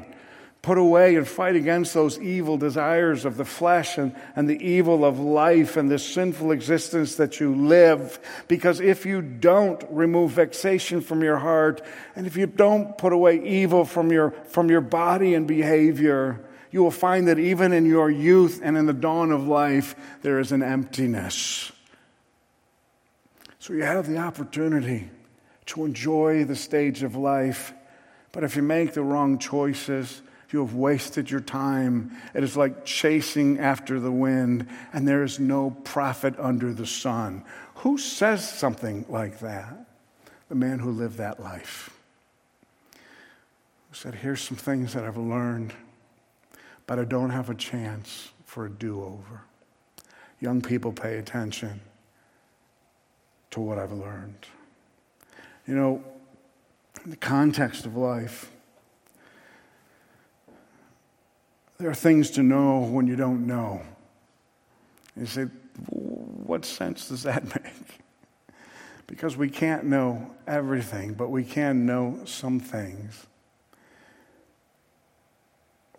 Put 0.62 0.78
away 0.78 1.16
and 1.16 1.26
fight 1.26 1.56
against 1.56 1.94
those 1.94 2.20
evil 2.20 2.58
desires 2.58 3.24
of 3.24 3.38
the 3.38 3.46
flesh 3.46 3.98
and, 3.98 4.14
and 4.36 4.50
the 4.50 4.62
evil 4.62 5.06
of 5.06 5.18
life 5.18 5.78
and 5.78 5.90
this 5.90 6.06
sinful 6.06 6.52
existence 6.52 7.16
that 7.16 7.40
you 7.40 7.56
live. 7.56 8.20
Because 8.50 8.82
if 8.82 9.06
you 9.06 9.22
don't 9.22 9.82
remove 9.90 10.32
vexation 10.32 11.00
from 11.00 11.24
your 11.24 11.38
heart, 11.38 11.82
and 12.16 12.28
if 12.28 12.36
you 12.36 12.46
don't 12.46 12.98
put 12.98 13.14
away 13.14 13.42
evil 13.42 13.86
from 13.86 14.12
your, 14.12 14.32
from 14.32 14.70
your 14.70 14.82
body 14.82 15.34
and 15.34 15.48
behavior, 15.48 16.46
you 16.72 16.84
will 16.84 16.92
find 16.92 17.28
that 17.30 17.40
even 17.40 17.72
in 17.72 17.86
your 17.86 18.12
youth 18.12 18.60
and 18.62 18.78
in 18.78 18.86
the 18.86 18.94
dawn 18.94 19.32
of 19.32 19.48
life, 19.48 19.96
there 20.24 20.40
is 20.40 20.52
an 20.52 20.62
emptiness. 20.62 21.72
So 23.60 23.74
you 23.74 23.84
have 23.84 24.08
the 24.08 24.18
opportunity 24.18 25.10
to 25.68 25.86
enjoy 25.86 26.44
the 26.44 26.56
stage 26.56 27.02
of 27.02 27.16
life. 27.16 27.74
But 28.32 28.44
if 28.44 28.56
you 28.56 28.62
make 28.62 28.94
the 28.94 29.02
wrong 29.02 29.40
choices, 29.40 30.22
you 30.52 30.60
have 30.60 30.74
wasted 30.74 31.30
your 31.30 31.42
time. 31.42 32.12
It 32.34 32.44
is 32.44 32.58
like 32.58 32.84
chasing 32.86 33.60
after 33.60 34.00
the 34.00 34.12
wind, 34.12 34.68
and 34.94 35.08
there 35.08 35.24
is 35.24 35.40
no 35.40 35.72
profit 35.84 36.34
under 36.40 36.74
the 36.74 36.88
sun. 36.88 37.44
Who 37.76 37.98
says 37.98 38.48
something 38.50 39.06
like 39.10 39.40
that? 39.40 39.86
The 40.50 40.56
man 40.56 40.80
who 40.80 40.92
lived 40.92 41.18
that 41.18 41.40
life. 41.40 41.92
Who 42.94 43.96
said, 43.96 44.16
Here's 44.16 44.42
some 44.42 44.58
things 44.58 44.94
that 44.94 45.04
I've 45.04 45.18
learned, 45.18 45.74
but 46.88 46.98
I 46.98 47.04
don't 47.04 47.30
have 47.30 47.50
a 47.50 47.56
chance 47.56 48.30
for 48.46 48.66
a 48.66 48.70
do 48.70 49.04
over. 49.04 49.42
Young 50.40 50.62
people, 50.62 50.92
pay 50.92 51.18
attention 51.18 51.82
to 53.52 53.60
what 53.60 53.78
I've 53.78 53.92
learned. 53.92 54.48
You 55.68 55.76
know, 55.76 56.04
in 57.04 57.12
the 57.12 57.18
context 57.18 57.86
of 57.86 57.96
life, 57.96 58.50
there 61.80 61.90
are 61.90 61.96
things 61.96 62.32
to 62.32 62.44
know 62.44 62.80
when 62.80 63.08
you 63.08 63.16
don't 63.16 63.48
know. 63.48 63.82
You 65.18 65.26
say, 65.26 65.44
what 65.88 66.66
sense 66.66 67.10
does 67.10 67.24
that 67.24 67.44
make? 67.64 68.00
Because 69.08 69.36
we 69.36 69.50
can't 69.50 69.86
know 69.86 70.32
everything, 70.46 71.14
but 71.14 71.30
we 71.30 71.44
can 71.44 71.86
know 71.86 72.20
some 72.26 72.60
things. 72.60 73.26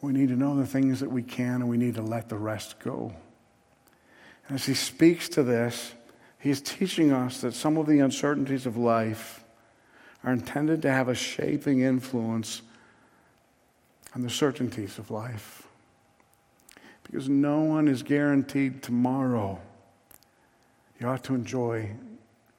We 0.01 0.12
need 0.12 0.28
to 0.28 0.37
know 0.37 0.57
the 0.57 0.66
things 0.66 1.01
that 1.01 1.11
we 1.11 1.22
can, 1.22 1.57
and 1.57 1.68
we 1.68 1.76
need 1.76 1.97
to 1.97 2.03
let 2.03 2.28
the 2.28 2.37
rest 2.37 2.78
go. 2.78 3.12
And 4.47 4.55
as 4.55 4.66
he 4.66 4.74
speaks 4.74 5.28
to 5.31 5.43
this, 5.43 5.95
He's 6.41 6.62
teaching 6.62 7.12
us 7.12 7.43
that 7.43 7.53
some 7.53 7.76
of 7.76 7.87
the 7.87 8.01
uncertainties 8.01 8.64
of 8.64 8.78
life 8.78 9.45
are 10.24 10.33
intended 10.33 10.81
to 10.83 10.91
have 10.91 11.09
a 11.09 11.14
shaping 11.14 11.81
influence 11.81 12.62
on 14.14 14.22
the 14.22 14.31
certainties 14.31 14.99
of 14.99 15.11
life. 15.11 15.66
Because 17.11 17.29
no 17.29 17.61
one 17.61 17.89
is 17.89 18.03
guaranteed 18.05 18.83
tomorrow. 18.83 19.61
You 21.01 21.09
ought 21.09 21.25
to 21.25 21.35
enjoy 21.35 21.91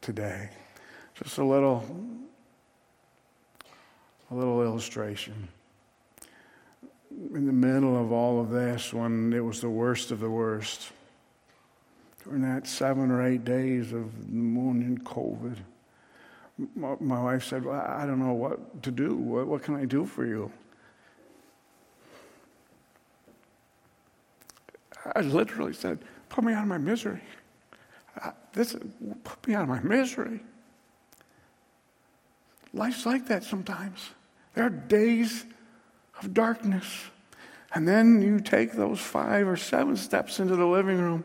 today. 0.01 0.49
Just 1.15 1.37
a 1.37 1.43
little 1.43 1.85
a 4.29 4.35
little 4.35 4.61
illustration. 4.61 5.47
In 7.33 7.45
the 7.45 7.53
middle 7.53 8.01
of 8.01 8.11
all 8.11 8.41
of 8.41 8.49
this, 8.49 8.93
when 8.93 9.33
it 9.33 9.41
was 9.41 9.61
the 9.61 9.69
worst 9.69 10.11
of 10.11 10.19
the 10.21 10.29
worst, 10.29 10.91
during 12.23 12.41
that 12.41 12.67
seven 12.67 13.11
or 13.11 13.25
eight 13.25 13.43
days 13.43 13.91
of 13.91 14.11
and 14.29 15.03
COVID. 15.03 15.57
My, 16.75 16.95
my 16.99 17.21
wife 17.21 17.43
said, 17.43 17.65
well, 17.65 17.81
I 17.81 18.05
don't 18.05 18.19
know 18.19 18.33
what 18.33 18.83
to 18.83 18.91
do. 18.91 19.15
What, 19.15 19.47
what 19.47 19.63
can 19.63 19.75
I 19.75 19.85
do 19.85 20.05
for 20.05 20.25
you? 20.25 20.51
I 25.15 25.21
literally 25.21 25.73
said, 25.73 25.99
Put 26.29 26.43
me 26.43 26.53
out 26.53 26.63
of 26.63 26.69
my 26.69 26.77
misery. 26.77 27.21
This, 28.53 28.75
put 29.23 29.47
me 29.47 29.55
out 29.55 29.63
of 29.63 29.69
my 29.69 29.81
misery. 29.81 30.41
Life's 32.73 33.05
like 33.05 33.27
that 33.27 33.43
sometimes. 33.43 34.11
There 34.53 34.65
are 34.65 34.69
days 34.69 35.45
of 36.21 36.33
darkness. 36.33 36.85
And 37.73 37.87
then 37.87 38.21
you 38.21 38.39
take 38.39 38.73
those 38.73 38.99
five 38.99 39.47
or 39.47 39.57
seven 39.57 39.95
steps 39.95 40.39
into 40.39 40.55
the 40.55 40.65
living 40.65 40.99
room 40.99 41.23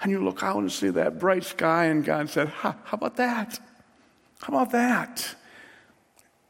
and 0.00 0.10
you 0.10 0.22
look 0.22 0.42
out 0.42 0.58
and 0.58 0.70
see 0.70 0.90
that 0.90 1.18
bright 1.18 1.44
sky, 1.44 1.86
and 1.86 2.04
God 2.04 2.30
said, 2.30 2.48
How 2.48 2.76
about 2.92 3.16
that? 3.16 3.58
How 4.40 4.54
about 4.54 4.70
that? 4.70 5.34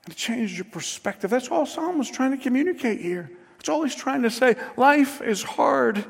And 0.05 0.12
it 0.12 0.16
changes 0.16 0.57
your 0.57 0.66
perspective. 0.66 1.31
That's 1.31 1.49
all 1.49 1.64
Psalm 1.64 1.99
was 1.99 2.11
trying 2.11 2.33
to 2.33 2.37
communicate 2.37 3.01
here. 3.01 3.31
That's 3.57 3.71
all 3.71 3.83
he's 3.83 3.95
trying 3.95 4.23
to 4.23 4.31
say. 4.31 4.57
Life 4.77 5.23
is 5.23 5.43
hard. 5.43 6.05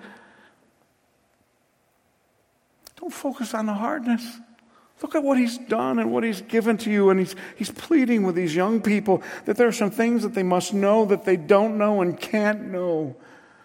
Don't 3.08 3.14
focus 3.14 3.54
on 3.54 3.64
the 3.64 3.72
hardness. 3.72 4.38
Look 5.00 5.14
at 5.14 5.22
what 5.22 5.38
he's 5.38 5.56
done 5.56 5.98
and 5.98 6.12
what 6.12 6.24
he's 6.24 6.42
given 6.42 6.76
to 6.76 6.90
you. 6.90 7.08
And 7.08 7.18
he's, 7.18 7.34
he's 7.56 7.70
pleading 7.70 8.22
with 8.22 8.34
these 8.34 8.54
young 8.54 8.82
people 8.82 9.22
that 9.46 9.56
there 9.56 9.66
are 9.66 9.72
some 9.72 9.90
things 9.90 10.24
that 10.24 10.34
they 10.34 10.42
must 10.42 10.74
know 10.74 11.06
that 11.06 11.24
they 11.24 11.38
don't 11.38 11.78
know 11.78 12.02
and 12.02 12.20
can't 12.20 12.70
know. 12.70 13.16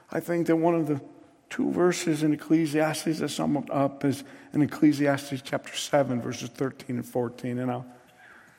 I 0.10 0.22
think 0.22 0.48
that 0.48 0.56
one 0.56 0.76
of 0.76 0.88
the 0.88 1.02
two 1.50 1.74
verses 1.74 2.24
in 2.24 2.32
Ecclesiastes 2.32 3.20
that 3.20 3.28
sum 3.28 3.66
up 3.70 4.06
is 4.06 4.24
in 4.54 4.62
Ecclesiastes 4.62 5.42
chapter 5.44 5.76
7, 5.76 6.22
verses 6.22 6.48
13 6.48 6.96
and 6.96 7.06
14. 7.06 7.60
And 7.60 7.70
I'll, 7.70 7.86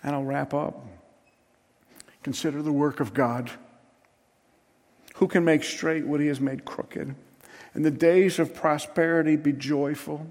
and 0.02 0.14
I'll 0.14 0.24
wrap 0.24 0.52
up. 0.52 0.84
Consider 2.22 2.60
the 2.60 2.72
work 2.72 3.00
of 3.00 3.14
God. 3.14 3.50
Who 5.14 5.28
can 5.28 5.46
make 5.46 5.64
straight 5.64 6.06
what 6.06 6.20
he 6.20 6.26
has 6.26 6.42
made 6.42 6.66
crooked? 6.66 7.14
In 7.74 7.82
the 7.82 7.90
days 7.90 8.38
of 8.38 8.54
prosperity, 8.54 9.36
be 9.36 9.54
joyful. 9.54 10.30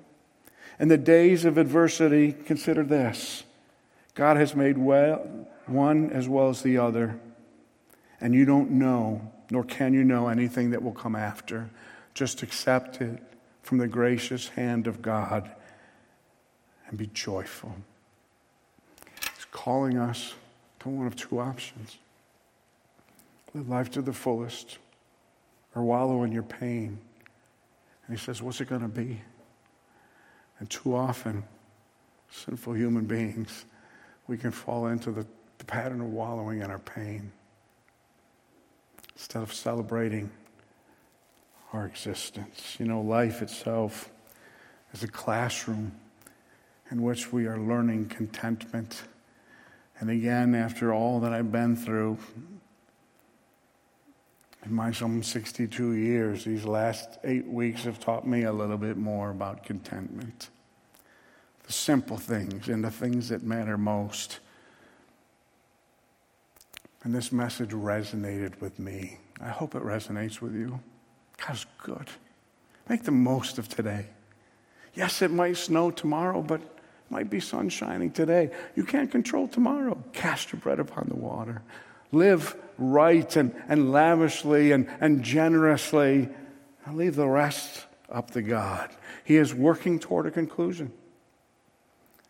In 0.80 0.88
the 0.88 0.98
days 0.98 1.46
of 1.46 1.58
adversity, 1.58 2.34
consider 2.34 2.84
this 2.84 3.44
God 4.16 4.38
has 4.38 4.56
made 4.56 4.78
well, 4.78 5.48
one 5.66 6.10
as 6.12 6.28
well 6.28 6.50
as 6.50 6.62
the 6.62 6.78
other, 6.78 7.20
and 8.22 8.34
you 8.34 8.46
don't 8.46 8.72
know, 8.72 9.32
nor 9.50 9.64
can 9.64 9.94
you 9.94 10.04
know 10.04 10.28
anything 10.28 10.72
that 10.72 10.84
will 10.84 10.94
come 10.94 11.16
after. 11.16 11.70
Just 12.14 12.44
accept 12.44 13.02
it 13.02 13.22
from 13.64 13.80
the 13.80 13.88
gracious 13.88 14.50
hand 14.50 14.88
of 14.88 15.02
God 15.02 15.50
and 16.88 16.98
be 16.98 17.08
joyful. 17.08 17.76
He's 19.36 19.46
calling 19.52 19.98
us 19.98 20.36
to 20.82 20.90
one 20.90 21.08
of 21.08 21.16
two 21.16 21.40
options 21.40 21.98
live 23.54 23.70
life 23.70 23.92
to 23.92 24.02
the 24.02 24.14
fullest 24.14 24.80
or 25.76 25.84
wallow 25.84 26.24
in 26.24 26.32
your 26.32 26.44
pain. 26.44 26.98
And 28.08 28.18
he 28.18 28.24
says, 28.24 28.42
What's 28.42 28.62
it 28.62 28.70
going 28.70 28.82
to 28.82 28.88
be? 28.88 29.22
And 30.64 30.70
too 30.70 30.96
often, 30.96 31.44
sinful 32.32 32.72
human 32.72 33.04
beings, 33.04 33.66
we 34.28 34.38
can 34.38 34.52
fall 34.52 34.88
into 34.88 35.12
the, 35.12 35.28
the 35.58 35.66
pattern 35.66 36.00
of 36.00 36.08
wallowing 36.08 36.62
in 36.62 36.72
our 36.72 36.80
pain 36.80 37.34
instead 39.14 39.44
of 39.44 39.54
celebrating 39.54 40.32
our 41.74 41.86
existence. 41.86 42.78
You 42.80 42.86
know, 42.86 43.02
life 43.02 43.42
itself 43.42 44.10
is 44.94 45.04
a 45.04 45.08
classroom 45.10 45.92
in 46.92 47.02
which 47.02 47.34
we 47.34 47.46
are 47.46 47.60
learning 47.60 48.06
contentment. 48.06 49.04
And 50.00 50.10
again, 50.10 50.56
after 50.56 50.94
all 50.94 51.20
that 51.20 51.34
I've 51.34 51.52
been 51.52 51.76
through 51.76 52.18
in 54.64 54.74
my 54.74 54.94
some 54.94 55.24
62 55.24 55.92
years, 55.92 56.46
these 56.46 56.64
last 56.64 57.20
eight 57.26 57.48
weeks 57.48 57.84
have 57.84 58.00
taught 58.00 58.26
me 58.26 58.44
a 58.44 58.54
little 58.54 58.78
bit 58.78 58.96
more 58.96 59.30
about 59.30 59.66
contentment. 59.66 60.48
The 61.64 61.74
simple 61.74 62.18
things 62.18 62.68
and 62.68 62.84
the 62.84 62.92
things 62.92 63.30
that 63.30 63.44
matter 63.44 63.78
most. 63.78 64.40
And 67.04 67.14
this 67.14 67.32
message 67.32 67.72
resonated 67.72 68.60
with 68.62 68.80
me. 68.80 69.20
I 69.42 69.50
hope 69.50 69.76
it 69.76 69.84
resonates 69.84 70.42
with 70.42 70.56
you. 70.56 70.80
God's 71.46 71.66
good. 71.82 72.08
Make 72.88 73.04
the 73.04 73.12
most 73.12 73.58
of 73.58 73.68
today. 73.68 74.08
Yes, 74.94 75.22
it 75.22 75.32
might 75.32 75.58
snow 75.58 75.92
tomorrow, 75.92 76.42
but 76.42 76.62
it 76.62 76.70
might 77.10 77.30
be 77.30 77.40
sun 77.40 77.70
shining 77.70 78.12
today. 78.12 78.52
You 78.76 78.84
can't 78.84 79.12
control 79.12 79.48
tomorrow. 79.48 80.02
Cast 80.14 80.52
your 80.52 80.62
bread 80.62 80.80
upon 80.80 81.08
the 81.10 81.16
water. 81.16 81.62
Live 82.12 82.56
right 82.78 83.36
and, 83.36 83.56
and 83.68 83.92
lavishly 83.92 84.72
and, 84.72 84.88
and 85.02 85.24
generously. 85.24 86.30
And 86.86 86.98
leave 86.98 87.16
the 87.16 87.28
rest 87.28 87.86
up 88.10 88.32
to 88.32 88.42
God. 88.42 88.92
He 89.24 89.38
is 89.38 89.54
working 89.54 90.00
toward 90.00 90.28
a 90.28 90.32
conclusion. 90.32 90.92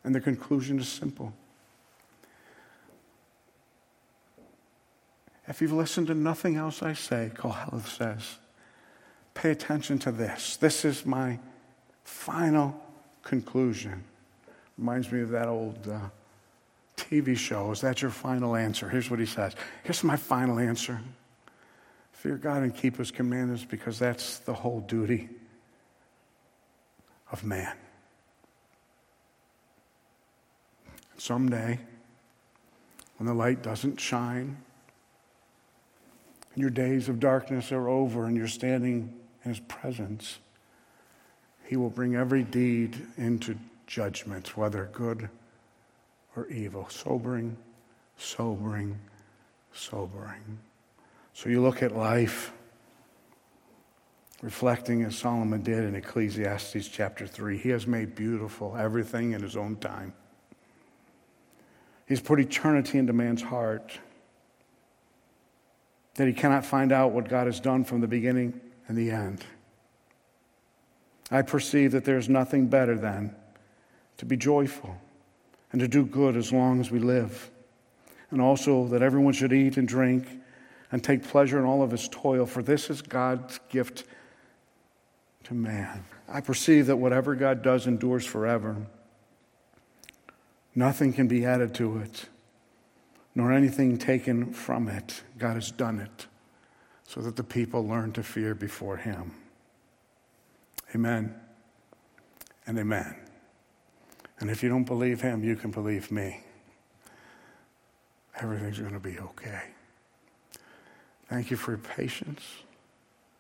And 0.04 0.14
the 0.14 0.22
conclusion 0.22 0.80
is 0.80 0.88
simple. 0.88 1.34
If 5.48 5.62
you've 5.62 5.74
listened 5.74 6.08
to 6.08 6.14
nothing 6.14 6.56
else 6.56 6.82
I 6.82 6.94
say, 6.94 7.32
Koheleth 7.36 7.88
says, 7.88 8.38
pay 9.34 9.52
attention 9.52 10.00
to 10.00 10.12
this. 10.12 10.58
This 10.58 10.86
is 10.86 11.06
my 11.06 11.40
final 12.04 12.80
conclusion. 13.24 14.04
Reminds 14.78 15.12
me 15.12 15.22
of 15.22 15.30
that 15.30 15.48
old 15.48 15.88
uh, 15.88 16.00
TV 16.98 17.38
show. 17.38 17.72
Is 17.72 17.82
that 17.82 18.02
your 18.02 18.12
final 18.12 18.56
answer? 18.56 18.90
Here's 18.90 19.10
what 19.10 19.20
he 19.20 19.26
says 19.26 19.56
Here's 19.84 20.04
my 20.04 20.16
final 20.16 20.60
answer 20.60 21.00
fear 22.12 22.38
God 22.38 22.64
and 22.64 22.74
keep 22.74 22.98
his 22.98 23.12
commandments 23.12 23.66
because 23.66 24.00
that's 24.00 24.40
the 24.40 24.54
whole 24.54 24.80
duty 24.80 25.28
of 27.34 27.44
man. 27.44 27.76
Someday, 31.24 31.80
when 33.16 33.28
the 33.28 33.34
light 33.34 33.64
doesn't 33.64 33.98
shine, 33.98 34.58
your 36.54 36.70
days 36.70 37.08
of 37.08 37.22
darkness 37.22 37.72
are 37.72 37.88
over 37.88 38.26
and 38.26 38.36
you're 38.36 38.46
standing 38.50 39.18
in 39.46 39.52
his 39.52 39.62
presence, 39.62 40.40
he 41.64 41.78
will 41.78 41.90
bring 41.90 42.18
every 42.18 42.44
deed 42.44 43.02
into 43.16 43.56
judgment, 43.88 44.58
whether 44.58 44.90
good 44.92 45.30
or 46.36 46.48
evil. 46.48 46.90
Sobering, 46.90 47.56
sobering, 48.18 49.00
sobering. 49.72 50.60
So 51.34 51.48
you 51.48 51.62
look 51.62 51.82
at 51.82 51.96
life, 51.96 52.52
reflecting 54.42 55.04
as 55.04 55.16
Solomon 55.16 55.64
did 55.64 55.86
in 55.86 55.96
Ecclesiastes 55.96 56.90
chapter 56.90 57.26
3. 57.26 57.58
He 57.58 57.70
has 57.70 57.88
made 57.88 58.14
beautiful 58.14 58.76
everything 58.76 59.32
in 59.32 59.42
his 59.42 59.56
own 59.56 59.78
time. 59.78 60.12
He's 62.08 62.22
put 62.22 62.40
eternity 62.40 62.98
into 62.98 63.14
man's 63.14 63.42
heart. 63.42 63.98
That 66.16 66.28
he 66.28 66.34
cannot 66.34 66.66
find 66.66 66.92
out 66.92 67.12
what 67.12 67.28
God 67.28 67.48
has 67.48 67.60
done 67.60 67.84
from 67.84 68.02
the 68.02 68.08
beginning 68.08 68.60
and 68.88 68.98
the 68.98 69.12
end. 69.12 69.44
I 71.32 71.42
perceive 71.42 71.94
that 71.94 72.06
there's 72.06 72.30
nothing 72.30 72.68
better 72.68 72.98
than 72.98 73.36
to 74.18 74.26
be 74.26 74.38
joyful 74.38 74.96
and 75.72 75.82
to 75.82 75.88
do 75.88 76.06
good 76.06 76.38
as 76.38 76.52
long 76.52 76.80
as 76.80 76.92
we 76.92 77.00
live. 77.00 77.50
And 78.30 78.40
also 78.42 78.88
that 78.88 79.02
everyone 79.02 79.34
should 79.34 79.54
eat 79.54 79.78
and 79.78 79.88
drink 79.88 80.28
and 80.92 81.04
take 81.04 81.24
pleasure 81.24 81.58
in 81.58 81.66
all 81.66 81.82
of 81.82 81.90
his 81.90 82.08
toil, 82.10 82.46
for 82.46 82.62
this 82.62 82.92
is 82.92 83.02
God's 83.02 83.60
gift 83.70 84.04
to 85.46 85.56
man. 85.56 86.06
I 86.30 86.42
perceive 86.42 86.86
that 86.88 86.98
whatever 86.98 87.34
God 87.36 87.64
does 87.64 87.88
endures 87.88 88.26
forever. 88.26 88.76
Nothing 90.76 91.14
can 91.14 91.28
be 91.28 91.46
added 91.46 91.74
to 91.76 91.98
it, 92.00 92.26
nor 93.36 93.52
anything 93.52 93.98
taken 93.98 94.54
from 94.54 94.88
it. 94.88 95.22
God 95.38 95.54
has 95.54 95.72
done 95.72 96.00
it 96.00 96.28
so 97.06 97.22
that 97.22 97.36
the 97.36 97.44
people 97.44 97.88
learn 97.88 98.12
to 98.14 98.24
fear 98.24 98.56
before 98.56 98.98
him. 98.98 99.34
Amen 100.96 101.36
and 102.66 102.78
amen. 102.80 103.16
And 104.40 104.50
if 104.50 104.64
you 104.64 104.70
don't 104.70 104.84
believe 104.84 105.22
him, 105.22 105.44
you 105.44 105.56
can 105.56 105.72
believe 105.72 106.12
me. 106.12 106.42
Everything's 108.42 108.80
going 108.80 108.94
to 108.94 109.00
be 109.00 109.20
okay. 109.20 109.62
Thank 111.28 111.52
you 111.52 111.58
for 111.58 111.72
your 111.72 111.78
patience. 111.78 112.42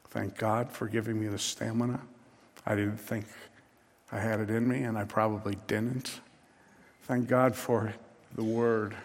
Thank 0.10 0.38
God 0.38 0.72
for 0.72 0.88
giving 0.88 1.20
me 1.20 1.28
the 1.28 1.40
stamina. 1.40 2.00
I 2.66 2.76
didn't 2.76 2.98
think 2.98 3.26
I 4.12 4.20
had 4.20 4.40
it 4.40 4.50
in 4.50 4.68
me, 4.68 4.84
and 4.84 4.98
I 4.98 5.04
probably 5.04 5.58
didn't. 5.68 6.20
Thank 7.04 7.28
God 7.28 7.56
for 7.56 7.94
the 8.36 8.44
word. 8.44 8.96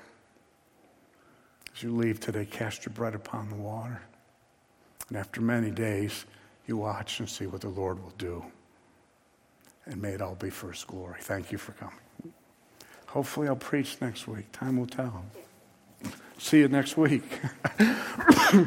As 1.75 1.83
you 1.83 1.95
leave 1.95 2.21
today, 2.21 2.45
cast 2.45 2.87
your 2.87 2.93
bread 2.93 3.15
upon 3.15 3.49
the 3.49 3.57
water. 3.57 4.01
And 5.09 5.17
after 5.17 5.41
many 5.41 5.71
days, 5.71 6.25
you 6.67 6.77
watch 6.77 7.21
and 7.21 7.29
see 7.29 7.47
what 7.47 7.61
the 7.61 7.69
Lord 7.69 8.03
will 8.03 8.15
do 8.19 8.45
and 9.89 10.01
may 10.01 10.11
it 10.11 10.23
all 10.23 10.35
be 10.35 10.51
for 10.51 10.71
His 10.71 10.85
glory. 10.85 11.17
Thank 11.21 11.51
you 11.51 11.59
for 11.59 11.73
coming. 11.73 11.95
Hopefully, 13.07 13.49
I'll 13.49 13.57
preach 13.57 13.97
next 14.01 14.29
week. 14.29 14.53
Time 14.53 14.77
will 14.77 14.87
tell. 14.87 15.25
See 16.39 16.59
you 16.59 16.69
next 16.69 16.97
week. 16.97 17.25